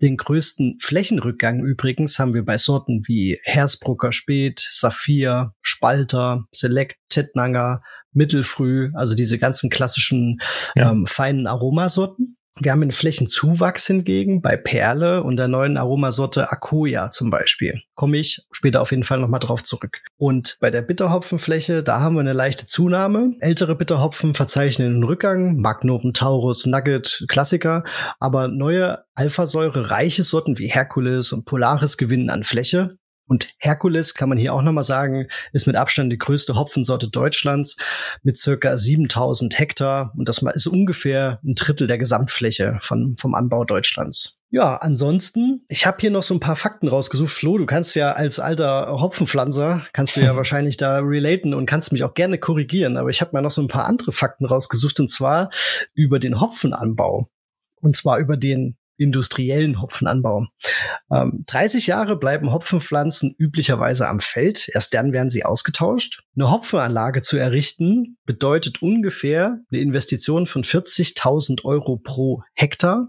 [0.00, 7.82] Den größten Flächenrückgang übrigens haben wir bei Sorten wie Hersbrucker Spät, Saphir, Spalter, Select, Tettnanger,
[8.12, 10.38] Mittelfrüh, also diese ganzen klassischen
[10.76, 10.90] ja.
[10.90, 12.36] ähm, feinen Aromasorten.
[12.60, 17.82] Wir haben einen Flächenzuwachs hingegen bei Perle und der neuen Aromasorte Akoya zum Beispiel.
[17.94, 19.98] Komme ich später auf jeden Fall nochmal drauf zurück.
[20.18, 23.32] Und bei der Bitterhopfenfläche, da haben wir eine leichte Zunahme.
[23.40, 25.56] Ältere Bitterhopfen verzeichnen einen Rückgang.
[25.56, 27.82] Magnum, Taurus, Nugget, Klassiker.
[28.20, 32.98] Aber neue Alphasäure-reiche Sorten wie Hercules und Polaris gewinnen an Fläche.
[33.26, 37.76] Und Herkules kann man hier auch nochmal sagen, ist mit Abstand die größte Hopfensorte Deutschlands
[38.22, 40.12] mit circa 7000 Hektar.
[40.16, 44.40] Und das ist ungefähr ein Drittel der Gesamtfläche von, vom Anbau Deutschlands.
[44.50, 47.32] Ja, ansonsten, ich habe hier noch so ein paar Fakten rausgesucht.
[47.32, 51.92] Flo, du kannst ja als alter Hopfenpflanzer, kannst du ja wahrscheinlich da relaten und kannst
[51.92, 52.96] mich auch gerne korrigieren.
[52.96, 55.50] Aber ich habe mal noch so ein paar andere Fakten rausgesucht und zwar
[55.94, 57.28] über den Hopfenanbau.
[57.80, 60.46] Und zwar über den industriellen Hopfenanbau.
[61.10, 66.22] Ähm, 30 Jahre bleiben Hopfenpflanzen üblicherweise am Feld, erst dann werden sie ausgetauscht.
[66.36, 73.08] Eine Hopfenanlage zu errichten bedeutet ungefähr eine Investition von 40.000 Euro pro Hektar.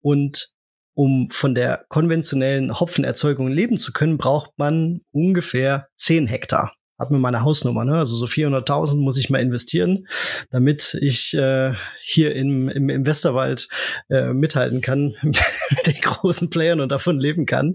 [0.00, 0.50] Und
[0.94, 7.18] um von der konventionellen Hopfenerzeugung leben zu können, braucht man ungefähr 10 Hektar hat mir
[7.18, 7.96] meine Hausnummer, ne?
[7.96, 10.06] Also so 400.000 muss ich mal investieren,
[10.50, 11.72] damit ich äh,
[12.02, 13.68] hier im, im, im Westerwald
[14.10, 17.74] äh, mithalten kann mit den großen Playern und davon leben kann.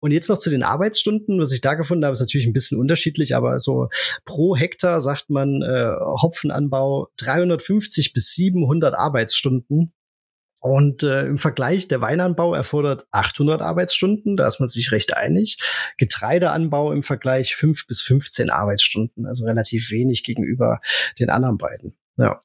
[0.00, 2.78] Und jetzt noch zu den Arbeitsstunden, was ich da gefunden habe, ist natürlich ein bisschen
[2.78, 3.88] unterschiedlich, aber so
[4.26, 5.92] pro Hektar sagt man äh,
[6.22, 9.94] Hopfenanbau 350 bis 700 Arbeitsstunden
[10.60, 15.58] und äh, im Vergleich, der Weinanbau erfordert 800 Arbeitsstunden, da ist man sich recht einig.
[15.96, 20.80] Getreideanbau im Vergleich 5 bis 15 Arbeitsstunden, also relativ wenig gegenüber
[21.18, 21.96] den anderen beiden.
[22.18, 22.42] Ja.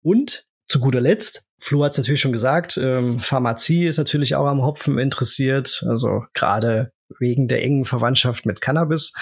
[0.00, 4.46] Und zu guter Letzt, Flo hat es natürlich schon gesagt, ähm, Pharmazie ist natürlich auch
[4.46, 9.12] am Hopfen interessiert, also gerade wegen der engen Verwandtschaft mit Cannabis.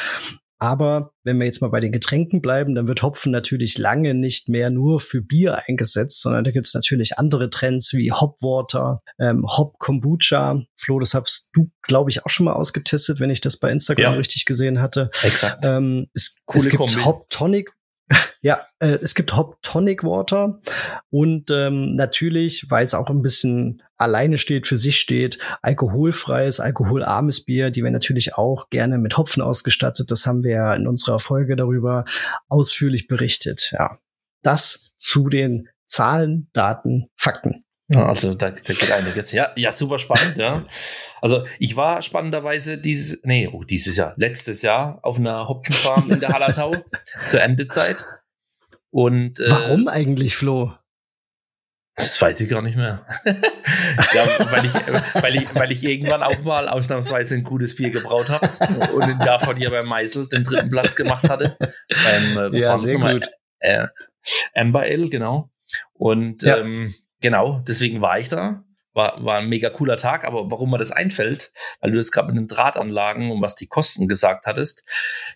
[0.61, 4.51] Aber wenn wir jetzt mal bei den Getränken bleiben, dann wird Hopfen natürlich lange nicht
[4.51, 9.47] mehr nur für Bier eingesetzt, sondern da gibt es natürlich andere Trends wie Hopwater, ähm,
[9.47, 10.63] Hop Kombucha.
[10.77, 14.13] Flo, das hast du, glaube ich, auch schon mal ausgetestet, wenn ich das bei Instagram
[14.13, 14.19] ja.
[14.19, 15.09] richtig gesehen hatte.
[15.23, 15.65] Exakt.
[15.65, 17.05] Ähm, es, es gibt Kombi.
[17.05, 17.73] Hop Tonic
[18.43, 20.61] ja, äh, es gibt Hop Tonic Water
[21.11, 27.45] und ähm, natürlich, weil es auch ein bisschen alleine steht, für sich steht, alkoholfreies, alkoholarmes
[27.45, 30.11] Bier, die wir natürlich auch gerne mit Hopfen ausgestattet.
[30.11, 32.05] Das haben wir ja in unserer Folge darüber
[32.49, 33.73] ausführlich berichtet.
[33.73, 33.99] Ja,
[34.43, 37.65] das zu den Zahlen, Daten, Fakten.
[37.89, 39.33] Ja, also da, da geht einiges.
[39.33, 40.65] Ja, ja, super spannend, ja.
[41.21, 46.21] Also ich war spannenderweise dieses, nee, oh, dieses Jahr, letztes Jahr auf einer Hopfenfarm in
[46.21, 46.77] der Hallertau
[47.27, 48.07] zur Endezeit.
[48.91, 50.75] Und äh, warum eigentlich, Flo?
[51.97, 53.05] Das weiß ich gar nicht mehr.
[53.25, 54.75] ja, weil, ich,
[55.23, 58.49] weil, ich, weil ich irgendwann auch mal ausnahmsweise ein gutes Bier gebraut habe
[58.95, 61.57] und davon hier beim Meisel den dritten Platz gemacht hatte.
[61.59, 63.31] Beim, äh, was ja, sehr gut.
[63.59, 63.87] Äh,
[64.55, 65.51] Amber Ale, genau.
[65.93, 66.59] Und ja.
[66.59, 68.65] ähm, genau, deswegen war ich da.
[68.93, 72.29] War, war ein mega cooler Tag, aber warum mir das einfällt, weil du das gerade
[72.29, 74.85] mit den Drahtanlagen und was die Kosten gesagt hattest,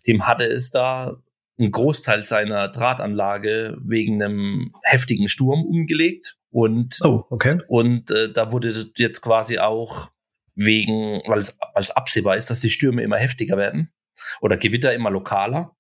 [0.06, 1.16] dem hatte es da
[1.58, 7.58] einen Großteil seiner Drahtanlage wegen einem heftigen Sturm umgelegt und, oh, okay.
[7.68, 10.10] und äh, da wurde jetzt quasi auch
[10.54, 13.92] wegen, weil es als absehbar ist, dass die Stürme immer heftiger werden
[14.40, 15.76] oder Gewitter immer lokaler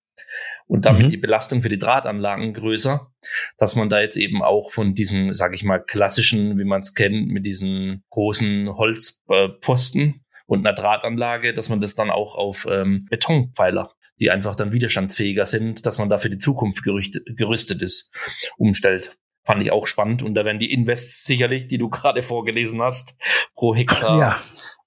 [0.66, 1.08] und damit mhm.
[1.10, 3.12] die Belastung für die Drahtanlagen größer,
[3.58, 6.94] dass man da jetzt eben auch von diesen, sage ich mal, klassischen, wie man es
[6.94, 13.06] kennt, mit diesen großen Holzpfosten und einer Drahtanlage, dass man das dann auch auf ähm,
[13.10, 18.10] Betonpfeiler, die einfach dann widerstandsfähiger sind, dass man da für die Zukunft gerüstet ist,
[18.56, 19.16] umstellt.
[19.44, 20.22] Fand ich auch spannend.
[20.22, 23.16] Und da werden die Invests sicherlich, die du gerade vorgelesen hast,
[23.54, 24.40] pro Hektar ja.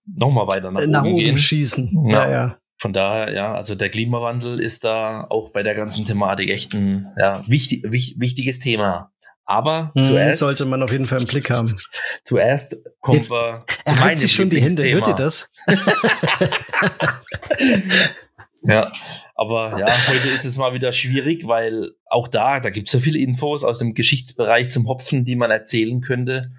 [0.06, 1.38] nochmal weiter nach, nach oben, oben gehen.
[1.38, 2.10] schießen.
[2.10, 2.58] Ja, ja.
[2.80, 7.08] Von daher, ja, also der Klimawandel ist da auch bei der ganzen Thematik echt ein
[7.18, 9.12] ja, wichtig, wich, wichtiges Thema.
[9.46, 11.76] Aber hm, zuerst sollte man auf jeden Fall im Blick haben.
[12.24, 14.92] Zuerst kommen Jetzt, wir zu er meinem sich schon die Hände.
[14.92, 15.50] Hört ihr das?
[18.68, 18.92] ja,
[19.36, 23.00] aber ja, heute ist es mal wieder schwierig, weil auch da, da gibt es so
[23.00, 26.52] viele Infos aus dem Geschichtsbereich zum Hopfen, die man erzählen könnte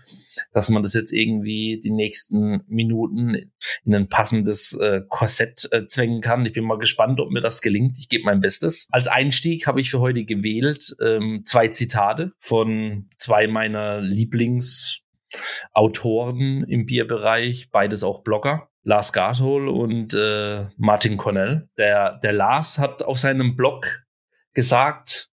[0.53, 3.51] dass man das jetzt irgendwie die nächsten Minuten
[3.85, 6.45] in ein passendes äh, Korsett äh, zwängen kann.
[6.47, 7.97] Ich bin mal gespannt, ob mir das gelingt.
[7.99, 8.89] Ich gebe mein Bestes.
[8.91, 16.87] Als Einstieg habe ich für heute gewählt ähm, zwei Zitate von zwei meiner Lieblingsautoren im
[16.87, 18.71] Bierbereich, beides auch Blogger.
[18.89, 21.69] Lars Garthol und äh, Martin Cornell.
[21.77, 24.07] Der, der Lars hat auf seinem Blog
[24.55, 25.29] gesagt,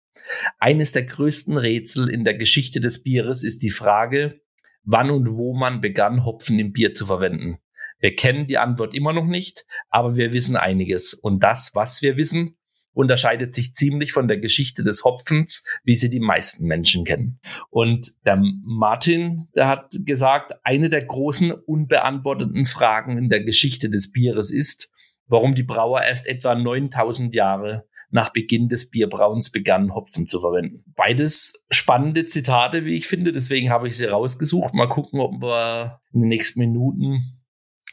[0.59, 4.41] eines der größten Rätsel in der Geschichte des Bieres ist die Frage,
[4.83, 7.59] wann und wo man begann, Hopfen im Bier zu verwenden.
[7.99, 11.13] Wir kennen die Antwort immer noch nicht, aber wir wissen einiges.
[11.13, 12.57] Und das, was wir wissen,
[12.95, 17.39] unterscheidet sich ziemlich von der Geschichte des Hopfens, wie sie die meisten Menschen kennen.
[17.69, 24.11] Und der Martin, der hat gesagt, eine der großen unbeantworteten Fragen in der Geschichte des
[24.11, 24.89] Bieres ist,
[25.27, 30.85] warum die Brauer erst etwa 9000 Jahre nach Beginn des Bierbrauens begannen, Hopfen zu verwenden.
[30.95, 34.73] Beides spannende Zitate, wie ich finde, deswegen habe ich sie rausgesucht.
[34.73, 37.23] Mal gucken, ob wir in den nächsten Minuten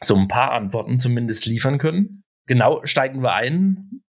[0.01, 2.23] so ein paar Antworten zumindest liefern können.
[2.45, 4.02] Genau, steigen wir ein.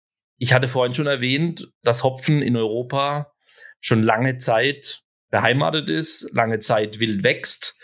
[0.43, 3.31] Ich hatte vorhin schon erwähnt, dass Hopfen in Europa
[3.79, 7.81] schon lange Zeit beheimatet ist, lange Zeit wild wächst.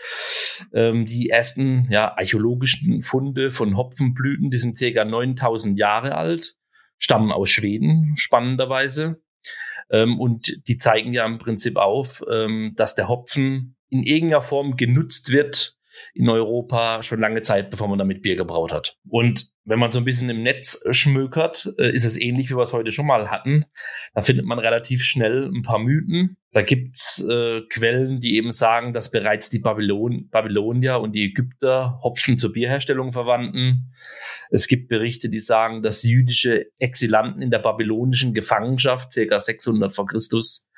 [0.74, 6.56] Ähm, die ersten ja, archäologischen Funde von Hopfenblüten, die sind circa 9000 Jahre alt
[6.96, 9.22] stammen aus Schweden, spannenderweise.
[9.88, 14.76] Ähm, und die zeigen ja im Prinzip auf, ähm, dass der Hopfen in irgendeiner Form
[14.76, 15.77] genutzt wird
[16.14, 18.96] in Europa schon lange Zeit, bevor man damit Bier gebraut hat.
[19.08, 22.62] Und wenn man so ein bisschen im Netz schmökert, äh, ist es ähnlich, wie wir
[22.62, 23.66] es heute schon mal hatten.
[24.14, 26.38] Da findet man relativ schnell ein paar Mythen.
[26.52, 32.00] Da gibt's äh, Quellen, die eben sagen, dass bereits die Babylon Babylonier und die Ägypter
[32.02, 33.92] Hopfen zur Bierherstellung verwandten.
[34.50, 39.38] Es gibt Berichte, die sagen, dass jüdische Exilanten in der babylonischen Gefangenschaft, ca.
[39.38, 40.70] 600 vor Christus,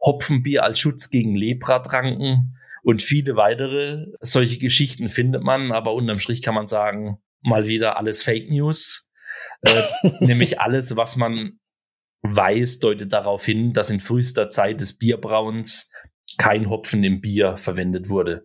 [0.00, 2.57] Hopfenbier als Schutz gegen Lepra tranken.
[2.82, 7.96] Und viele weitere solche Geschichten findet man, aber unterm Strich kann man sagen, mal wieder
[7.96, 9.08] alles Fake News.
[9.62, 9.82] Äh,
[10.20, 11.58] nämlich alles, was man
[12.22, 15.90] weiß, deutet darauf hin, dass in frühester Zeit des Bierbrauens
[16.36, 18.44] kein Hopfen im Bier verwendet wurde.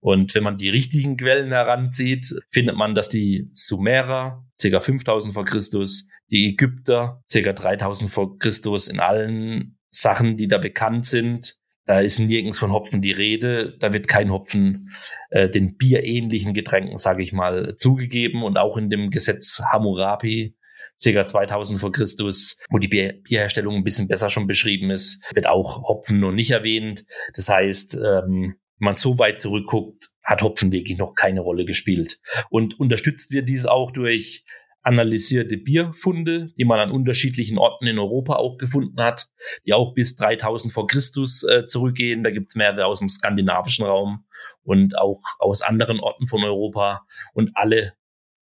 [0.00, 4.80] Und wenn man die richtigen Quellen heranzieht, findet man, dass die Sumerer ca.
[4.80, 7.52] 5000 vor Christus, die Ägypter ca.
[7.52, 11.54] 3000 vor Christus in allen Sachen, die da bekannt sind,
[11.84, 13.76] da ist nirgends von Hopfen die Rede.
[13.80, 14.88] Da wird kein Hopfen
[15.30, 18.44] äh, den bierähnlichen Getränken, sage ich mal, zugegeben.
[18.44, 20.54] Und auch in dem Gesetz Hammurabi,
[21.02, 21.26] ca.
[21.26, 25.82] 2000 vor Christus, wo die Bier Bierherstellung ein bisschen besser schon beschrieben ist, wird auch
[25.82, 27.04] Hopfen nur nicht erwähnt.
[27.34, 32.20] Das heißt, ähm, wenn man so weit zurückguckt, hat Hopfen wirklich noch keine Rolle gespielt.
[32.48, 34.44] Und unterstützt wird dies auch durch
[34.82, 39.28] analysierte Bierfunde, die man an unterschiedlichen Orten in Europa auch gefunden hat,
[39.66, 42.24] die auch bis 3000 vor Christus äh, zurückgehen.
[42.24, 44.24] Da gibt's mehrere aus dem skandinavischen Raum
[44.62, 47.06] und auch aus anderen Orten von Europa.
[47.32, 47.94] Und alle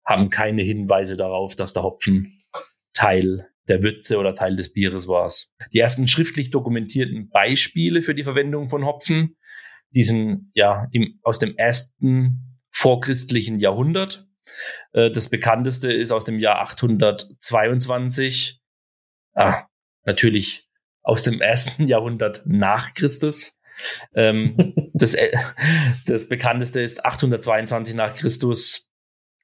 [0.06, 2.44] haben keine Hinweise darauf, dass der Hopfen
[2.94, 5.32] Teil der Würze oder Teil des Bieres war.
[5.74, 9.38] Die ersten schriftlich dokumentierten Beispiele für die Verwendung von Hopfen
[9.92, 14.28] diesen, ja, im, aus dem ersten vorchristlichen Jahrhundert.
[14.94, 18.60] Äh, das bekannteste ist aus dem Jahr 822.
[19.34, 19.64] Ah,
[20.04, 20.68] natürlich
[21.04, 23.60] aus dem ersten Jahrhundert nach Christus.
[24.14, 25.32] Ähm, das, äh,
[26.06, 28.88] das bekannteste ist 822 nach Christus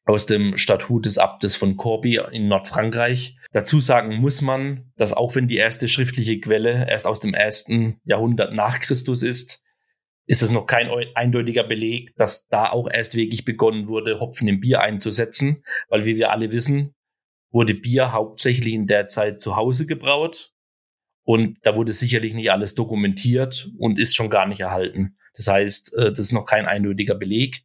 [0.06, 3.38] aus dem Statut des Abtes von Corby in Nordfrankreich.
[3.52, 8.00] Dazu sagen muss man, dass auch wenn die erste schriftliche Quelle erst aus dem ersten
[8.06, 9.64] Jahrhundert nach Christus ist,
[10.28, 14.60] ist es noch kein eindeutiger Beleg, dass da auch erst wirklich begonnen wurde, Hopfen im
[14.60, 16.94] Bier einzusetzen, weil wie wir alle wissen,
[17.50, 20.52] wurde Bier hauptsächlich in der Zeit zu Hause gebraut
[21.28, 25.18] und da wurde sicherlich nicht alles dokumentiert und ist schon gar nicht erhalten.
[25.34, 27.64] Das heißt, äh, das ist noch kein eindeutiger Beleg.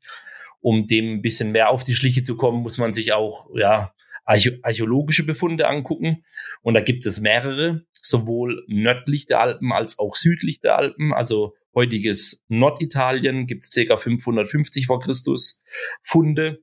[0.61, 3.95] Um dem ein bisschen mehr auf die Schliche zu kommen, muss man sich auch ja,
[4.25, 6.25] archäologische Befunde angucken.
[6.63, 11.13] Und da gibt es mehrere, sowohl nördlich der Alpen als auch südlich der Alpen.
[11.13, 13.97] Also heutiges Norditalien gibt es ca.
[13.97, 15.63] 550 vor Christus
[16.03, 16.63] Funde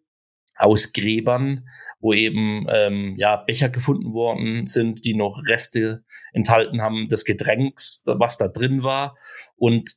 [0.56, 1.66] aus Gräbern,
[2.00, 6.04] wo eben ähm, ja Becher gefunden worden sind, die noch Reste
[6.34, 9.18] enthalten haben des Getränks, was da drin war.
[9.56, 9.96] Und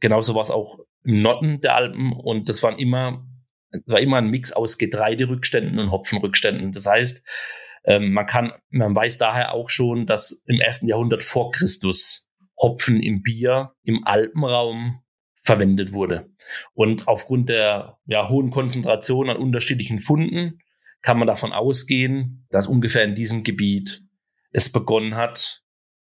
[0.00, 2.12] genauso war es auch im Norden der Alpen.
[2.12, 3.26] Und das waren immer,
[3.86, 6.72] war immer ein Mix aus Getreiderückständen und Hopfenrückständen.
[6.72, 7.26] Das heißt,
[7.84, 12.27] ähm, man kann, man weiß daher auch schon, dass im ersten Jahrhundert vor Christus
[12.58, 15.00] Hopfen im Bier im Alpenraum
[15.42, 16.30] verwendet wurde.
[16.74, 20.58] Und aufgrund der ja, hohen Konzentration an unterschiedlichen Funden
[21.00, 24.02] kann man davon ausgehen, dass ungefähr in diesem Gebiet
[24.50, 25.62] es begonnen hat,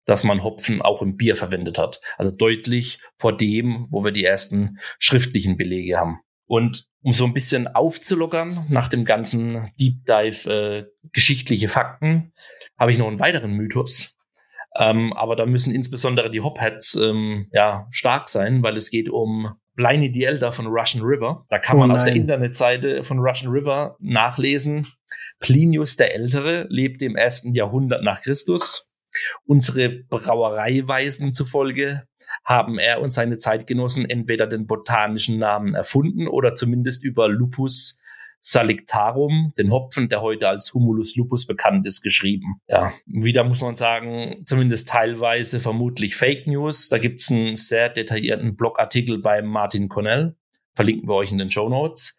[0.05, 2.01] dass man Hopfen auch im Bier verwendet hat.
[2.17, 6.19] Also deutlich vor dem, wo wir die ersten schriftlichen Belege haben.
[6.45, 12.33] Und um so ein bisschen aufzulockern nach dem ganzen Deep Dive äh, geschichtliche Fakten,
[12.77, 14.15] habe ich noch einen weiteren Mythos.
[14.79, 19.55] Ähm, aber da müssen insbesondere die Hopheads ähm, ja, stark sein, weil es geht um
[19.75, 21.45] Pliny the Elder von Russian River.
[21.49, 24.87] Da kann oh man auf der Internetseite von Russian River nachlesen.
[25.39, 28.89] Plinius der Ältere lebte im ersten Jahrhundert nach Christus.
[29.45, 32.03] Unsere Brauereiweisen zufolge
[32.45, 37.99] haben er und seine Zeitgenossen entweder den botanischen Namen erfunden oder zumindest über Lupus
[38.41, 42.61] Salictarum, den Hopfen, der heute als Humulus lupus bekannt ist, geschrieben.
[42.67, 46.89] Ja, wieder muss man sagen, zumindest teilweise vermutlich Fake News.
[46.89, 50.35] Da gibt es einen sehr detaillierten Blogartikel bei Martin Cornell,
[50.73, 52.17] verlinken wir euch in den Show Notes,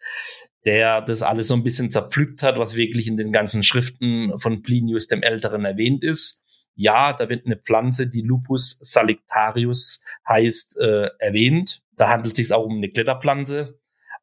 [0.63, 4.61] der das alles so ein bisschen zerpflückt hat, was wirklich in den ganzen Schriften von
[4.61, 6.45] Plinius dem Älteren erwähnt ist.
[6.75, 11.81] Ja, da wird eine Pflanze, die Lupus salictarius heißt, äh, erwähnt.
[11.97, 13.80] Da handelt es sich auch um eine Kletterpflanze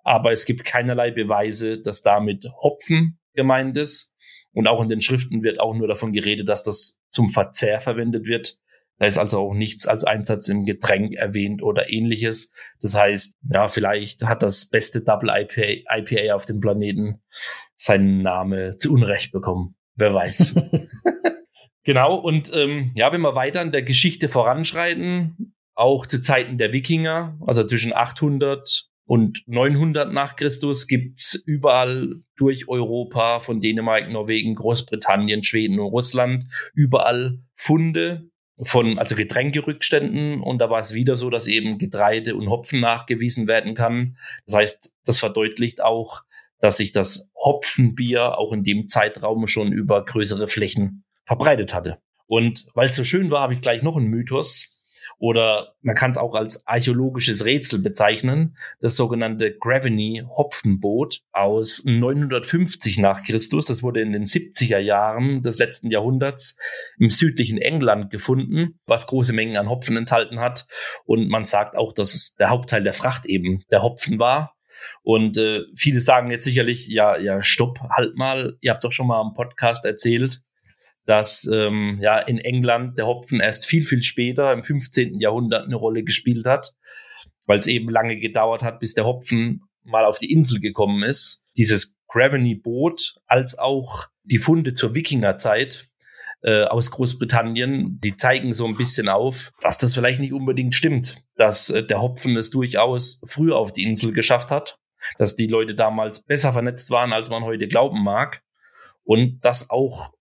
[0.09, 4.15] aber es gibt keinerlei Beweise, dass damit Hopfen gemeint ist.
[4.53, 8.27] Und auch in den Schriften wird auch nur davon geredet, dass das zum Verzehr verwendet
[8.27, 8.57] wird.
[8.99, 12.55] Da ist also auch nichts als Einsatz im Getränk erwähnt oder ähnliches.
[12.81, 17.21] Das heißt, ja, vielleicht hat das beste Double IPA, IPA auf dem Planeten
[17.77, 19.77] seinen Namen zu Unrecht bekommen.
[19.95, 20.55] Wer weiß.
[21.85, 26.73] genau, und ähm, ja, wenn wir weiter in der Geschichte voranschreiten, auch zu Zeiten der
[26.73, 34.55] Wikinger, also zwischen 800 und 900 nach Christus gibt's überall durch Europa, von Dänemark, Norwegen,
[34.55, 36.45] Großbritannien, Schweden und Russland,
[36.75, 38.29] überall Funde
[38.61, 40.43] von, also Getränkerückständen.
[40.43, 44.19] Und da war es wieder so, dass eben Getreide und Hopfen nachgewiesen werden kann.
[44.45, 46.25] Das heißt, das verdeutlicht auch,
[46.61, 51.97] dass sich das Hopfenbier auch in dem Zeitraum schon über größere Flächen verbreitet hatte.
[52.27, 54.78] Und weil es so schön war, habe ich gleich noch einen Mythos
[55.19, 62.99] oder man kann es auch als archäologisches Rätsel bezeichnen, das sogenannte Graveny Hopfenboot aus 950
[62.99, 63.67] nach Christus.
[63.67, 66.57] Das wurde in den 70er Jahren des letzten Jahrhunderts
[66.99, 70.67] im südlichen England gefunden, was große Mengen an Hopfen enthalten hat.
[71.05, 74.55] Und man sagt auch, dass es der Hauptteil der Fracht eben der Hopfen war.
[75.03, 79.07] Und äh, viele sagen jetzt sicherlich, ja, ja, stopp, halt mal, ihr habt doch schon
[79.07, 80.43] mal am Podcast erzählt,
[81.09, 85.19] dass ähm, ja in England der Hopfen erst viel, viel später im 15.
[85.21, 86.75] Jahrhundert eine Rolle gespielt hat,
[87.47, 91.47] weil es eben lange gedauert hat, bis der Hopfen mal auf die Insel gekommen ist.
[91.57, 95.87] Dieses Graveny-Boot als auch die Funde zur Wikingerzeit
[96.43, 101.23] äh, aus Großbritannien, die zeigen so ein bisschen auf, dass das vielleicht nicht unbedingt stimmt,
[101.37, 104.77] dass äh, der Hopfen es durchaus früher auf die Insel geschafft hat,
[105.17, 108.43] dass die Leute damals besser vernetzt waren, als man heute glauben mag
[109.05, 110.13] und dass auch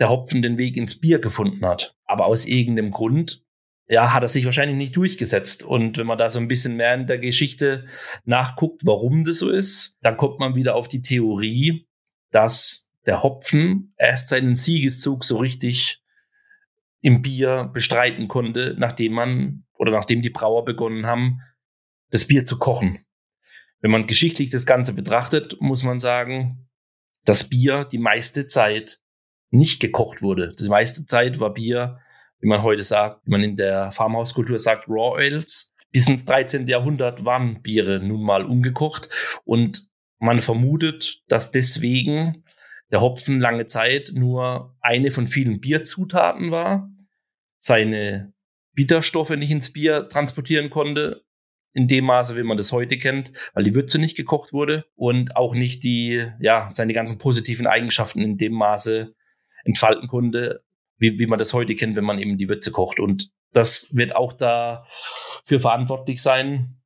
[0.00, 1.94] der Hopfen den Weg ins Bier gefunden hat.
[2.06, 3.44] Aber aus irgendeinem Grund,
[3.86, 5.62] ja, hat er sich wahrscheinlich nicht durchgesetzt.
[5.62, 7.86] Und wenn man da so ein bisschen mehr in der Geschichte
[8.24, 11.86] nachguckt, warum das so ist, dann kommt man wieder auf die Theorie,
[12.30, 16.02] dass der Hopfen erst seinen Siegeszug so richtig
[17.02, 21.40] im Bier bestreiten konnte, nachdem man oder nachdem die Brauer begonnen haben,
[22.10, 23.04] das Bier zu kochen.
[23.80, 26.68] Wenn man geschichtlich das Ganze betrachtet, muss man sagen,
[27.24, 28.99] dass Bier die meiste Zeit
[29.50, 30.54] nicht gekocht wurde.
[30.58, 31.98] Die meiste Zeit war Bier,
[32.40, 35.74] wie man heute sagt, wie man in der Farmhauskultur sagt, Raw Ales.
[35.92, 36.68] Bis ins 13.
[36.68, 39.08] Jahrhundert waren Biere nun mal ungekocht
[39.44, 39.88] und
[40.20, 42.44] man vermutet, dass deswegen
[42.92, 46.88] der Hopfen lange Zeit nur eine von vielen Bierzutaten war,
[47.58, 48.32] seine
[48.74, 51.24] Bitterstoffe nicht ins Bier transportieren konnte,
[51.72, 55.36] in dem Maße, wie man das heute kennt, weil die Würze nicht gekocht wurde und
[55.36, 59.14] auch nicht die, ja, seine ganzen positiven Eigenschaften in dem Maße
[59.64, 60.62] entfalten konnte,
[60.98, 63.00] wie, wie man das heute kennt, wenn man eben die Würze kocht.
[63.00, 66.80] Und das wird auch dafür verantwortlich sein,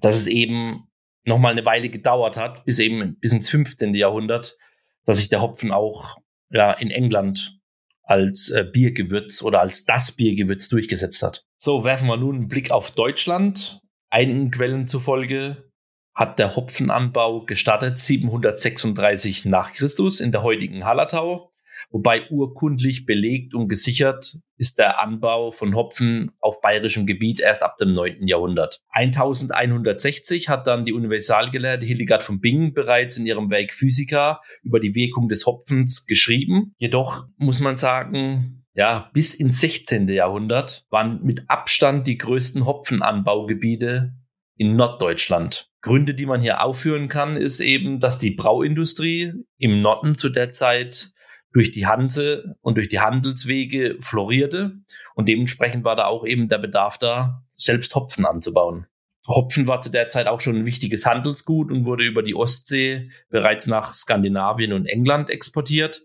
[0.00, 0.88] dass es eben
[1.24, 3.94] nochmal eine Weile gedauert hat, bis eben bis ins 15.
[3.94, 4.56] Jahrhundert,
[5.04, 6.16] dass sich der Hopfen auch
[6.50, 7.58] ja, in England
[8.02, 11.44] als äh, Biergewürz oder als das Biergewürz durchgesetzt hat.
[11.58, 13.80] So, werfen wir nun einen Blick auf Deutschland.
[14.10, 15.70] Einigen Quellen zufolge
[16.14, 21.47] hat der Hopfenanbau gestartet 736 nach Christus in der heutigen Hallertau
[21.90, 27.78] wobei urkundlich belegt und gesichert ist der Anbau von Hopfen auf bayerischem Gebiet erst ab
[27.78, 28.26] dem 9.
[28.26, 28.80] Jahrhundert.
[28.90, 34.94] 1160 hat dann die Universalgelehrte Hildegard von Bingen bereits in ihrem Werk Physica über die
[34.94, 36.74] Wirkung des Hopfens geschrieben.
[36.78, 40.08] Jedoch muss man sagen, ja, bis ins 16.
[40.08, 44.12] Jahrhundert waren mit Abstand die größten Hopfenanbaugebiete
[44.56, 45.68] in Norddeutschland.
[45.80, 50.52] Gründe, die man hier aufführen kann, ist eben, dass die Brauindustrie im Norden zu der
[50.52, 51.12] Zeit
[51.52, 54.78] durch die Hanse und durch die Handelswege florierte.
[55.14, 58.86] Und dementsprechend war da auch eben der Bedarf da, selbst Hopfen anzubauen.
[59.26, 63.10] Hopfen war zu der Zeit auch schon ein wichtiges Handelsgut und wurde über die Ostsee
[63.28, 66.02] bereits nach Skandinavien und England exportiert.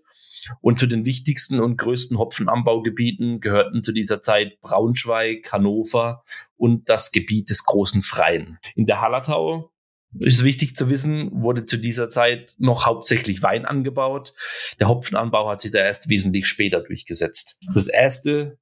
[0.60, 6.24] Und zu den wichtigsten und größten Hopfenanbaugebieten gehörten zu dieser Zeit Braunschweig, Hannover
[6.58, 8.60] und das Gebiet des Großen Freien.
[8.76, 9.72] In der Hallertau
[10.20, 14.34] ist wichtig zu wissen, wurde zu dieser Zeit noch hauptsächlich Wein angebaut.
[14.80, 17.58] Der Hopfenanbau hat sich da erst wesentlich später durchgesetzt.
[17.74, 18.58] Das erste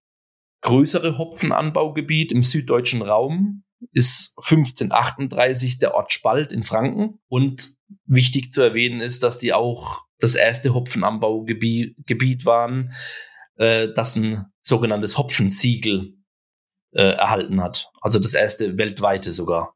[0.61, 7.19] größere Hopfenanbaugebiet im süddeutschen Raum ist 1538 der Ort Spalt in Franken.
[7.27, 7.75] Und
[8.05, 12.93] wichtig zu erwähnen ist, dass die auch das erste Hopfenanbaugebiet Gebiet waren,
[13.55, 16.13] äh, das ein sogenanntes Hopfensiegel
[16.93, 17.89] äh, erhalten hat.
[18.01, 19.75] Also das erste weltweite sogar.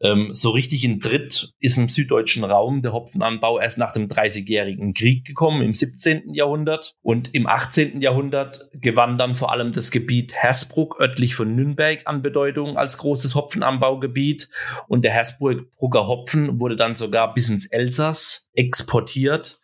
[0.00, 4.94] Ähm, so richtig in Tritt ist im süddeutschen Raum der Hopfenanbau erst nach dem Dreißigjährigen
[4.94, 6.34] Krieg gekommen, im 17.
[6.34, 6.94] Jahrhundert.
[7.02, 8.00] Und im 18.
[8.00, 13.34] Jahrhundert gewann dann vor allem das Gebiet Hersbruck östlich von Nürnberg an Bedeutung als großes
[13.34, 14.48] Hopfenanbaugebiet.
[14.88, 19.59] Und der Hersbrucker Hopfen wurde dann sogar bis ins Elsass exportiert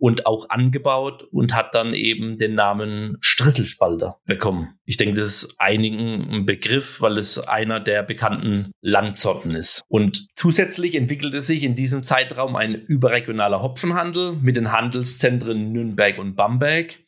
[0.00, 4.78] und auch angebaut und hat dann eben den Namen Strisselspalter bekommen.
[4.86, 9.82] Ich denke, das ist einigen ein Begriff, weil es einer der bekannten Landsorten ist.
[9.88, 16.34] Und zusätzlich entwickelte sich in diesem Zeitraum ein überregionaler Hopfenhandel mit den Handelszentren Nürnberg und
[16.34, 16.98] Bamberg.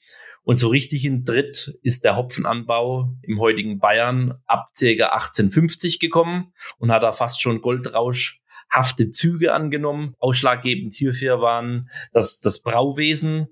[0.45, 4.84] Und so richtig in Dritt ist der Hopfenanbau im heutigen Bayern ab ca.
[4.86, 8.41] 1850 gekommen und hat da fast schon Goldrausch
[8.72, 10.14] hafte Züge angenommen.
[10.18, 13.48] Ausschlaggebend hierfür waren, dass das Brauwesen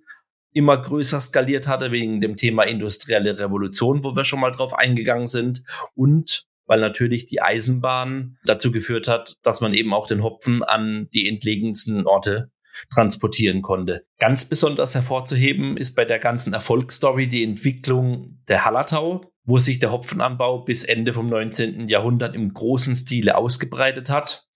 [0.52, 5.26] immer größer skaliert hatte wegen dem Thema industrielle Revolution, wo wir schon mal drauf eingegangen
[5.26, 5.62] sind
[5.94, 11.08] und weil natürlich die Eisenbahn dazu geführt hat, dass man eben auch den Hopfen an
[11.12, 12.50] die entlegensten Orte
[12.94, 14.04] transportieren konnte.
[14.18, 19.90] Ganz besonders hervorzuheben ist bei der ganzen Erfolgsstory die Entwicklung der Hallertau, wo sich der
[19.90, 21.88] Hopfenanbau bis Ende vom 19.
[21.88, 24.46] Jahrhundert im großen Stile ausgebreitet hat.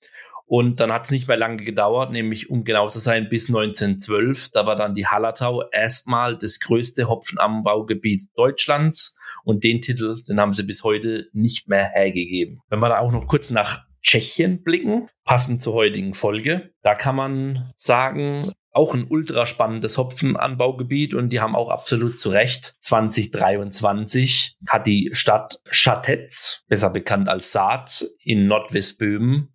[0.46, 4.50] Und dann hat es nicht mehr lange gedauert, nämlich um genau zu sein, bis 1912.
[4.50, 9.16] Da war dann die Hallertau erstmal das größte Hopfenanbaugebiet Deutschlands.
[9.44, 12.60] Und den Titel, den haben sie bis heute nicht mehr hergegeben.
[12.68, 17.16] Wenn wir da auch noch kurz nach Tschechien blicken, passend zur heutigen Folge, da kann
[17.16, 24.56] man sagen, auch ein ultra spannendes Hopfenanbaugebiet und die haben auch absolut zu Recht 2023
[24.68, 29.53] hat die Stadt Schatetz, besser bekannt als Saaz in Nordwestböhmen,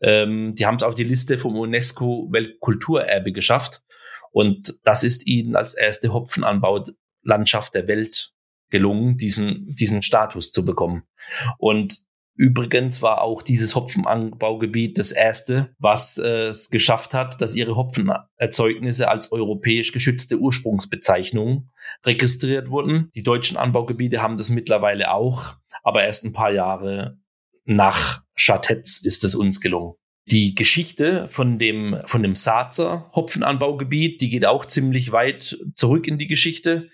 [0.00, 3.82] ähm, die haben es auf die Liste vom UNESCO Weltkulturerbe geschafft.
[4.32, 8.32] Und das ist ihnen als erste Hopfenanbaulandschaft der Welt
[8.70, 11.04] gelungen, diesen, diesen Status zu bekommen.
[11.58, 12.06] Und
[12.38, 19.08] Übrigens war auch dieses Hopfenanbaugebiet das erste, was äh, es geschafft hat, dass ihre Hopfenerzeugnisse
[19.08, 21.70] als europäisch geschützte Ursprungsbezeichnung
[22.04, 23.10] registriert wurden.
[23.14, 27.16] Die deutschen Anbaugebiete haben das mittlerweile auch, aber erst ein paar Jahre
[27.66, 29.94] nach Schatetz ist es uns gelungen.
[30.28, 36.18] Die Geschichte von dem, von dem Saazer Hopfenanbaugebiet, die geht auch ziemlich weit zurück in
[36.18, 36.88] die Geschichte.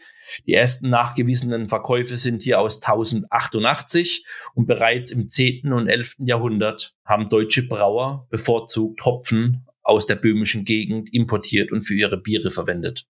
[0.46, 5.72] Die ersten nachgewiesenen Verkäufe sind hier aus 1088 und bereits im 10.
[5.72, 6.16] und 11.
[6.20, 12.50] Jahrhundert haben deutsche Brauer bevorzugt Hopfen aus der böhmischen Gegend importiert und für ihre Biere
[12.50, 13.06] verwendet.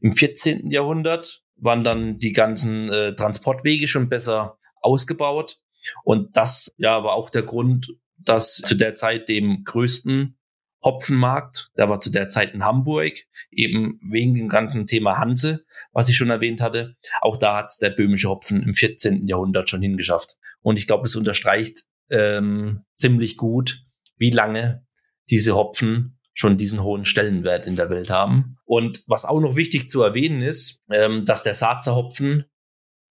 [0.00, 0.70] Im 14.
[0.70, 5.56] Jahrhundert waren dann die ganzen äh, Transportwege schon besser ausgebaut
[6.04, 10.36] und das ja war auch der Grund, dass zu der Zeit dem größten
[10.82, 13.12] Hopfenmarkt, der war zu der Zeit in Hamburg,
[13.50, 16.96] eben wegen dem ganzen Thema Hanse, was ich schon erwähnt hatte.
[17.20, 19.26] Auch da hat es der böhmische Hopfen im 14.
[19.26, 20.36] Jahrhundert schon hingeschafft.
[20.62, 23.82] Und ich glaube, das unterstreicht ähm, ziemlich gut,
[24.16, 24.86] wie lange
[25.28, 28.56] diese Hopfen schon diesen hohen Stellenwert in der Welt haben.
[28.64, 32.44] Und was auch noch wichtig zu erwähnen ist, ähm, dass der Saazer Hopfen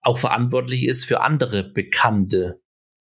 [0.00, 2.60] auch verantwortlich ist für andere bekannte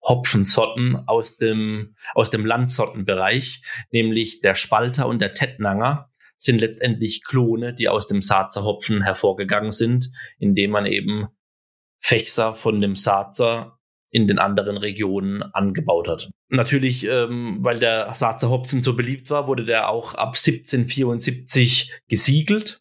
[0.02, 7.74] Hopfensorten aus dem, aus dem Landsortenbereich, nämlich der Spalter und der Tettnanger sind letztendlich Klone,
[7.74, 11.26] die aus dem Saazer Hopfen hervorgegangen sind, indem man eben
[12.00, 13.78] Fächser von dem Saazer
[14.10, 16.30] in den anderen Regionen angebaut hat.
[16.48, 22.80] Natürlich, ähm, weil der Saazer Hopfen so beliebt war, wurde der auch ab 1774 gesiegelt.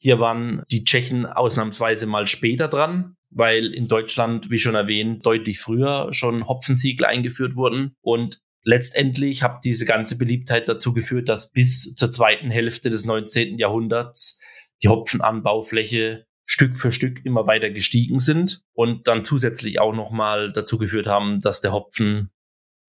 [0.00, 5.60] Hier waren die Tschechen ausnahmsweise mal später dran weil in Deutschland, wie schon erwähnt, deutlich
[5.60, 7.94] früher schon Hopfensiegel eingeführt wurden.
[8.00, 13.58] Und letztendlich hat diese ganze Beliebtheit dazu geführt, dass bis zur zweiten Hälfte des 19.
[13.58, 14.40] Jahrhunderts
[14.82, 20.78] die Hopfenanbaufläche Stück für Stück immer weiter gestiegen sind und dann zusätzlich auch nochmal dazu
[20.78, 22.30] geführt haben, dass der Hopfen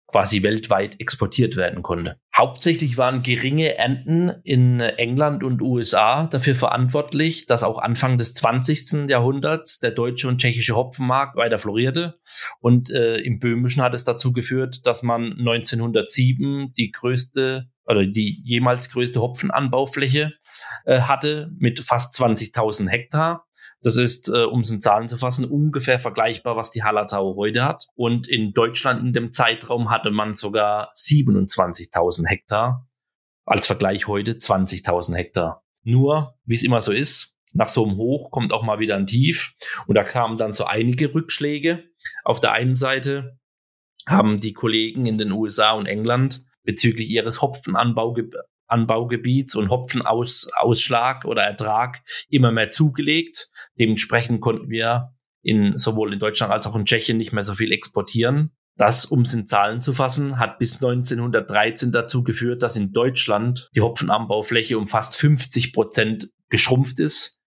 [0.08, 2.18] quasi weltweit exportiert werden konnte.
[2.36, 9.08] Hauptsächlich waren geringe Ernten in England und USA dafür verantwortlich, dass auch Anfang des 20.
[9.10, 12.18] Jahrhunderts der deutsche und tschechische Hopfenmarkt weiter florierte.
[12.60, 18.40] Und äh, im Böhmischen hat es dazu geführt, dass man 1907 die größte oder die
[18.44, 20.34] jemals größte Hopfenanbaufläche
[20.84, 23.47] äh, hatte mit fast 20.000 Hektar.
[23.82, 27.64] Das ist, äh, um es in Zahlen zu fassen, ungefähr vergleichbar, was die Hallertau heute
[27.64, 27.84] hat.
[27.94, 32.88] Und in Deutschland in dem Zeitraum hatte man sogar 27.000 Hektar.
[33.44, 35.64] Als Vergleich heute 20.000 Hektar.
[35.82, 39.06] Nur, wie es immer so ist, nach so einem Hoch kommt auch mal wieder ein
[39.06, 39.54] Tief.
[39.86, 41.84] Und da kamen dann so einige Rückschläge.
[42.24, 43.38] Auf der einen Seite
[44.06, 47.40] haben die Kollegen in den USA und England bezüglich ihres
[48.68, 53.50] Hopfenanbaugebiets und Hopfenausschlag oder Ertrag immer mehr zugelegt.
[53.78, 57.72] Dementsprechend konnten wir in, sowohl in Deutschland als auch in Tschechien nicht mehr so viel
[57.72, 58.52] exportieren.
[58.76, 63.68] Das, um es in Zahlen zu fassen, hat bis 1913 dazu geführt, dass in Deutschland
[63.74, 67.40] die Hopfenanbaufläche um fast 50 Prozent geschrumpft ist.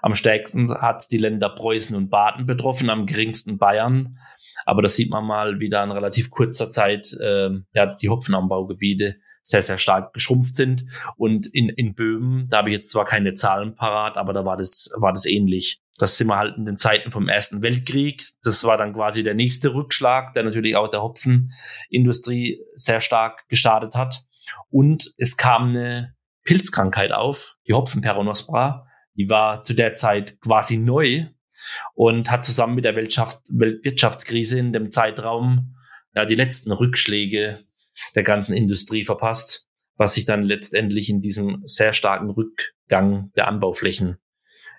[0.00, 4.18] Am stärksten hat die Länder Preußen und Baden betroffen, am geringsten Bayern.
[4.64, 9.16] Aber das sieht man mal wieder in relativ kurzer Zeit, äh, ja, die Hopfenanbaugebiete
[9.48, 10.84] sehr, sehr stark geschrumpft sind.
[11.16, 14.58] Und in, in Böhmen, da habe ich jetzt zwar keine Zahlen parat, aber da war
[14.58, 15.80] das, war das ähnlich.
[15.96, 18.22] Das sind wir halt in den Zeiten vom Ersten Weltkrieg.
[18.42, 23.94] Das war dann quasi der nächste Rückschlag, der natürlich auch der Hopfenindustrie sehr stark gestartet
[23.94, 24.20] hat.
[24.68, 28.86] Und es kam eine Pilzkrankheit auf, die Hopfenperonospora.
[29.14, 31.26] Die war zu der Zeit quasi neu
[31.94, 35.74] und hat zusammen mit der Weltwirtschaftskrise in dem Zeitraum
[36.14, 37.60] ja, die letzten Rückschläge
[38.14, 44.18] der ganzen Industrie verpasst, was sich dann letztendlich in diesem sehr starken Rückgang der Anbauflächen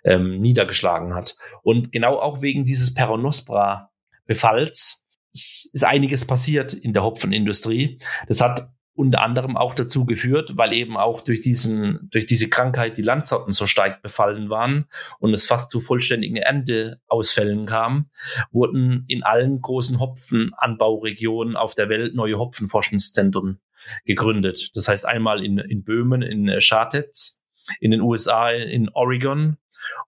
[0.03, 1.36] ähm, niedergeschlagen hat.
[1.61, 7.99] Und genau auch wegen dieses Peronospora-Befalls ist einiges passiert in der Hopfenindustrie.
[8.28, 12.97] Das hat unter anderem auch dazu geführt, weil eben auch durch diesen, durch diese Krankheit
[12.97, 14.89] die Landsorten so stark befallen waren
[15.19, 18.09] und es fast zu vollständigen Ernteausfällen kam,
[18.51, 23.61] wurden in allen großen Hopfenanbauregionen auf der Welt neue Hopfenforschungszentren
[24.03, 24.71] gegründet.
[24.75, 27.41] Das heißt einmal in, in Böhmen, in Schartetz,
[27.79, 29.55] in den USA, in Oregon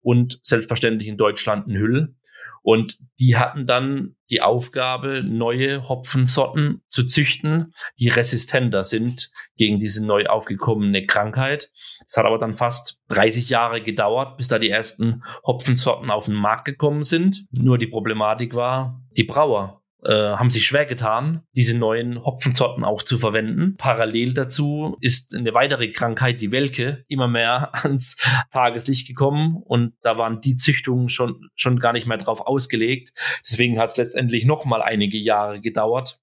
[0.01, 2.15] und selbstverständlich in Deutschland in Hüll.
[2.63, 10.05] Und die hatten dann die Aufgabe, neue Hopfensorten zu züchten, die resistenter sind gegen diese
[10.05, 11.71] neu aufgekommene Krankheit.
[12.05, 16.35] Es hat aber dann fast 30 Jahre gedauert, bis da die ersten Hopfensorten auf den
[16.35, 17.45] Markt gekommen sind.
[17.51, 23.03] Nur die Problematik war, die Brauer äh, haben sich schwer getan, diese neuen Hopfensorten auch
[23.03, 23.75] zu verwenden.
[23.77, 28.17] Parallel dazu ist eine weitere Krankheit, die Welke, immer mehr ans
[28.51, 33.11] Tageslicht gekommen und da waren die Züchtungen schon, schon gar nicht mehr drauf ausgelegt.
[33.45, 36.19] Deswegen hat es letztendlich noch mal einige Jahre gedauert,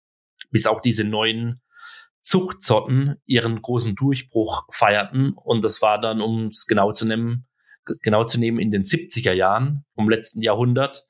[0.51, 1.61] bis auch diese neuen
[2.23, 5.33] Zuchtsorten ihren großen Durchbruch feierten.
[5.33, 7.47] Und das war dann, um es genau zu nehmen,
[8.03, 11.07] genau zu nehmen, in den 70er Jahren vom letzten Jahrhundert,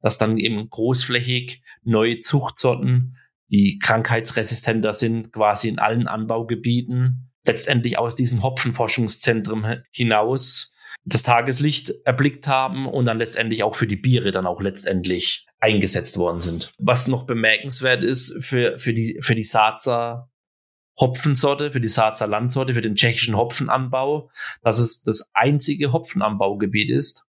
[0.00, 3.16] dass dann eben großflächig neue Zuchtsorten
[3.50, 10.74] die krankheitsresistenter sind, quasi in allen Anbaugebieten, letztendlich aus diesen Hopfenforschungszentren hinaus
[11.04, 16.18] das Tageslicht erblickt haben und dann letztendlich auch für die Biere dann auch letztendlich eingesetzt
[16.18, 16.72] worden sind.
[16.78, 20.30] Was noch bemerkenswert ist für, für die, für die Saazer
[20.98, 24.30] Hopfensorte, für die Saazer Landsorte, für den tschechischen Hopfenanbau,
[24.62, 27.24] dass es das einzige Hopfenanbaugebiet ist,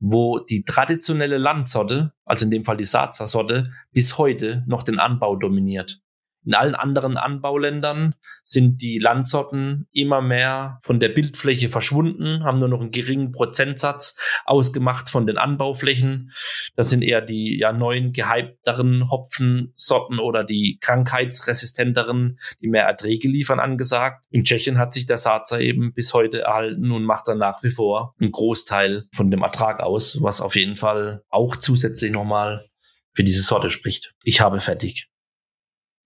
[0.00, 4.98] wo die traditionelle Landsorte, also in dem Fall die Saazer Sorte, bis heute noch den
[4.98, 6.00] Anbau dominiert.
[6.44, 12.68] In allen anderen Anbauländern sind die Landsorten immer mehr von der Bildfläche verschwunden, haben nur
[12.68, 16.32] noch einen geringen Prozentsatz ausgemacht von den Anbauflächen.
[16.74, 23.60] Das sind eher die ja neuen gehypteren Hopfensorten oder die krankheitsresistenteren, die mehr Erträge liefern,
[23.60, 24.24] angesagt.
[24.30, 27.70] In Tschechien hat sich der Saatzer eben bis heute erhalten und macht dann nach wie
[27.70, 32.64] vor einen Großteil von dem Ertrag aus, was auf jeden Fall auch zusätzlich nochmal
[33.12, 34.14] für diese Sorte spricht.
[34.22, 35.08] Ich habe fertig.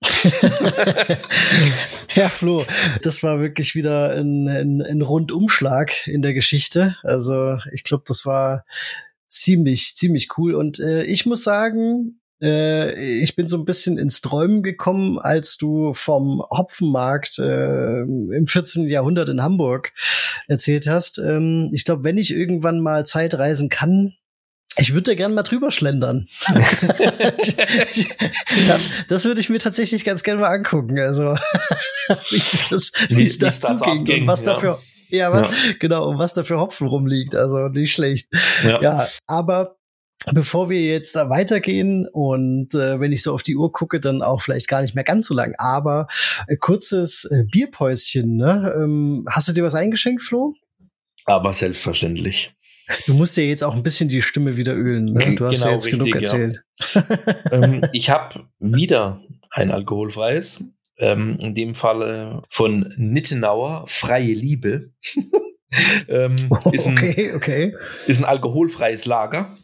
[2.15, 2.65] ja, Flo,
[3.03, 6.97] das war wirklich wieder ein, ein, ein Rundumschlag in der Geschichte.
[7.03, 8.65] Also ich glaube, das war
[9.29, 10.55] ziemlich, ziemlich cool.
[10.55, 15.57] Und äh, ich muss sagen, äh, ich bin so ein bisschen ins Träumen gekommen, als
[15.57, 18.89] du vom Hopfenmarkt äh, im 14.
[18.89, 19.93] Jahrhundert in Hamburg
[20.49, 21.19] erzählt hast.
[21.19, 24.15] Ähm, ich glaube, wenn ich irgendwann mal Zeitreisen kann,
[24.79, 26.29] ich würde da gerne mal drüber schlendern.
[28.67, 30.99] das, das würde ich mir tatsächlich ganz gerne mal angucken.
[30.99, 31.35] Also
[32.31, 34.55] wie das, wie es das, das zuging abging, und was ja.
[34.55, 34.79] dafür,
[35.11, 35.73] ja, was, ja.
[35.79, 37.35] genau, und was da für Hopfen rumliegt.
[37.35, 38.29] Also nicht schlecht.
[38.65, 39.77] Ja, ja aber
[40.33, 44.23] bevor wir jetzt da weitergehen und äh, wenn ich so auf die Uhr gucke, dann
[44.23, 46.07] auch vielleicht gar nicht mehr ganz so lang, aber
[46.47, 48.37] äh, kurzes äh, Bierpäuschen.
[48.37, 48.73] Ne?
[48.77, 50.55] Ähm, hast du dir was eingeschenkt, Flo?
[51.25, 52.55] Aber selbstverständlich.
[53.07, 55.13] Du musst dir jetzt auch ein bisschen die Stimme wieder ölen.
[55.13, 55.35] Ne?
[55.37, 56.63] Du hast genau, ja jetzt richtig, genug erzählt.
[56.95, 57.05] Ja.
[57.53, 60.65] ähm, ich habe wieder ein alkoholfreies.
[60.99, 64.93] Ähm, in dem Fall von Nittenauer, Freie Liebe.
[66.09, 66.35] ähm,
[66.73, 67.77] ist ein, okay, okay.
[68.07, 69.57] Ist ein alkoholfreies Lager.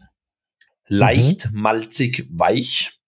[0.87, 1.61] Leicht, mhm.
[1.61, 2.99] malzig, weich.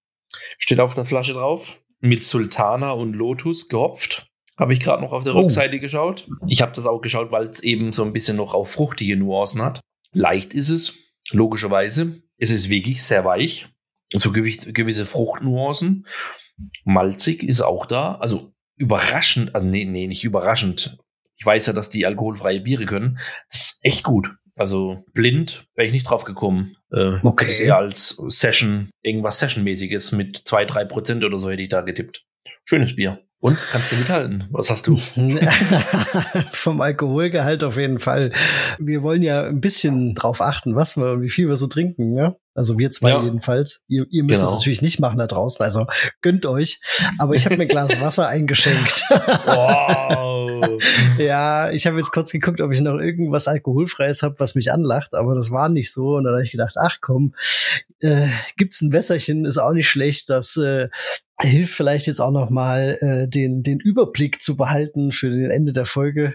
[0.58, 1.80] Steht auf der Flasche drauf.
[2.00, 4.26] Mit Sultana und Lotus gehopft.
[4.58, 5.40] Habe ich gerade noch auf der oh.
[5.40, 6.28] Rückseite geschaut.
[6.46, 9.62] Ich habe das auch geschaut, weil es eben so ein bisschen noch auf fruchtige Nuancen
[9.62, 9.80] hat.
[10.12, 10.94] Leicht ist es,
[11.30, 12.22] logischerweise.
[12.38, 13.68] Es ist wirklich sehr weich.
[14.12, 16.06] So gewisse Fruchtnuancen.
[16.84, 18.16] Malzig ist auch da.
[18.16, 20.98] Also überraschend, also nee, nee, nicht überraschend.
[21.36, 23.18] Ich weiß ja, dass die alkoholfreie Biere können.
[23.50, 24.30] Das ist echt gut.
[24.56, 26.76] Also blind wäre ich nicht drauf gekommen.
[26.92, 27.50] Äh, okay.
[27.64, 32.24] Eher als Session, irgendwas Session-mäßiges mit zwei drei Prozent oder so hätte ich da getippt.
[32.70, 33.18] Schönes Bier.
[33.40, 34.44] Und kannst du mithalten?
[34.52, 34.96] Was hast du?
[36.52, 38.30] Vom Alkoholgehalt auf jeden Fall.
[38.78, 42.16] Wir wollen ja ein bisschen drauf achten, was wir und wie viel wir so trinken,
[42.16, 42.36] ja?
[42.54, 43.24] Also wir zwei ja.
[43.24, 43.82] jedenfalls.
[43.88, 44.52] Ihr, ihr müsst genau.
[44.52, 45.88] es natürlich nicht machen da draußen, also
[46.22, 46.80] gönnt euch.
[47.18, 49.02] Aber ich habe mir ein Glas Wasser eingeschenkt.
[49.08, 50.80] wow.
[51.18, 55.14] ja, ich habe jetzt kurz geguckt, ob ich noch irgendwas Alkoholfreies habe, was mich anlacht,
[55.14, 56.18] aber das war nicht so.
[56.18, 57.34] Und dann habe ich gedacht, ach komm,
[58.00, 60.30] äh, gibt's ein Wässerchen, ist auch nicht schlecht.
[60.30, 60.88] Das äh,
[61.40, 65.72] hilft vielleicht jetzt auch noch mal äh, den, den Überblick zu behalten für den Ende
[65.72, 66.34] der Folge.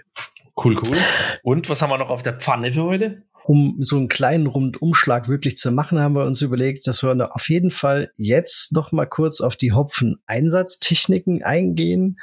[0.57, 0.97] Cool, cool.
[1.43, 3.23] Und was haben wir noch auf der Pfanne für heute?
[3.43, 7.49] Um so einen kleinen Rundumschlag wirklich zu machen, haben wir uns überlegt, dass wir auf
[7.49, 12.19] jeden Fall jetzt noch mal kurz auf die Hopfen-Einsatztechniken eingehen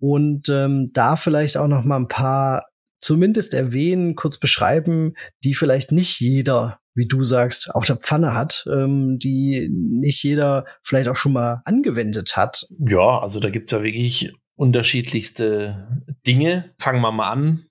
[0.00, 2.66] und ähm, da vielleicht auch noch mal ein paar
[3.00, 5.14] zumindest erwähnen, kurz beschreiben,
[5.44, 10.66] die vielleicht nicht jeder wie du sagst, auf der Pfanne hat, ähm, die nicht jeder
[10.82, 12.66] vielleicht auch schon mal angewendet hat.
[12.78, 15.88] Ja, also da gibt's ja wirklich unterschiedlichste
[16.26, 16.74] Dinge.
[16.78, 17.64] Fangen wir mal an.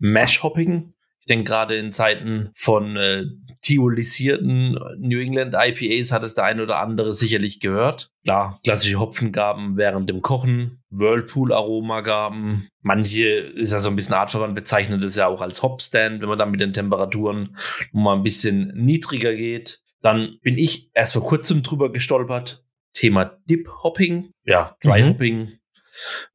[0.00, 0.92] Mash-Hopping.
[1.20, 3.24] Ich denke, gerade in Zeiten von äh,
[3.64, 8.10] tiolisierten New England IPAs hat es der ein oder andere sicherlich gehört.
[8.22, 12.68] Klar, klassische Hopfengaben während dem Kochen, Whirlpool-Aromagaben.
[12.82, 16.38] Manche ist ja so ein bisschen artverwandt, bezeichnet es ja auch als Hopstand, wenn man
[16.38, 17.56] dann mit den Temperaturen
[17.92, 19.80] mal ein bisschen niedriger geht.
[20.02, 22.62] Dann bin ich erst vor kurzem drüber gestolpert.
[22.92, 24.30] Thema Dip Hopping.
[24.44, 25.08] Ja, Dry mhm.
[25.08, 25.58] Hopping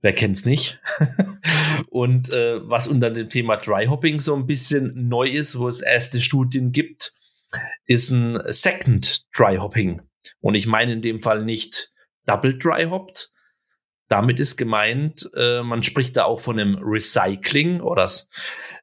[0.02, 0.80] Wer kennt's nicht?
[1.90, 5.82] und äh, was unter dem Thema Dry Hopping so ein bisschen neu ist, wo es
[5.82, 7.14] erste Studien gibt,
[7.86, 10.02] ist ein Second Dry Hopping.
[10.40, 11.90] Und ich meine in dem Fall nicht
[12.26, 13.32] Double Dry Hopped.
[14.08, 18.10] Damit ist gemeint, äh, man spricht da auch von einem Recycling oder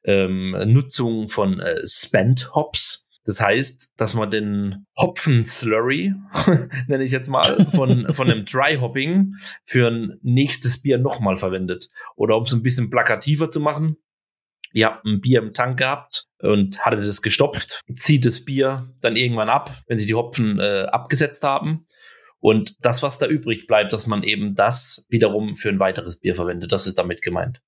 [0.05, 3.07] ähm, Nutzung von äh, Spent Hops.
[3.27, 6.13] Das heißt, dass man den Hopfen-Slurry,
[6.87, 9.33] nenne ich jetzt mal, von, von einem Dry-Hopping
[9.65, 11.89] für ein nächstes Bier nochmal verwendet.
[12.15, 13.97] Oder um es ein bisschen plakativer zu machen,
[14.77, 19.15] ihr habt ein Bier im Tank gehabt und hattet es gestopft, zieht das Bier dann
[19.15, 21.87] irgendwann ab, wenn sie die Hopfen äh, abgesetzt haben
[22.39, 26.35] Und das, was da übrig bleibt, dass man eben das wiederum für ein weiteres Bier
[26.35, 27.59] verwendet, das ist damit gemeint.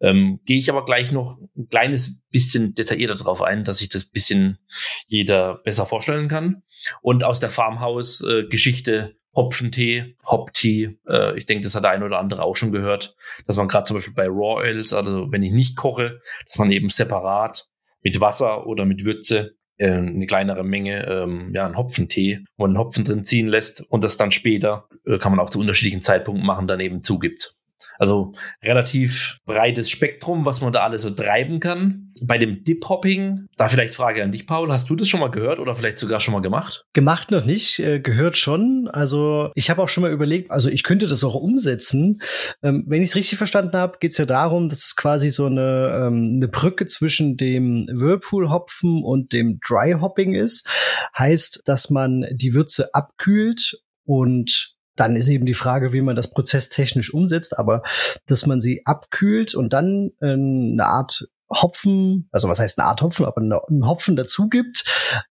[0.00, 4.06] Ähm, Gehe ich aber gleich noch ein kleines bisschen detaillierter drauf ein, dass sich das
[4.06, 4.58] bisschen
[5.06, 6.62] jeder besser vorstellen kann.
[7.02, 12.18] Und aus der Farmhouse-Geschichte äh, Hopfentee, Hop-Tee, äh, ich denke, das hat der ein oder
[12.18, 13.14] andere auch schon gehört,
[13.46, 16.72] dass man gerade zum Beispiel bei Raw Ales, also wenn ich nicht koche, dass man
[16.72, 17.66] eben separat
[18.02, 22.74] mit Wasser oder mit Würze äh, eine kleinere Menge, ähm, ja, einen Hopfentee, wo man
[22.74, 26.02] den Hopfen drin ziehen lässt und das dann später, äh, kann man auch zu unterschiedlichen
[26.02, 27.57] Zeitpunkten machen, dann eben zugibt.
[27.98, 32.12] Also relativ breites Spektrum, was man da alles so treiben kann.
[32.24, 35.60] Bei dem Dip-Hopping, da vielleicht Frage an dich, Paul, hast du das schon mal gehört
[35.60, 36.84] oder vielleicht sogar schon mal gemacht?
[36.92, 38.88] Gemacht noch nicht, äh, gehört schon.
[38.92, 42.20] Also ich habe auch schon mal überlegt, also ich könnte das auch umsetzen.
[42.62, 45.46] Ähm, wenn ich es richtig verstanden habe, geht es ja darum, dass es quasi so
[45.46, 50.68] eine, ähm, eine Brücke zwischen dem Whirlpool-Hopfen und dem Dry-Hopping ist.
[51.16, 56.30] Heißt, dass man die Würze abkühlt und dann ist eben die Frage, wie man das
[56.30, 57.82] prozesstechnisch umsetzt, aber
[58.26, 63.00] dass man sie abkühlt und dann äh, eine Art Hopfen, also was heißt eine Art
[63.00, 64.84] Hopfen, aber einen Hopfen dazu gibt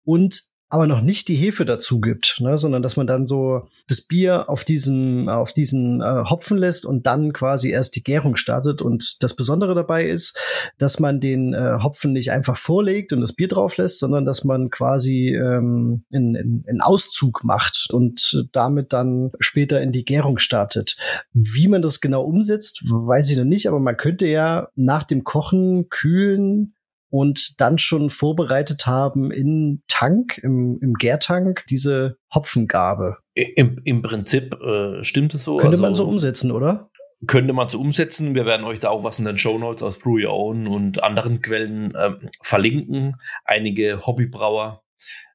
[0.03, 4.01] und aber noch nicht die Hefe dazu gibt, ne, sondern dass man dann so das
[4.01, 8.81] Bier auf diesen auf diesen äh, Hopfen lässt und dann quasi erst die Gärung startet.
[8.81, 10.37] Und das Besondere dabei ist,
[10.77, 14.43] dass man den äh, Hopfen nicht einfach vorlegt und das Bier drauf lässt, sondern dass
[14.43, 20.97] man quasi ähm, einen Auszug macht und damit dann später in die Gärung startet.
[21.31, 25.23] Wie man das genau umsetzt, weiß ich noch nicht, aber man könnte ja nach dem
[25.23, 26.74] Kochen kühlen
[27.09, 33.17] und dann schon vorbereitet haben in Tank, im, im Gärtank, diese Hopfengabe.
[33.33, 35.57] Im, im Prinzip äh, stimmt es so.
[35.57, 36.89] Könnte also, man so umsetzen, oder?
[37.27, 38.35] Könnte man so umsetzen.
[38.35, 41.03] Wir werden euch da auch was in den Show Notes aus Brew Your Own und
[41.03, 43.15] anderen Quellen äh, verlinken.
[43.45, 44.83] Einige Hobbybrauer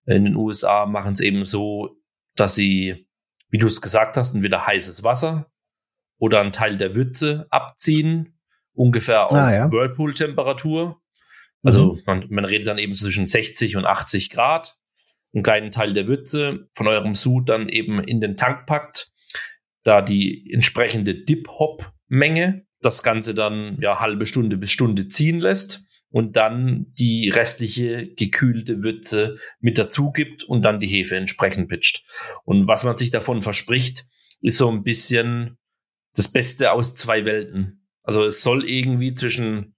[0.07, 1.97] in den USA machen es eben so,
[2.37, 3.07] dass sie,
[3.49, 5.51] wie du es gesagt hast, entweder heißes Wasser
[6.19, 8.39] oder einen Teil der Würze abziehen,
[8.75, 9.73] ungefähr auf ah, ja.
[9.73, 11.00] Whirlpool-Temperatur
[11.63, 12.03] also mhm.
[12.07, 14.77] man, man redet dann eben zwischen 60 und 80 Grad.
[15.33, 19.13] Einen kleinen Teil der Würze von eurem Sud dann eben in den Tank packt,
[19.85, 26.37] da die entsprechende Dip-Hop-Menge das Ganze dann ja halbe Stunde bis Stunde ziehen lässt und
[26.37, 32.05] dann die restliche gekühlte Würze mit dazu gibt und dann die Hefe entsprechend pitcht.
[32.45, 34.07] Und was man sich davon verspricht,
[34.41, 35.59] ist so ein bisschen
[36.15, 37.87] das Beste aus zwei Welten.
[38.03, 39.77] Also es soll irgendwie zwischen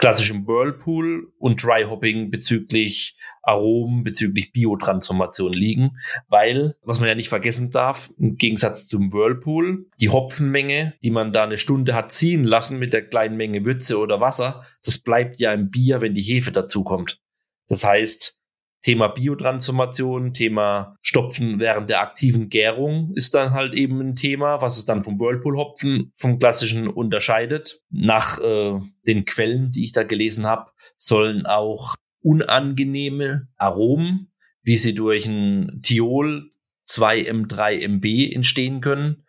[0.00, 5.98] klassischem Whirlpool und Dry Hopping bezüglich Aromen, bezüglich Biotransformation liegen,
[6.28, 11.32] weil, was man ja nicht vergessen darf, im Gegensatz zum Whirlpool, die Hopfenmenge, die man
[11.32, 15.38] da eine Stunde hat ziehen lassen mit der kleinen Menge Würze oder Wasser, das bleibt
[15.38, 17.20] ja im Bier, wenn die Hefe dazukommt.
[17.68, 18.39] Das heißt,
[18.82, 24.78] Thema Biotransformation, Thema Stopfen während der aktiven Gärung ist dann halt eben ein Thema, was
[24.78, 27.80] es dann vom Whirlpool-Hopfen vom klassischen unterscheidet.
[27.90, 34.94] Nach äh, den Quellen, die ich da gelesen habe, sollen auch unangenehme Aromen, wie sie
[34.94, 36.50] durch ein Thiol
[36.88, 39.24] 2M3MB entstehen können,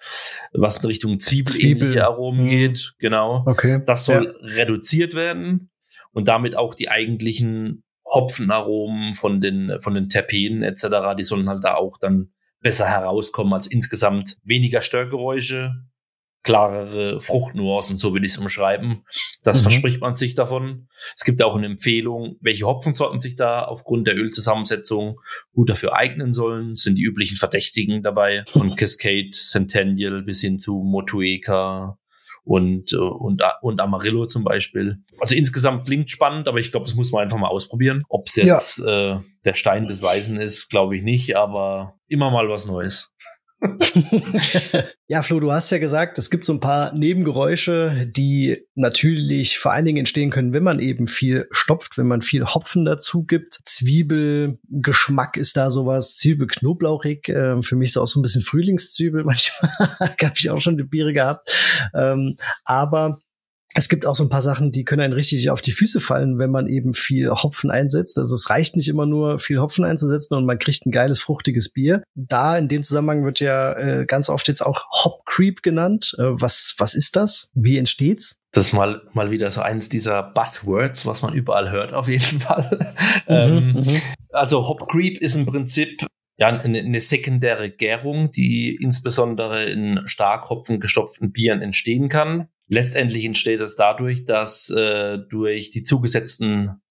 [0.54, 2.02] was in Richtung zwiebelähnliche Zwiebel.
[2.02, 2.50] Aromen hm.
[2.50, 2.94] geht.
[3.00, 3.44] Genau.
[3.46, 3.82] Okay.
[3.86, 4.56] Das soll ja.
[4.56, 5.70] reduziert werden
[6.12, 11.64] und damit auch die eigentlichen Hopfenaromen von den, von den Terpenen etc., die sollen halt
[11.64, 13.54] da auch dann besser herauskommen.
[13.54, 15.74] Also insgesamt weniger Störgeräusche,
[16.44, 19.04] klarere Fruchtnuancen, so will ich es umschreiben.
[19.44, 19.64] Das mhm.
[19.64, 20.88] verspricht man sich davon.
[21.16, 25.20] Es gibt auch eine Empfehlung, welche Hopfensorten sich da aufgrund der Ölzusammensetzung
[25.54, 26.76] gut dafür eignen sollen.
[26.76, 31.98] Sind die üblichen Verdächtigen dabei, von Cascade, Centennial bis hin zu Motueka,
[32.44, 34.98] und, äh, und, und Amarillo zum Beispiel.
[35.20, 38.04] Also insgesamt klingt spannend, aber ich glaube, das muss man einfach mal ausprobieren.
[38.10, 39.16] Ob es jetzt ja.
[39.16, 43.14] äh, der Stein des Weisen ist, glaube ich nicht, aber immer mal was Neues.
[45.08, 49.72] ja, Flo, du hast ja gesagt, es gibt so ein paar Nebengeräusche, die natürlich vor
[49.72, 53.60] allen Dingen entstehen können, wenn man eben viel stopft, wenn man viel Hopfen dazu gibt.
[53.64, 57.30] Zwiebelgeschmack ist da sowas, Zwiebelknoblauchig.
[57.30, 59.24] Äh, für mich ist auch so ein bisschen Frühlingszwiebel.
[59.26, 61.90] Manchmal habe ich auch schon die Biere gehabt.
[61.94, 63.20] Ähm, aber
[63.74, 66.38] es gibt auch so ein paar Sachen, die können einen richtig auf die Füße fallen,
[66.40, 68.18] wenn man eben viel Hopfen einsetzt.
[68.18, 71.72] Also es reicht nicht immer nur viel Hopfen einzusetzen und man kriegt ein geiles, fruchtiges
[71.72, 72.04] Bier.
[72.16, 76.16] Da in dem Zusammenhang wird ja äh, ganz oft jetzt auch Hop Creep genannt.
[76.18, 77.52] Äh, was, was ist das?
[77.54, 78.38] Wie entsteht's?
[78.52, 82.22] Das ist mal, mal wieder so eins dieser Buzzwords, was man überall hört, auf jeden
[82.42, 82.96] Fall.
[83.28, 84.02] Mhm, ähm, mhm.
[84.32, 86.06] also Hop Creep ist im Prinzip
[86.38, 92.48] ja, eine, eine sekundäre Gärung, die insbesondere in stark Hopfen gestopften Bieren entstehen kann.
[92.72, 96.82] Letztendlich entsteht es dadurch, dass äh, durch die zugesetzten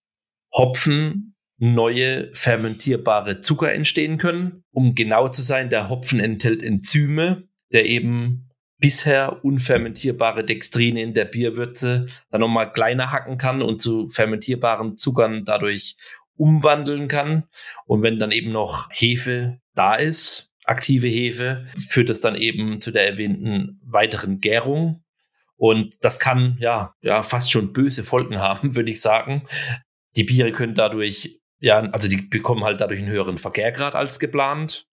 [0.52, 4.62] Hopfen neue fermentierbare Zucker entstehen können.
[4.72, 11.24] Um genau zu sein, der Hopfen enthält Enzyme, der eben bisher unfermentierbare Dextrine in der
[11.24, 15.96] Bierwürze dann nochmal kleiner hacken kann und zu fermentierbaren Zuckern dadurch
[16.36, 17.44] umwandeln kann.
[17.86, 22.90] Und wenn dann eben noch Hefe da ist, aktive Hefe, führt es dann eben zu
[22.90, 25.02] der erwähnten weiteren Gärung.
[25.60, 29.46] Und das kann ja, ja fast schon böse Folgen haben, würde ich sagen.
[30.16, 34.86] Die Biere können dadurch, ja, also die bekommen halt dadurch einen höheren Verkehrgrad als geplant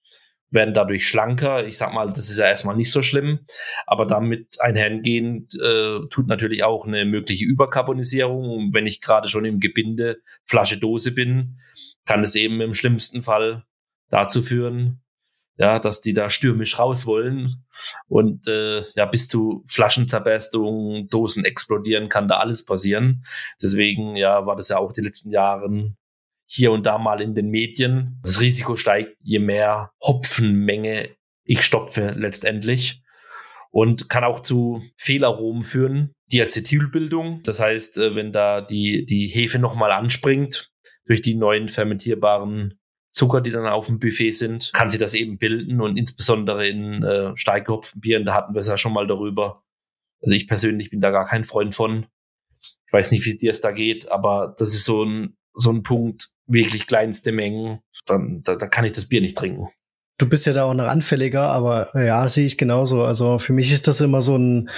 [0.49, 1.65] werden dadurch schlanker.
[1.65, 3.39] Ich sag mal, das ist ja erstmal nicht so schlimm,
[3.85, 8.73] aber damit einhergehend äh, tut natürlich auch eine mögliche Überkarbonisierung.
[8.73, 11.59] wenn ich gerade schon im Gebinde Flasche Dose bin,
[12.05, 13.63] kann es eben im schlimmsten Fall
[14.09, 15.01] dazu führen,
[15.57, 17.65] ja, dass die da stürmisch raus wollen
[18.07, 23.25] und äh, ja bis zu Flaschenzerberstung, Dosen explodieren, kann da alles passieren.
[23.61, 25.97] Deswegen ja war das ja auch die letzten Jahren
[26.45, 28.19] hier und da mal in den Medien.
[28.23, 31.09] Das Risiko steigt, je mehr Hopfenmenge
[31.43, 33.01] ich stopfe letztendlich
[33.71, 36.13] und kann auch zu Fehlaromen führen.
[36.31, 40.71] Diacetylbildung, das heißt, äh, wenn da die, die Hefe nochmal anspringt
[41.05, 42.76] durch die neuen fermentierbaren
[43.17, 47.03] Zucker, die dann auf dem Buffet sind, kann sie das eben bilden und insbesondere in
[47.03, 49.55] äh, stark gehopften Bieren, da hatten wir es ja schon mal darüber.
[50.21, 52.05] Also ich persönlich bin da gar kein Freund von.
[52.59, 55.81] Ich weiß nicht, wie dir es da geht, aber das ist so ein, so ein
[55.81, 59.69] Punkt, wirklich kleinste Mengen, dann da, da kann ich das Bier nicht trinken.
[60.19, 63.03] Du bist ja da auch noch anfälliger, aber ja, sehe ich genauso.
[63.03, 64.69] Also für mich ist das immer so ein,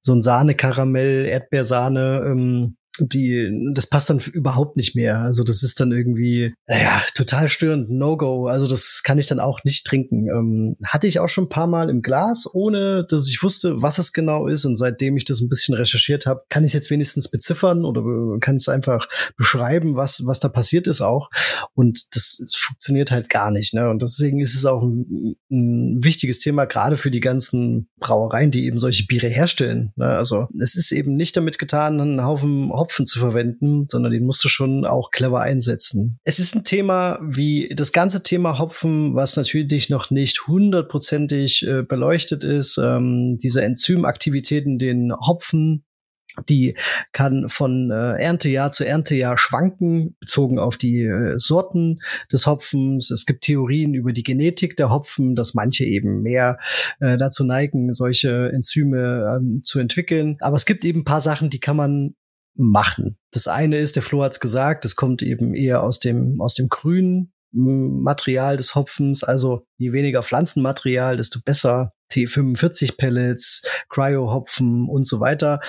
[0.00, 5.18] so ein Sahne-Karamell, Erdbeersahne, ähm, die, das passt dann überhaupt nicht mehr.
[5.20, 8.46] Also das ist dann irgendwie, ja, total störend, No-Go.
[8.46, 10.28] Also das kann ich dann auch nicht trinken.
[10.28, 13.98] Ähm, hatte ich auch schon ein paar Mal im Glas, ohne dass ich wusste, was
[13.98, 14.64] es genau ist.
[14.64, 18.02] Und seitdem ich das ein bisschen recherchiert habe, kann ich es jetzt wenigstens beziffern oder
[18.40, 21.30] kann es einfach beschreiben, was, was da passiert ist auch.
[21.74, 23.74] Und das, das funktioniert halt gar nicht.
[23.74, 23.90] Ne?
[23.90, 28.64] Und deswegen ist es auch ein, ein wichtiges Thema, gerade für die ganzen Brauereien, die
[28.64, 29.92] eben solche Biere herstellen.
[29.96, 30.06] Ne?
[30.06, 34.44] Also es ist eben nicht damit getan, einen Haufen Hopfen zu verwenden, sondern den musst
[34.44, 36.18] du schon auch clever einsetzen.
[36.24, 41.82] Es ist ein Thema wie das ganze Thema Hopfen, was natürlich noch nicht hundertprozentig äh,
[41.82, 42.78] beleuchtet ist.
[42.78, 45.84] Ähm, diese Enzymaktivitäten, den Hopfen
[46.48, 46.76] die
[47.12, 52.00] kann von äh, Erntejahr zu Erntejahr schwanken, bezogen auf die äh, Sorten
[52.32, 53.10] des Hopfens.
[53.10, 56.58] Es gibt Theorien über die Genetik der Hopfen, dass manche eben mehr
[57.00, 60.36] äh, dazu neigen, solche Enzyme ähm, zu entwickeln.
[60.40, 62.14] Aber es gibt eben ein paar Sachen, die kann man
[62.56, 63.18] machen.
[63.32, 66.54] Das eine ist, der Flo hat es gesagt, es kommt eben eher aus dem, aus
[66.54, 71.92] dem grünen Material des Hopfens, also je weniger Pflanzenmaterial, desto besser.
[72.10, 75.60] T45 Pellets, Cryo-Hopfen und so weiter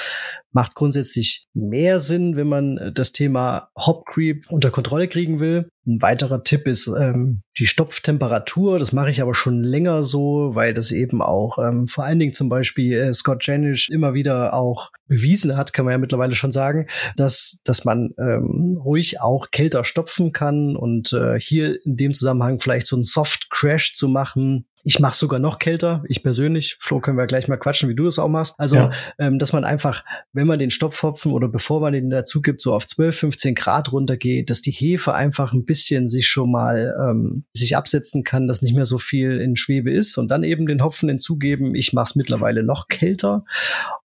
[0.57, 5.69] macht grundsätzlich mehr Sinn, wenn man das Thema Hop Creep unter Kontrolle kriegen will.
[5.85, 8.79] Ein weiterer Tipp ist ähm, die Stopftemperatur.
[8.79, 12.33] Das mache ich aber schon länger so, weil das eben auch ähm, vor allen Dingen
[12.33, 16.51] zum Beispiel äh, Scott Janish immer wieder auch bewiesen hat, kann man ja mittlerweile schon
[16.51, 22.15] sagen, dass, dass man ähm, ruhig auch kälter stopfen kann und äh, hier in dem
[22.15, 26.01] Zusammenhang vielleicht so ein Soft Crash zu machen, ich mache sogar noch kälter.
[26.07, 28.55] Ich persönlich, Flo, können wir gleich mal quatschen, wie du das auch machst.
[28.57, 28.91] Also, ja.
[29.19, 32.73] ähm, dass man einfach, wenn man den Stopfhopfen oder bevor man den dazu gibt, so
[32.73, 37.43] auf 12, 15 Grad runtergeht, dass die Hefe einfach ein bisschen sich schon mal ähm,
[37.51, 40.81] sich absetzen kann, dass nicht mehr so viel in Schwebe ist und dann eben den
[40.81, 41.75] Hopfen hinzugeben.
[41.75, 43.43] Ich mache es mittlerweile noch kälter.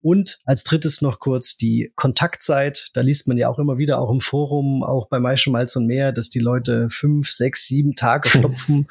[0.02, 2.90] Und als drittes noch kurz die Kontaktzeit.
[2.96, 6.12] Da liest man ja auch immer wieder, auch im Forum, auch bei Maischemalz und mehr,
[6.12, 8.88] dass die Leute fünf, sechs, sieben Tage stopfen.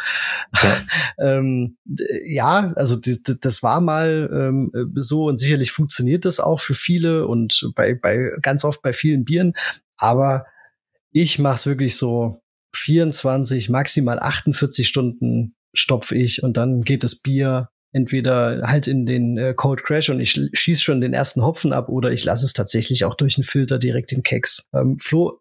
[1.18, 1.78] ähm,
[2.24, 7.70] ja, also das war mal ähm, so und sicherlich funktioniert das auch für viele und
[7.74, 9.54] bei, bei ganz oft bei vielen Bieren.
[9.96, 10.46] Aber
[11.12, 12.42] ich mache es wirklich so
[12.76, 19.36] 24, maximal 48 Stunden stopfe ich und dann geht das Bier entweder halt in den
[19.36, 22.52] äh, Cold Crash und ich schieß schon den ersten Hopfen ab oder ich lasse es
[22.52, 24.68] tatsächlich auch durch den Filter direkt in Keks.
[24.72, 25.40] Ähm, Flo,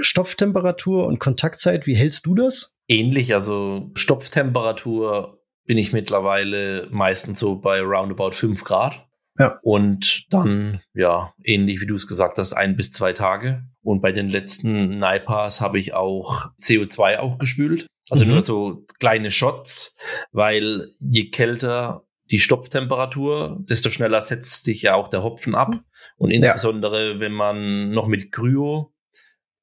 [0.00, 2.76] Stopftemperatur und Kontaktzeit, wie hältst du das?
[2.88, 5.37] Ähnlich, also Stopftemperatur
[5.68, 9.06] bin ich mittlerweile meistens so bei roundabout 5 Grad.
[9.38, 9.60] Ja.
[9.62, 13.62] Und dann, ja, ähnlich wie du es gesagt hast, ein bis zwei Tage.
[13.82, 17.86] Und bei den letzten Naipas habe ich auch CO2 auch gespült.
[18.08, 18.32] Also mhm.
[18.32, 19.94] nur so kleine Shots,
[20.32, 25.74] weil je kälter die Stopftemperatur, desto schneller setzt sich ja auch der Hopfen ab.
[26.16, 27.20] Und insbesondere, ja.
[27.20, 28.94] wenn man noch mit Kryo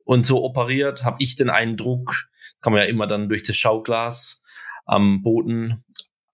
[0.03, 2.27] und so operiert, habe ich den Eindruck,
[2.61, 4.44] kann man ja immer dann durch das Schauglas
[4.86, 5.84] am Boden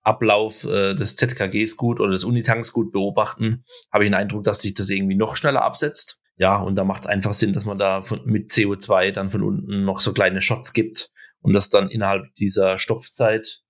[0.04, 4.62] Ablauf äh, des ZKGs gut oder des Unitanks gut beobachten, habe ich den Eindruck, dass
[4.62, 6.20] sich das irgendwie noch schneller absetzt.
[6.38, 9.44] Ja, und da macht es einfach Sinn, dass man da von, mit CO2 dann von
[9.44, 11.12] unten noch so kleine Shots gibt
[11.42, 13.62] und das dann innerhalb dieser Stopfzeit,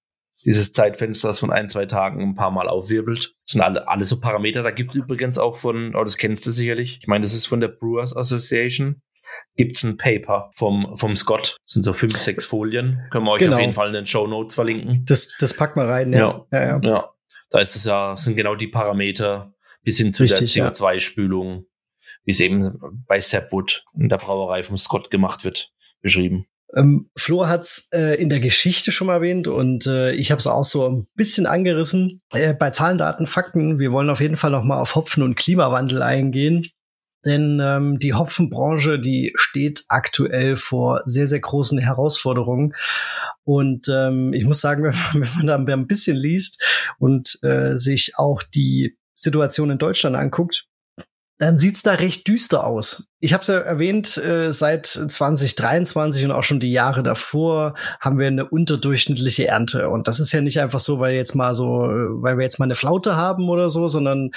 [0.45, 3.35] dieses Zeitfensters von ein, zwei Tagen ein paar Mal aufwirbelt.
[3.45, 4.63] Das sind alle, alle so Parameter.
[4.63, 6.99] Da gibt es übrigens auch von, oh, das kennst du sicherlich.
[7.01, 9.01] Ich meine, das ist von der Brewers Association.
[9.55, 11.57] Gibt es ein Paper vom, vom Scott.
[11.65, 13.01] Das sind so fünf, sechs Folien.
[13.11, 13.55] Können wir euch genau.
[13.55, 15.05] auf jeden Fall in den Show Notes verlinken.
[15.05, 16.45] Das, das packen wir rein, ja.
[16.51, 16.79] Ja, ja, ja.
[16.81, 17.09] ja.
[17.49, 19.53] Da ist es ja, sind genau die Parameter
[19.83, 21.65] bis hin zu Richtig, der CO2-Spülung,
[22.23, 25.71] wie es eben bei Sapwood in der Brauerei vom Scott gemacht wird,
[26.01, 26.45] beschrieben.
[26.73, 30.39] Ähm, Flo hat es äh, in der Geschichte schon mal erwähnt und äh, ich habe
[30.39, 32.21] es auch so ein bisschen angerissen.
[32.31, 35.35] Äh, bei Zahlen, Daten, Fakten, wir wollen auf jeden Fall noch mal auf Hopfen und
[35.35, 36.67] Klimawandel eingehen.
[37.25, 42.73] Denn ähm, die Hopfenbranche, die steht aktuell vor sehr, sehr großen Herausforderungen.
[43.43, 44.83] Und ähm, ich muss sagen,
[45.13, 46.61] wenn man da ein bisschen liest
[46.97, 50.67] und äh, sich auch die Situation in Deutschland anguckt,
[51.37, 53.10] dann sieht's da recht düster aus.
[53.23, 58.19] Ich habe es ja erwähnt, äh, seit 2023 und auch schon die Jahre davor haben
[58.19, 59.89] wir eine unterdurchschnittliche Ernte.
[59.89, 62.65] Und das ist ja nicht einfach so, weil jetzt mal so, weil wir jetzt mal
[62.65, 64.31] eine Flaute haben oder so, sondern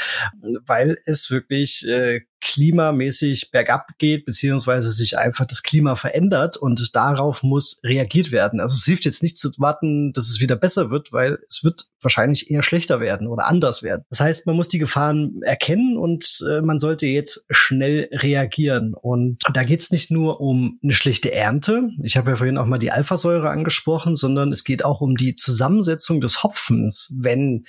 [0.66, 7.43] weil es wirklich äh, klimamäßig bergab geht, beziehungsweise sich einfach das Klima verändert und darauf
[7.43, 8.61] muss reagiert werden.
[8.61, 11.86] Also es hilft jetzt nicht zu warten, dass es wieder besser wird, weil es wird
[12.02, 14.05] wahrscheinlich eher schlechter werden oder anders werden.
[14.11, 18.73] Das heißt, man muss die Gefahren erkennen und äh, man sollte jetzt schnell reagieren.
[18.80, 21.88] Und da geht es nicht nur um eine schlechte Ernte.
[22.02, 25.34] Ich habe ja vorhin auch mal die Alphasäure angesprochen, sondern es geht auch um die
[25.34, 27.64] Zusammensetzung des Hopfens, wenn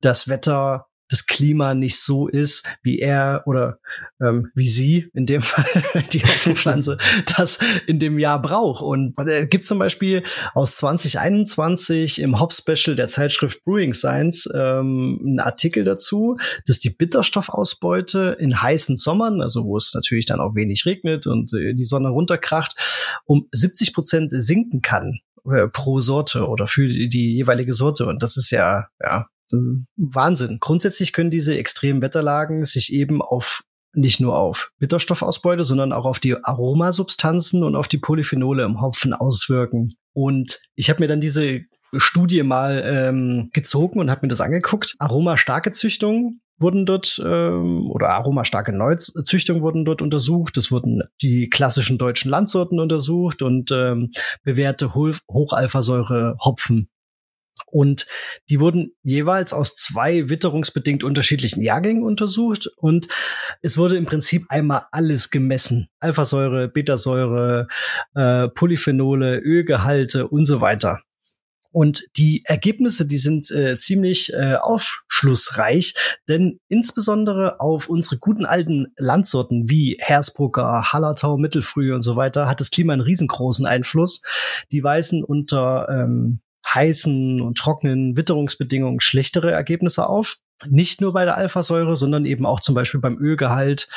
[0.00, 3.78] das Wetter das Klima nicht so ist, wie er oder
[4.20, 5.66] ähm, wie sie in dem Fall
[6.12, 6.96] die Hopfenpflanze
[7.36, 8.82] das in dem Jahr braucht.
[8.82, 10.22] Und äh, gibt zum Beispiel
[10.54, 16.36] aus 2021 im Hop-Special der Zeitschrift Brewing Science ähm, einen Artikel dazu,
[16.66, 21.52] dass die Bitterstoffausbeute in heißen Sommern, also wo es natürlich dann auch wenig regnet und
[21.52, 22.74] äh, die Sonne runterkracht,
[23.26, 28.06] um 70 Prozent sinken kann äh, pro Sorte oder für die jeweilige Sorte.
[28.06, 29.26] Und das ist ja, ja,
[29.96, 30.58] Wahnsinn.
[30.60, 33.62] Grundsätzlich können diese extremen Wetterlagen sich eben auf
[33.94, 39.12] nicht nur auf Bitterstoffausbeute, sondern auch auf die Aromasubstanzen und auf die Polyphenole im Hopfen
[39.12, 39.94] auswirken.
[40.14, 41.60] Und ich habe mir dann diese
[41.96, 44.94] Studie mal ähm, gezogen und habe mir das angeguckt.
[44.98, 50.56] Aromastarke Züchtungen wurden dort ähm, oder aromastarke Neuzüchtungen wurden dort untersucht.
[50.56, 54.12] Es wurden die klassischen deutschen Landsorten untersucht und ähm,
[54.42, 56.88] bewährte Hochalphasäure Hopfen
[57.66, 58.06] und
[58.48, 63.08] die wurden jeweils aus zwei witterungsbedingt unterschiedlichen Jahrgängen untersucht und
[63.62, 65.88] es wurde im Prinzip einmal alles gemessen.
[66.00, 67.68] Alphasäure, Betasäure,
[68.14, 71.00] äh, Polyphenole, Ölgehalte und so weiter.
[71.72, 75.94] Und die Ergebnisse, die sind äh, ziemlich äh, aufschlussreich,
[76.28, 82.60] denn insbesondere auf unsere guten alten Landsorten wie Hersbrucker, Hallertau, Mittelfrüh und so weiter hat
[82.60, 84.22] das Klima einen riesengroßen Einfluss.
[84.70, 90.36] Die weisen unter ähm, heißen und trockenen Witterungsbedingungen schlechtere Ergebnisse auf.
[90.68, 93.88] Nicht nur bei der Alphasäure, sondern eben auch zum Beispiel beim Ölgehalt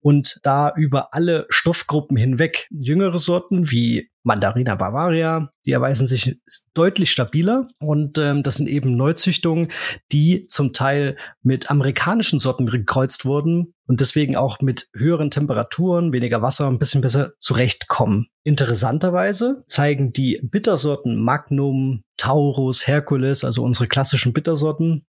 [0.00, 2.66] und da über alle Stoffgruppen hinweg.
[2.70, 6.40] Jüngere Sorten wie Mandarina Bavaria, die erweisen sich
[6.72, 9.70] deutlich stabiler und ähm, das sind eben Neuzüchtungen,
[10.10, 16.42] die zum Teil mit amerikanischen Sorten gekreuzt wurden und deswegen auch mit höheren Temperaturen, weniger
[16.42, 18.28] Wasser ein bisschen besser zurechtkommen.
[18.44, 25.06] Interessanterweise zeigen die Bittersorten Magnum, Taurus, Hercules, also unsere klassischen Bittersorten,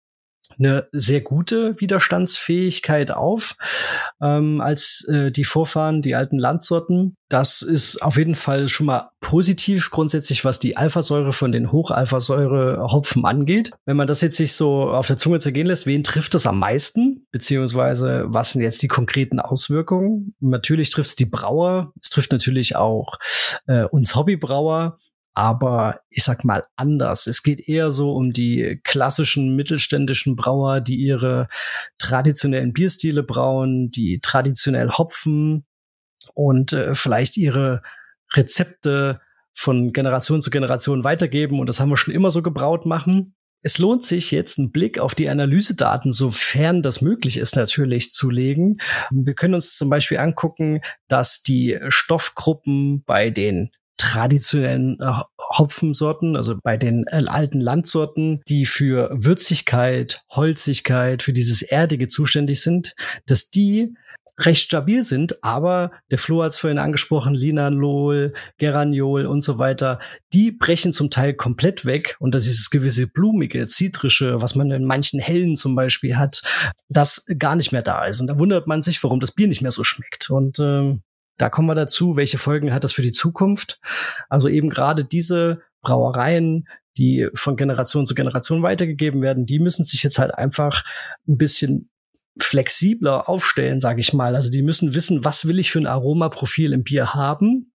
[0.57, 3.55] eine sehr gute Widerstandsfähigkeit auf
[4.21, 7.15] ähm, als äh, die Vorfahren, die alten Landsorten.
[7.29, 13.23] Das ist auf jeden Fall schon mal positiv grundsätzlich, was die Alphasäure von den Hochalphasäure-Hopfen
[13.25, 13.71] angeht.
[13.85, 16.59] Wenn man das jetzt sich so auf der Zunge zergehen lässt, wen trifft das am
[16.59, 17.27] meisten?
[17.31, 20.33] Beziehungsweise was sind jetzt die konkreten Auswirkungen?
[20.39, 23.19] Natürlich trifft es die Brauer, es trifft natürlich auch
[23.67, 24.97] äh, uns Hobbybrauer
[25.33, 27.27] aber ich sag mal anders.
[27.27, 31.47] Es geht eher so um die klassischen mittelständischen Brauer, die ihre
[31.97, 35.65] traditionellen Bierstile brauen, die traditionell hopfen
[36.33, 37.81] und äh, vielleicht ihre
[38.33, 39.21] Rezepte
[39.53, 43.35] von Generation zu Generation weitergeben und das haben wir schon immer so gebraut machen.
[43.61, 48.29] Es lohnt sich jetzt einen Blick auf die Analysedaten, sofern das möglich ist, natürlich zu
[48.29, 48.77] legen.
[49.11, 50.79] Wir können uns zum Beispiel angucken,
[51.09, 55.11] dass die Stoffgruppen bei den traditionellen äh,
[55.57, 62.61] Hopfensorten, also bei den äh, alten Landsorten, die für Würzigkeit, Holzigkeit, für dieses Erdige zuständig
[62.61, 62.95] sind,
[63.27, 63.93] dass die
[64.39, 69.99] recht stabil sind, aber der Flo hat es vorhin angesprochen, Linalol, Geraniol und so weiter,
[70.31, 74.71] die brechen zum Teil komplett weg und das ist das gewisse blumige, zitrische, was man
[74.71, 76.41] in manchen Hellen zum Beispiel hat,
[76.87, 78.21] das gar nicht mehr da ist.
[78.21, 80.29] Und da wundert man sich, warum das Bier nicht mehr so schmeckt.
[80.29, 81.01] Und ähm,
[81.39, 83.79] da kommen wir dazu, welche Folgen hat das für die Zukunft?
[84.27, 86.67] Also eben gerade diese Brauereien,
[86.97, 90.83] die von Generation zu Generation weitergegeben werden, die müssen sich jetzt halt einfach
[91.27, 91.89] ein bisschen
[92.37, 94.35] flexibler aufstellen, sage ich mal.
[94.35, 97.71] Also die müssen wissen, was will ich für ein Aromaprofil im Bier haben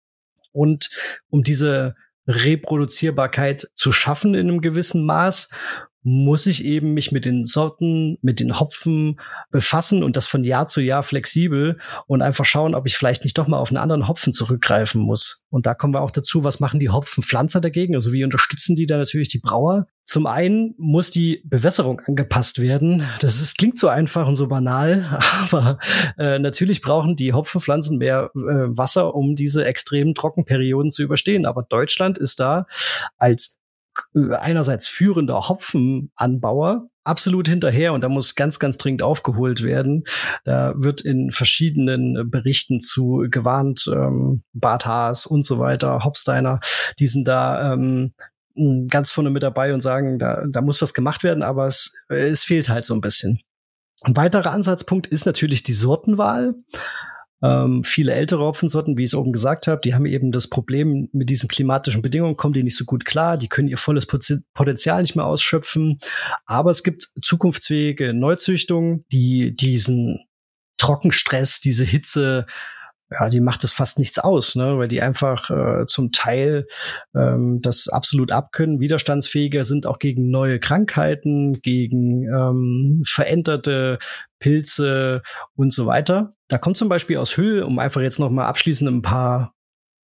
[0.52, 0.90] und
[1.30, 1.96] um diese
[2.26, 5.48] Reproduzierbarkeit zu schaffen in einem gewissen Maß
[6.04, 9.18] muss ich eben mich mit den Sorten, mit den Hopfen
[9.50, 13.38] befassen und das von Jahr zu Jahr flexibel und einfach schauen, ob ich vielleicht nicht
[13.38, 15.44] doch mal auf einen anderen Hopfen zurückgreifen muss.
[15.48, 17.94] Und da kommen wir auch dazu, was machen die Hopfenpflanzer dagegen?
[17.94, 19.86] Also wie unterstützen die da natürlich die Brauer?
[20.04, 23.08] Zum einen muss die Bewässerung angepasst werden.
[23.20, 25.78] Das ist, klingt so einfach und so banal, aber
[26.18, 31.46] äh, natürlich brauchen die Hopfenpflanzen mehr äh, Wasser, um diese extremen Trockenperioden zu überstehen.
[31.46, 32.66] Aber Deutschland ist da
[33.16, 33.58] als
[34.14, 40.04] einerseits führender Hopfenanbauer absolut hinterher und da muss ganz, ganz dringend aufgeholt werden.
[40.44, 46.60] Da wird in verschiedenen Berichten zu gewarnt, ähm, Bart Haas und so weiter, Hopsteiner,
[46.98, 48.14] die sind da ähm,
[48.88, 52.44] ganz vorne mit dabei und sagen, da, da muss was gemacht werden, aber es, es
[52.44, 53.40] fehlt halt so ein bisschen.
[54.02, 56.54] Ein weiterer Ansatzpunkt ist natürlich die Sortenwahl.
[57.44, 61.10] Ähm, viele ältere Hopfensorten, wie ich es oben gesagt habe, die haben eben das Problem
[61.12, 65.02] mit diesen klimatischen Bedingungen, kommen die nicht so gut klar, die können ihr volles Potenzial
[65.02, 65.98] nicht mehr ausschöpfen.
[66.46, 70.20] Aber es gibt zukunftsfähige Neuzüchtungen, die diesen
[70.78, 72.46] Trockenstress, diese Hitze
[73.10, 74.78] ja, die macht es fast nichts aus, ne?
[74.78, 76.66] weil die einfach äh, zum Teil
[77.14, 83.98] ähm, das absolut abkönnen, widerstandsfähiger sind auch gegen neue Krankheiten, gegen ähm, veränderte
[84.38, 85.22] Pilze
[85.54, 86.34] und so weiter.
[86.48, 89.54] Da kommt zum Beispiel aus Hüll, um einfach jetzt noch mal abschließend ein paar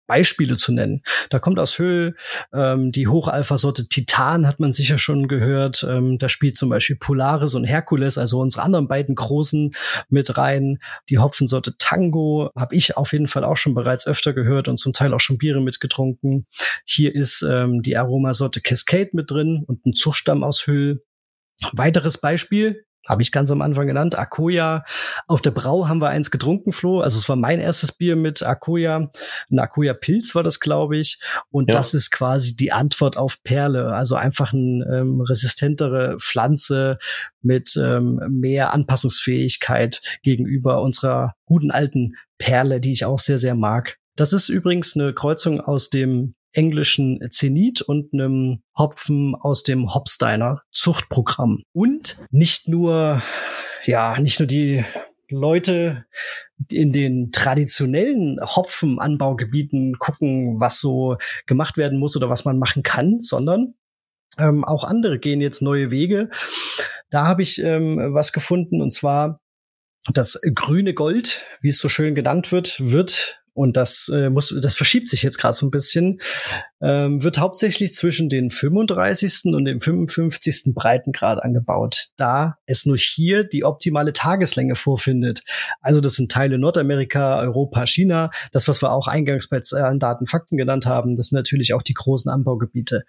[0.09, 1.03] Beispiele zu nennen.
[1.31, 2.17] Da kommt aus Höhl
[2.53, 5.87] ähm, die Hochalpha-Sorte Titan, hat man sicher schon gehört.
[5.89, 9.75] Ähm, da spielt zum Beispiel Polaris und Herkules, also unsere anderen beiden großen,
[10.09, 10.79] mit rein.
[11.11, 14.93] Die Hopfensorte Tango habe ich auf jeden Fall auch schon bereits öfter gehört und zum
[14.93, 16.47] Teil auch schon Biere mitgetrunken.
[16.85, 21.05] Hier ist ähm, die Aromasorte Cascade mit drin und ein Zuchtstamm aus Höhl.
[21.73, 24.19] Weiteres Beispiel, habe ich ganz am Anfang genannt.
[24.19, 24.85] Akoya.
[25.27, 27.01] Auf der Brau haben wir eins getrunken, Flo.
[27.01, 29.11] Also es war mein erstes Bier mit Akoya.
[29.51, 31.19] Ein Akoya Pilz war das, glaube ich.
[31.51, 31.77] Und ja.
[31.77, 33.93] das ist quasi die Antwort auf Perle.
[33.95, 36.99] Also einfach eine ähm, resistentere Pflanze
[37.41, 43.97] mit ähm, mehr Anpassungsfähigkeit gegenüber unserer guten alten Perle, die ich auch sehr, sehr mag.
[44.17, 50.63] Das ist übrigens eine Kreuzung aus dem englischen Zenit und einem Hopfen aus dem Hopsteiner
[50.73, 51.63] Zuchtprogramm.
[51.73, 53.23] Und nicht nur,
[53.85, 54.85] ja, nicht nur die
[55.31, 56.07] Leute
[56.71, 61.17] in den traditionellen Hopfenanbaugebieten gucken, was so
[61.47, 63.75] gemacht werden muss oder was man machen kann, sondern
[64.39, 66.31] ähm, auch andere gehen jetzt neue Wege.
[67.11, 69.41] Da habe ich ähm, was gefunden und zwar
[70.13, 74.77] das grüne Gold, wie es so schön genannt wird, wird und das äh, muss, das
[74.77, 76.21] verschiebt sich jetzt gerade so ein bisschen,
[76.81, 79.53] ähm, wird hauptsächlich zwischen den 35.
[79.53, 80.75] und dem 55.
[80.75, 85.43] Breitengrad angebaut, da es nur hier die optimale Tageslänge vorfindet.
[85.81, 88.31] Also das sind Teile Nordamerika, Europa, China.
[88.53, 89.61] Das, was wir auch eingangs bei
[89.99, 93.03] Daten Fakten genannt haben, das sind natürlich auch die großen Anbaugebiete.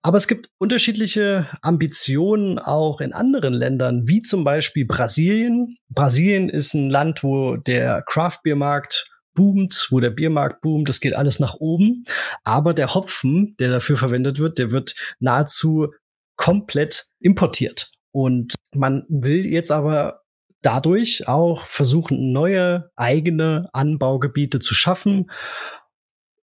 [0.00, 5.76] Aber es gibt unterschiedliche Ambitionen auch in anderen Ländern, wie zum Beispiel Brasilien.
[5.90, 11.38] Brasilien ist ein Land, wo der Craft-Bier-Markt boomt, wo der Biermarkt boomt, das geht alles
[11.38, 12.04] nach oben.
[12.44, 15.92] Aber der Hopfen, der dafür verwendet wird, der wird nahezu
[16.36, 17.90] komplett importiert.
[18.12, 20.22] Und man will jetzt aber
[20.60, 25.30] dadurch auch versuchen, neue eigene Anbaugebiete zu schaffen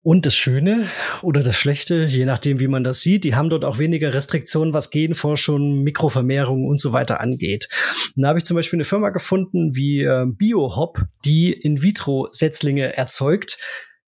[0.01, 0.88] und das Schöne
[1.21, 4.73] oder das Schlechte, je nachdem, wie man das sieht, die haben dort auch weniger Restriktionen,
[4.73, 7.67] was Genforschung, Mikrovermehrung und so weiter angeht.
[8.15, 13.57] Da habe ich zum Beispiel eine Firma gefunden wie äh, BioHop, die In-vitro-Setzlinge erzeugt.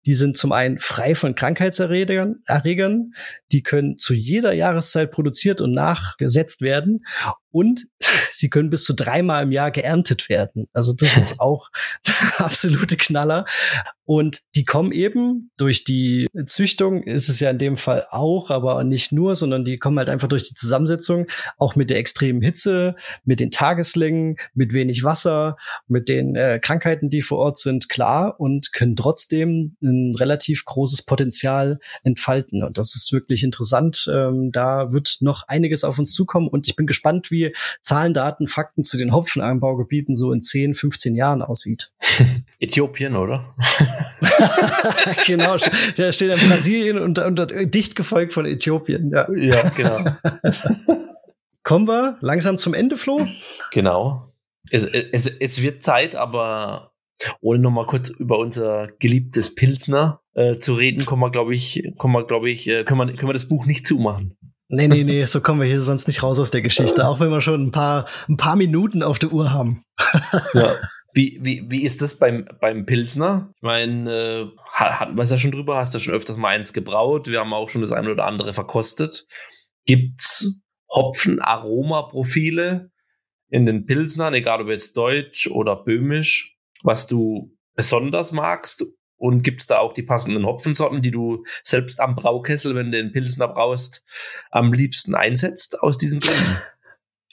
[0.07, 3.13] Die sind zum einen frei von Krankheitserregern, Erregern,
[3.53, 7.05] die können zu jeder Jahreszeit produziert und nachgesetzt werden
[7.59, 7.89] und
[8.31, 10.69] sie können bis zu dreimal im Jahr geerntet werden.
[10.73, 11.71] Also das ist auch
[12.07, 13.47] der absolute Knaller.
[14.05, 18.83] Und die kommen eben durch die Züchtung, ist es ja in dem Fall auch, aber
[18.83, 21.27] nicht nur, sondern die kommen halt einfach durch die Zusammensetzung,
[21.59, 25.59] auch mit der extremen Hitze, mit den Tageslängen, mit wenig Wasser,
[25.89, 31.03] mit den äh, Krankheiten, die vor Ort sind, klar und können trotzdem ein relativ großes
[31.03, 32.65] Potenzial entfalten.
[32.65, 34.11] Und das ist wirklich interessant.
[34.11, 38.15] Ähm, da wird noch einiges auf uns zukommen und ich bin gespannt, wie wie Zahlen,
[38.15, 41.93] Daten, Fakten zu den Hopfenanbaugebieten so in 10, 15 Jahren aussieht.
[42.59, 43.55] Äthiopien, oder?
[45.27, 45.57] genau,
[45.97, 49.11] der steht in Brasilien und, und, und dicht gefolgt von Äthiopien.
[49.11, 50.05] Ja, ja genau.
[51.63, 53.27] Kommen wir langsam zum Ende, Flo?
[53.73, 54.33] Genau.
[54.71, 56.93] Es, es, es wird Zeit, aber
[57.41, 61.93] ohne noch mal kurz über unser geliebtes Pilsner äh, zu reden, kommen wir, glaube ich,
[61.99, 64.37] kommen wir, glaube ich, äh, können, wir, können wir das Buch nicht zumachen.
[64.71, 67.31] Nee, nee, nee, so kommen wir hier sonst nicht raus aus der Geschichte, auch wenn
[67.31, 69.85] wir schon ein paar, ein paar Minuten auf der Uhr haben.
[70.55, 70.75] ja.
[71.15, 73.51] Wie, wie, wie ist das beim, beim Pilsner?
[73.57, 76.75] Ich meine, äh, hatten wir es ja schon drüber, hast du schon öfters mal eins
[76.75, 77.29] gebraut.
[77.29, 79.27] Wir haben auch schon das eine oder andere verkostet.
[79.87, 80.61] Gibt's
[80.95, 82.91] Hopfen-Aroma-Profile
[83.49, 88.85] in den Pilsnern, egal ob jetzt deutsch oder böhmisch, was du besonders magst?
[89.19, 92.99] Und gibt es da auch die passenden Hopfensorten, die du selbst am Braukessel, wenn du
[93.03, 94.03] den Pilsner braust,
[94.51, 96.59] am liebsten einsetzt aus diesen Gründen?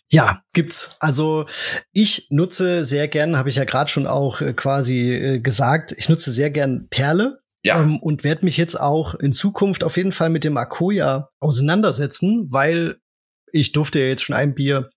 [0.10, 0.98] Ja, gibt's.
[1.00, 1.46] Also
[1.92, 6.10] ich nutze sehr gern, habe ich ja gerade schon auch äh, quasi äh, gesagt, ich
[6.10, 7.40] nutze sehr gern Perle.
[7.64, 7.82] Ja.
[7.82, 12.48] Ähm, und werde mich jetzt auch in Zukunft auf jeden Fall mit dem Akoya auseinandersetzen,
[12.52, 12.98] weil
[13.52, 14.90] ich durfte ja jetzt schon ein Bier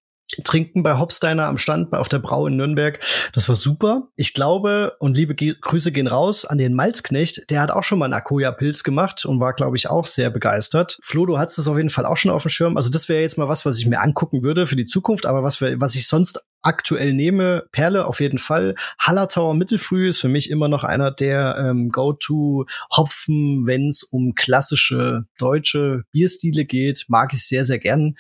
[0.44, 3.00] trinken bei Hopsteiner am Stand auf der Brau in Nürnberg.
[3.32, 4.08] Das war super.
[4.16, 7.98] Ich glaube, und liebe Ge Grüße gehen raus an den Malzknecht, der hat auch schon
[7.98, 10.98] mal einen Akoya-Pilz gemacht und war, glaube ich, auch sehr begeistert.
[11.02, 12.76] Flo, du hast das auf jeden Fall auch schon auf dem Schirm.
[12.76, 15.42] Also das wäre jetzt mal was, was ich mir angucken würde für die Zukunft, aber
[15.42, 18.74] was, wir, was ich sonst aktuell nehme, Perle auf jeden Fall.
[18.98, 25.24] Hallertauer Mittelfrüh ist für mich immer noch einer der ähm, Go-To-Hopfen, wenn es um klassische
[25.38, 27.06] deutsche Bierstile geht.
[27.08, 28.16] Mag ich sehr, sehr gern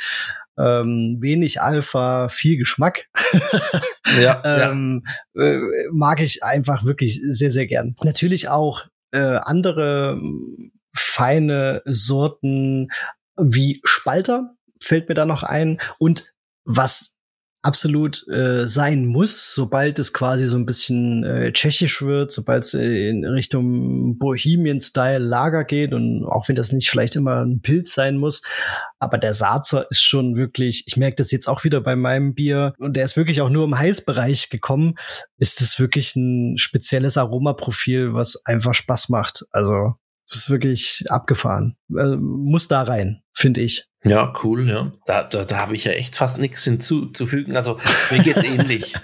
[0.58, 3.08] ähm, wenig Alpha, viel Geschmack.
[4.20, 5.04] ja, ähm,
[5.34, 5.42] ja.
[5.42, 5.60] Äh,
[5.92, 7.94] mag ich einfach wirklich sehr, sehr gern.
[8.02, 10.20] Natürlich auch äh, andere
[10.94, 12.88] feine Sorten
[13.36, 17.17] wie Spalter fällt mir da noch ein und was
[17.62, 22.74] absolut äh, sein muss, sobald es quasi so ein bisschen äh, tschechisch wird, sobald es
[22.74, 27.94] äh, in Richtung Bohemian-Style Lager geht und auch wenn das nicht vielleicht immer ein Pilz
[27.94, 28.42] sein muss,
[29.00, 32.74] aber der Sazer ist schon wirklich, ich merke das jetzt auch wieder bei meinem Bier
[32.78, 34.94] und der ist wirklich auch nur im Heißbereich gekommen,
[35.38, 39.44] ist das wirklich ein spezielles Aromaprofil, was einfach Spaß macht.
[39.50, 39.94] Also
[40.28, 41.76] das ist wirklich abgefahren.
[41.90, 43.87] Äh, muss da rein, finde ich.
[44.04, 44.92] Ja, cool, ja.
[45.06, 47.56] Da, da, da habe ich ja echt fast nichts hinzuzufügen.
[47.56, 47.78] Also
[48.10, 48.94] mir geht's ähnlich.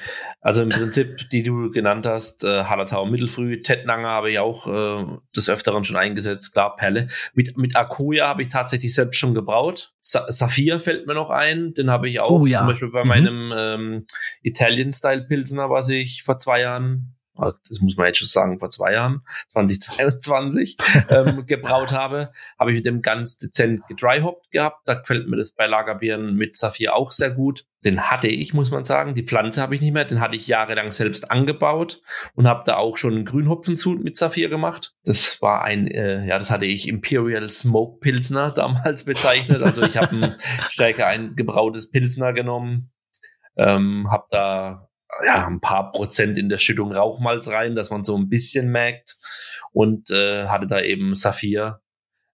[0.40, 5.06] Also im Prinzip, die du genannt hast, äh, Hallertau Mittelfrüh, Tettnanger habe ich auch äh,
[5.34, 7.08] des Öfteren schon eingesetzt, klar, Perle.
[7.32, 9.94] Mit, mit Akuya habe ich tatsächlich selbst schon gebraut.
[10.00, 12.58] Sa Saphir fällt mir noch ein, den habe ich auch oh, ja.
[12.58, 13.08] zum Beispiel bei mhm.
[13.08, 14.06] meinem ähm,
[14.42, 19.22] Italian-Style-Pilsner, was ich vor zwei Jahren das muss man jetzt schon sagen, vor zwei Jahren,
[19.48, 20.76] 2022,
[21.08, 24.80] ähm, gebraut habe, habe ich mit dem ganz dezent gedryhopped gehabt.
[24.86, 27.66] Da gefällt mir das bei Lagerbieren mit Saphir auch sehr gut.
[27.84, 29.14] Den hatte ich, muss man sagen.
[29.14, 30.06] Die Pflanze habe ich nicht mehr.
[30.06, 32.00] Den hatte ich jahrelang selbst angebaut
[32.34, 34.94] und habe da auch schon einen Grünhopfensud mit Saphir gemacht.
[35.04, 39.62] Das war ein, äh, ja, das hatte ich Imperial Smoke Pilsner damals bezeichnet.
[39.62, 40.34] Also ich habe ein
[40.68, 42.90] stärker ein gebrautes Pilsner genommen,
[43.56, 44.88] ähm, habe da
[45.24, 49.16] ja, ein paar Prozent in der Schüttung Rauchmalz rein, dass man so ein bisschen merkt.
[49.72, 51.80] Und äh, hatte da eben Saphir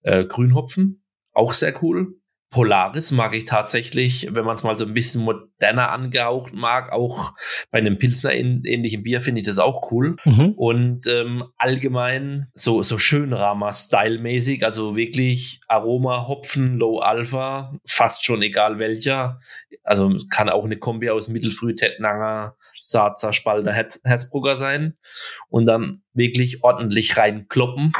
[0.03, 1.03] äh, Grünhopfen,
[1.33, 2.20] auch sehr cool.
[2.51, 7.33] Polaris mag ich tatsächlich, wenn man es mal so ein bisschen moderner angehaucht mag, auch
[7.71, 10.17] bei einem Pilsner ähnlichen Bier finde ich das auch cool.
[10.25, 10.55] Mhm.
[10.57, 18.43] Und ähm, allgemein so, so schön Rama-Style-mäßig, also wirklich Aroma, Hopfen, Low Alpha, fast schon
[18.43, 19.39] egal welcher.
[19.85, 24.97] Also kann auch eine Kombi aus Mittelfrüh, Tettnanger, Saatzer, Spalter, Herz, Herzbrugger sein.
[25.51, 27.93] Und dann wirklich ordentlich reinkloppen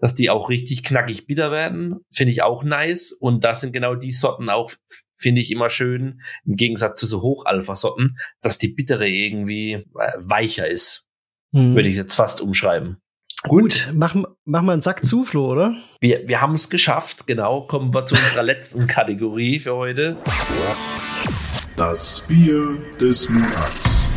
[0.00, 3.12] dass die auch richtig knackig bitter werden, finde ich auch nice.
[3.12, 4.72] Und das sind genau die Sorten auch,
[5.16, 9.84] finde ich immer schön, im Gegensatz zu so Hochalpha-Sorten, dass die bittere irgendwie äh,
[10.18, 11.06] weicher ist.
[11.52, 11.74] Mhm.
[11.74, 12.98] Würde ich jetzt fast umschreiben.
[13.42, 14.14] Gut, Gut mach,
[14.44, 15.74] mach mal einen Sack zu, Flo, oder?
[16.00, 17.62] Wir, wir haben es geschafft, genau.
[17.66, 20.16] Kommen wir zu unserer letzten Kategorie für heute.
[21.76, 24.09] Das Bier des Monats.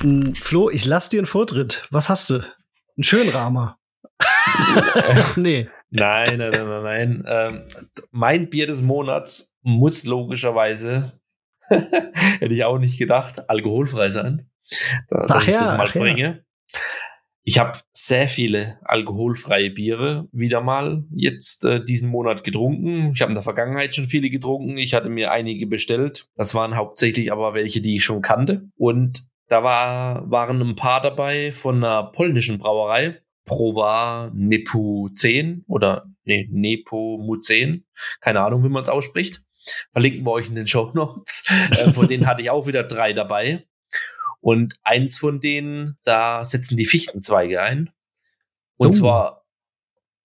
[0.00, 1.86] Flo, ich lass dir einen Vortritt.
[1.90, 2.34] Was hast du?
[2.36, 3.78] Einen schönen Rahmer.
[5.36, 5.68] nee.
[5.90, 7.24] Nein, nein, nein, nein, nein.
[7.26, 7.64] Ähm,
[8.10, 11.20] mein Bier des Monats muss logischerweise,
[11.68, 14.48] hätte ich auch nicht gedacht, alkoholfrei sein.
[15.08, 16.20] Da, dass ich das mal bringe.
[16.20, 16.38] Ja.
[17.42, 23.10] Ich habe sehr viele alkoholfreie Biere wieder mal jetzt äh, diesen Monat getrunken.
[23.14, 24.76] Ich habe in der Vergangenheit schon viele getrunken.
[24.76, 26.28] Ich hatte mir einige bestellt.
[26.36, 28.68] Das waren hauptsächlich aber welche, die ich schon kannte.
[28.76, 33.20] Und da war, waren ein paar dabei von einer polnischen Brauerei.
[33.44, 37.86] Prova Nepu 10 oder nee, Nepo Mu 10.
[38.20, 39.40] Keine Ahnung, wie man es ausspricht.
[39.92, 41.44] Verlinken wir euch in den Show Notes.
[41.70, 43.66] äh, von denen hatte ich auch wieder drei dabei.
[44.40, 47.90] Und eins von denen, da setzen die Fichtenzweige ein.
[48.76, 48.92] Und oh.
[48.92, 49.46] zwar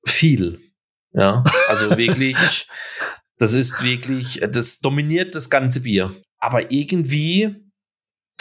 [0.05, 0.59] viel.
[1.13, 2.67] Ja, also wirklich,
[3.37, 6.21] das ist wirklich, das dominiert das ganze Bier.
[6.39, 7.62] Aber irgendwie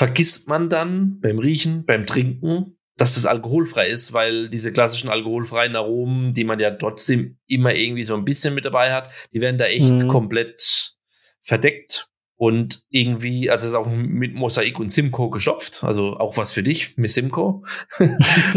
[0.03, 5.77] vergisst man dann beim Riechen, beim Trinken, dass das alkoholfrei ist, weil diese klassischen alkoholfreien
[5.77, 9.59] Aromen, die man ja trotzdem immer irgendwie so ein bisschen mit dabei hat, die werden
[9.59, 10.09] da echt mhm.
[10.09, 10.97] komplett
[11.41, 16.65] verdeckt und irgendwie, also ist auch mit Mosaik und Simcoe gestopft, also auch was für
[16.65, 17.63] dich mit Simcoe.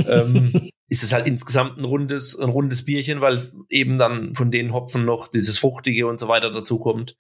[0.08, 4.74] ähm, ist es halt insgesamt ein rundes, ein rundes Bierchen, weil eben dann von den
[4.74, 7.16] Hopfen noch dieses Fruchtige und so weiter dazu kommt.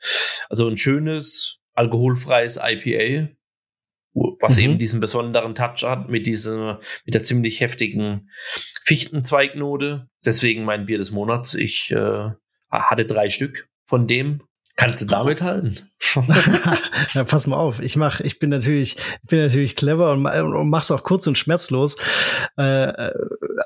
[0.49, 3.29] Also ein schönes, alkoholfreies IPA,
[4.45, 4.63] was mhm.
[4.63, 8.29] eben diesen besonderen Touch hat mit dieser, mit der ziemlich heftigen
[8.83, 10.07] Fichtenzweignote.
[10.25, 11.55] Deswegen mein Bier des Monats.
[11.55, 12.29] Ich äh,
[12.69, 14.41] hatte drei Stück von dem
[14.77, 15.89] Kannst du damit halten?
[17.13, 17.79] ja, pass mal auf.
[17.79, 21.37] Ich mach, ich bin natürlich, ich bin natürlich clever und, und mach's auch kurz und
[21.37, 21.95] schmerzlos.
[22.57, 23.13] Äh, äh,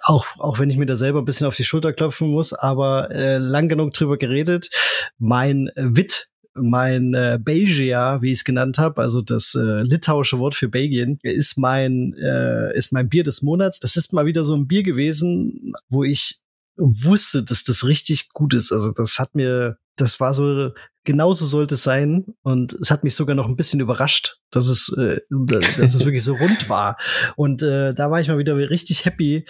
[0.03, 3.09] auch, auch wenn ich mir da selber ein bisschen auf die Schulter klopfen muss, aber
[3.09, 4.69] äh, lang genug drüber geredet.
[5.17, 6.27] Mein Wit
[6.61, 11.19] mein äh, Belgia, wie ich es genannt habe, also das äh, litauische Wort für Belgien,
[11.23, 13.79] ist mein äh, ist mein Bier des Monats.
[13.79, 16.41] Das ist mal wieder so ein Bier gewesen, wo ich
[16.79, 18.71] wusste, dass das richtig gut ist.
[18.71, 20.71] Also das hat mir, das war so,
[21.03, 22.25] genauso sollte es sein.
[22.41, 26.23] Und es hat mich sogar noch ein bisschen überrascht, dass es, äh, dass es wirklich
[26.23, 26.97] so rund war.
[27.35, 29.45] Und äh, da war ich mal wieder richtig happy,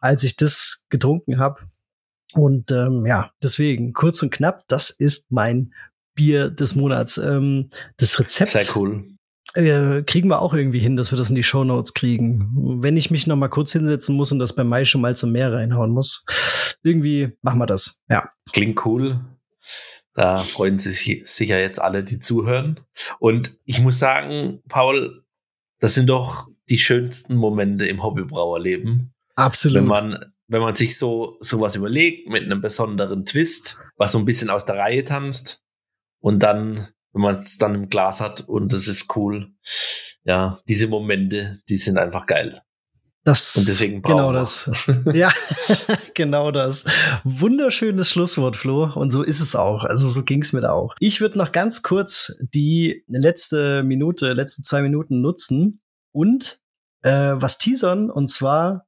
[0.00, 1.62] als ich das getrunken habe.
[2.34, 5.72] Und ähm, ja, deswegen, kurz und knapp, das ist mein
[6.14, 7.18] Bier des Monats.
[7.18, 8.50] Ähm, das Rezept.
[8.50, 9.04] Sehr cool.
[9.54, 12.50] Äh, kriegen wir auch irgendwie hin, dass wir das in die Show Notes kriegen.
[12.82, 15.32] Wenn ich mich noch mal kurz hinsetzen muss und das bei Mai schon mal zum
[15.32, 16.24] Meer reinhauen muss,
[16.82, 18.02] irgendwie machen wir das.
[18.08, 18.30] Ja.
[18.52, 19.20] Klingt cool.
[20.14, 22.80] Da freuen sich sicher jetzt alle, die zuhören.
[23.18, 25.24] Und ich muss sagen, Paul,
[25.80, 29.12] das sind doch die schönsten Momente im Hobbybrauerleben.
[29.36, 29.76] Absolut.
[29.76, 34.24] Wenn man, wenn man sich so sowas überlegt mit einem besonderen Twist, was so ein
[34.24, 35.63] bisschen aus der Reihe tanzt
[36.24, 39.52] und dann wenn man es dann im Glas hat und das ist cool.
[40.24, 42.60] Ja, diese Momente, die sind einfach geil.
[43.22, 44.70] Das, und deswegen genau das.
[45.14, 45.32] ja,
[46.14, 46.84] genau das.
[47.22, 48.92] Wunderschönes Schlusswort, Flo.
[48.94, 49.84] Und so ist es auch.
[49.84, 50.94] Also so ging es mir da auch.
[50.98, 55.80] Ich würde noch ganz kurz die letzte Minute, letzten zwei Minuten nutzen
[56.12, 56.60] und
[57.02, 58.10] äh, was teasern.
[58.10, 58.86] Und zwar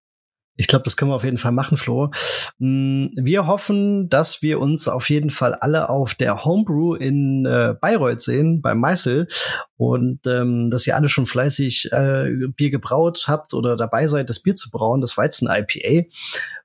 [0.56, 2.10] ich glaube, das können wir auf jeden Fall machen, Flo.
[2.58, 7.74] Mm, wir hoffen, dass wir uns auf jeden Fall alle auf der Homebrew in äh,
[7.80, 9.28] Bayreuth sehen, beim Meißel.
[9.76, 14.40] Und ähm, dass ihr alle schon fleißig äh, Bier gebraut habt oder dabei seid, das
[14.40, 16.08] Bier zu brauen, das Weizen-IPA.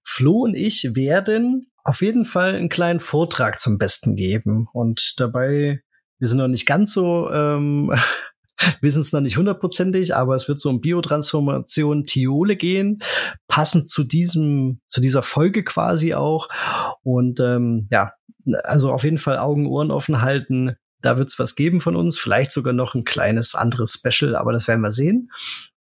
[0.04, 4.68] Flo und ich werden auf jeden Fall einen kleinen Vortrag zum Besten geben.
[4.74, 5.82] Und dabei,
[6.20, 7.94] wir sind noch nicht ganz so ähm,
[8.82, 13.00] wissen es noch nicht hundertprozentig, aber es wird so um Biotransformation Thiole gehen,
[13.48, 16.50] passend zu diesem, zu dieser Folge quasi auch.
[17.04, 18.14] Und ähm, ja,
[18.64, 20.76] also auf jeden Fall Augen, Ohren offen halten.
[21.02, 24.52] Da wird es was geben von uns, vielleicht sogar noch ein kleines anderes Special, aber
[24.52, 25.30] das werden wir sehen.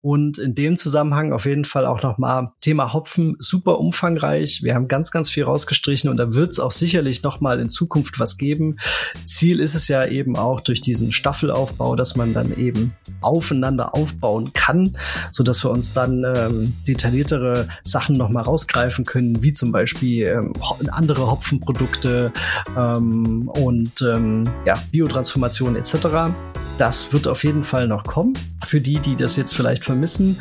[0.07, 4.63] Und in dem Zusammenhang auf jeden Fall auch nochmal Thema Hopfen, super umfangreich.
[4.63, 8.17] Wir haben ganz, ganz viel rausgestrichen und da wird es auch sicherlich nochmal in Zukunft
[8.17, 8.77] was geben.
[9.25, 14.53] Ziel ist es ja eben auch durch diesen Staffelaufbau, dass man dann eben aufeinander aufbauen
[14.53, 14.97] kann,
[15.29, 20.53] so dass wir uns dann ähm, detailliertere Sachen nochmal rausgreifen können, wie zum Beispiel ähm,
[20.89, 22.31] andere Hopfenprodukte
[22.77, 26.31] ähm, und ähm, ja, Biotransformation etc.
[26.77, 28.37] Das wird auf jeden Fall noch kommen.
[28.63, 30.39] Für die, die das jetzt vielleicht vermissen.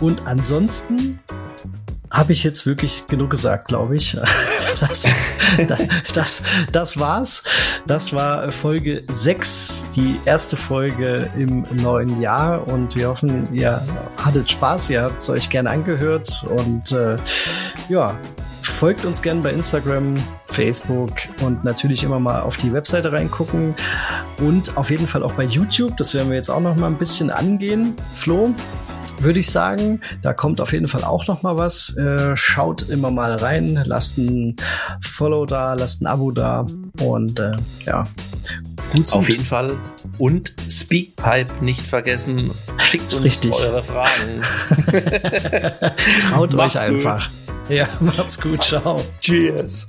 [0.00, 1.18] Und ansonsten
[2.12, 4.16] habe ich jetzt wirklich genug gesagt, glaube ich.
[4.78, 5.04] Das,
[6.14, 7.42] das, das, war's.
[7.86, 12.66] Das war Folge 6, die erste Folge im neuen Jahr.
[12.66, 13.84] Und wir hoffen, ihr
[14.16, 16.46] hattet Spaß, ihr habt es euch gerne angehört.
[16.48, 17.16] Und äh,
[17.90, 18.16] ja,
[18.70, 20.14] folgt uns gerne bei Instagram,
[20.46, 23.74] Facebook und natürlich immer mal auf die Webseite reingucken
[24.38, 25.96] und auf jeden Fall auch bei YouTube.
[25.96, 27.94] Das werden wir jetzt auch noch mal ein bisschen angehen.
[28.14, 28.54] Flo,
[29.20, 31.96] würde ich sagen, da kommt auf jeden Fall auch noch mal was.
[31.96, 34.56] Äh, schaut immer mal rein, lasst ein
[35.00, 36.66] Follow da, lasst ein Abo da
[37.00, 37.52] und äh,
[37.86, 38.08] ja.
[38.92, 39.78] Gut auf jeden Fall.
[40.18, 42.50] Und Speakpipe nicht vergessen.
[42.78, 43.52] Schickt uns richtig.
[43.54, 44.42] eure Fragen.
[46.20, 47.30] Traut euch einfach.
[47.30, 47.49] Gut.
[47.70, 48.62] Ja, macht's gut.
[48.64, 49.00] Ciao.
[49.20, 49.86] Cheers.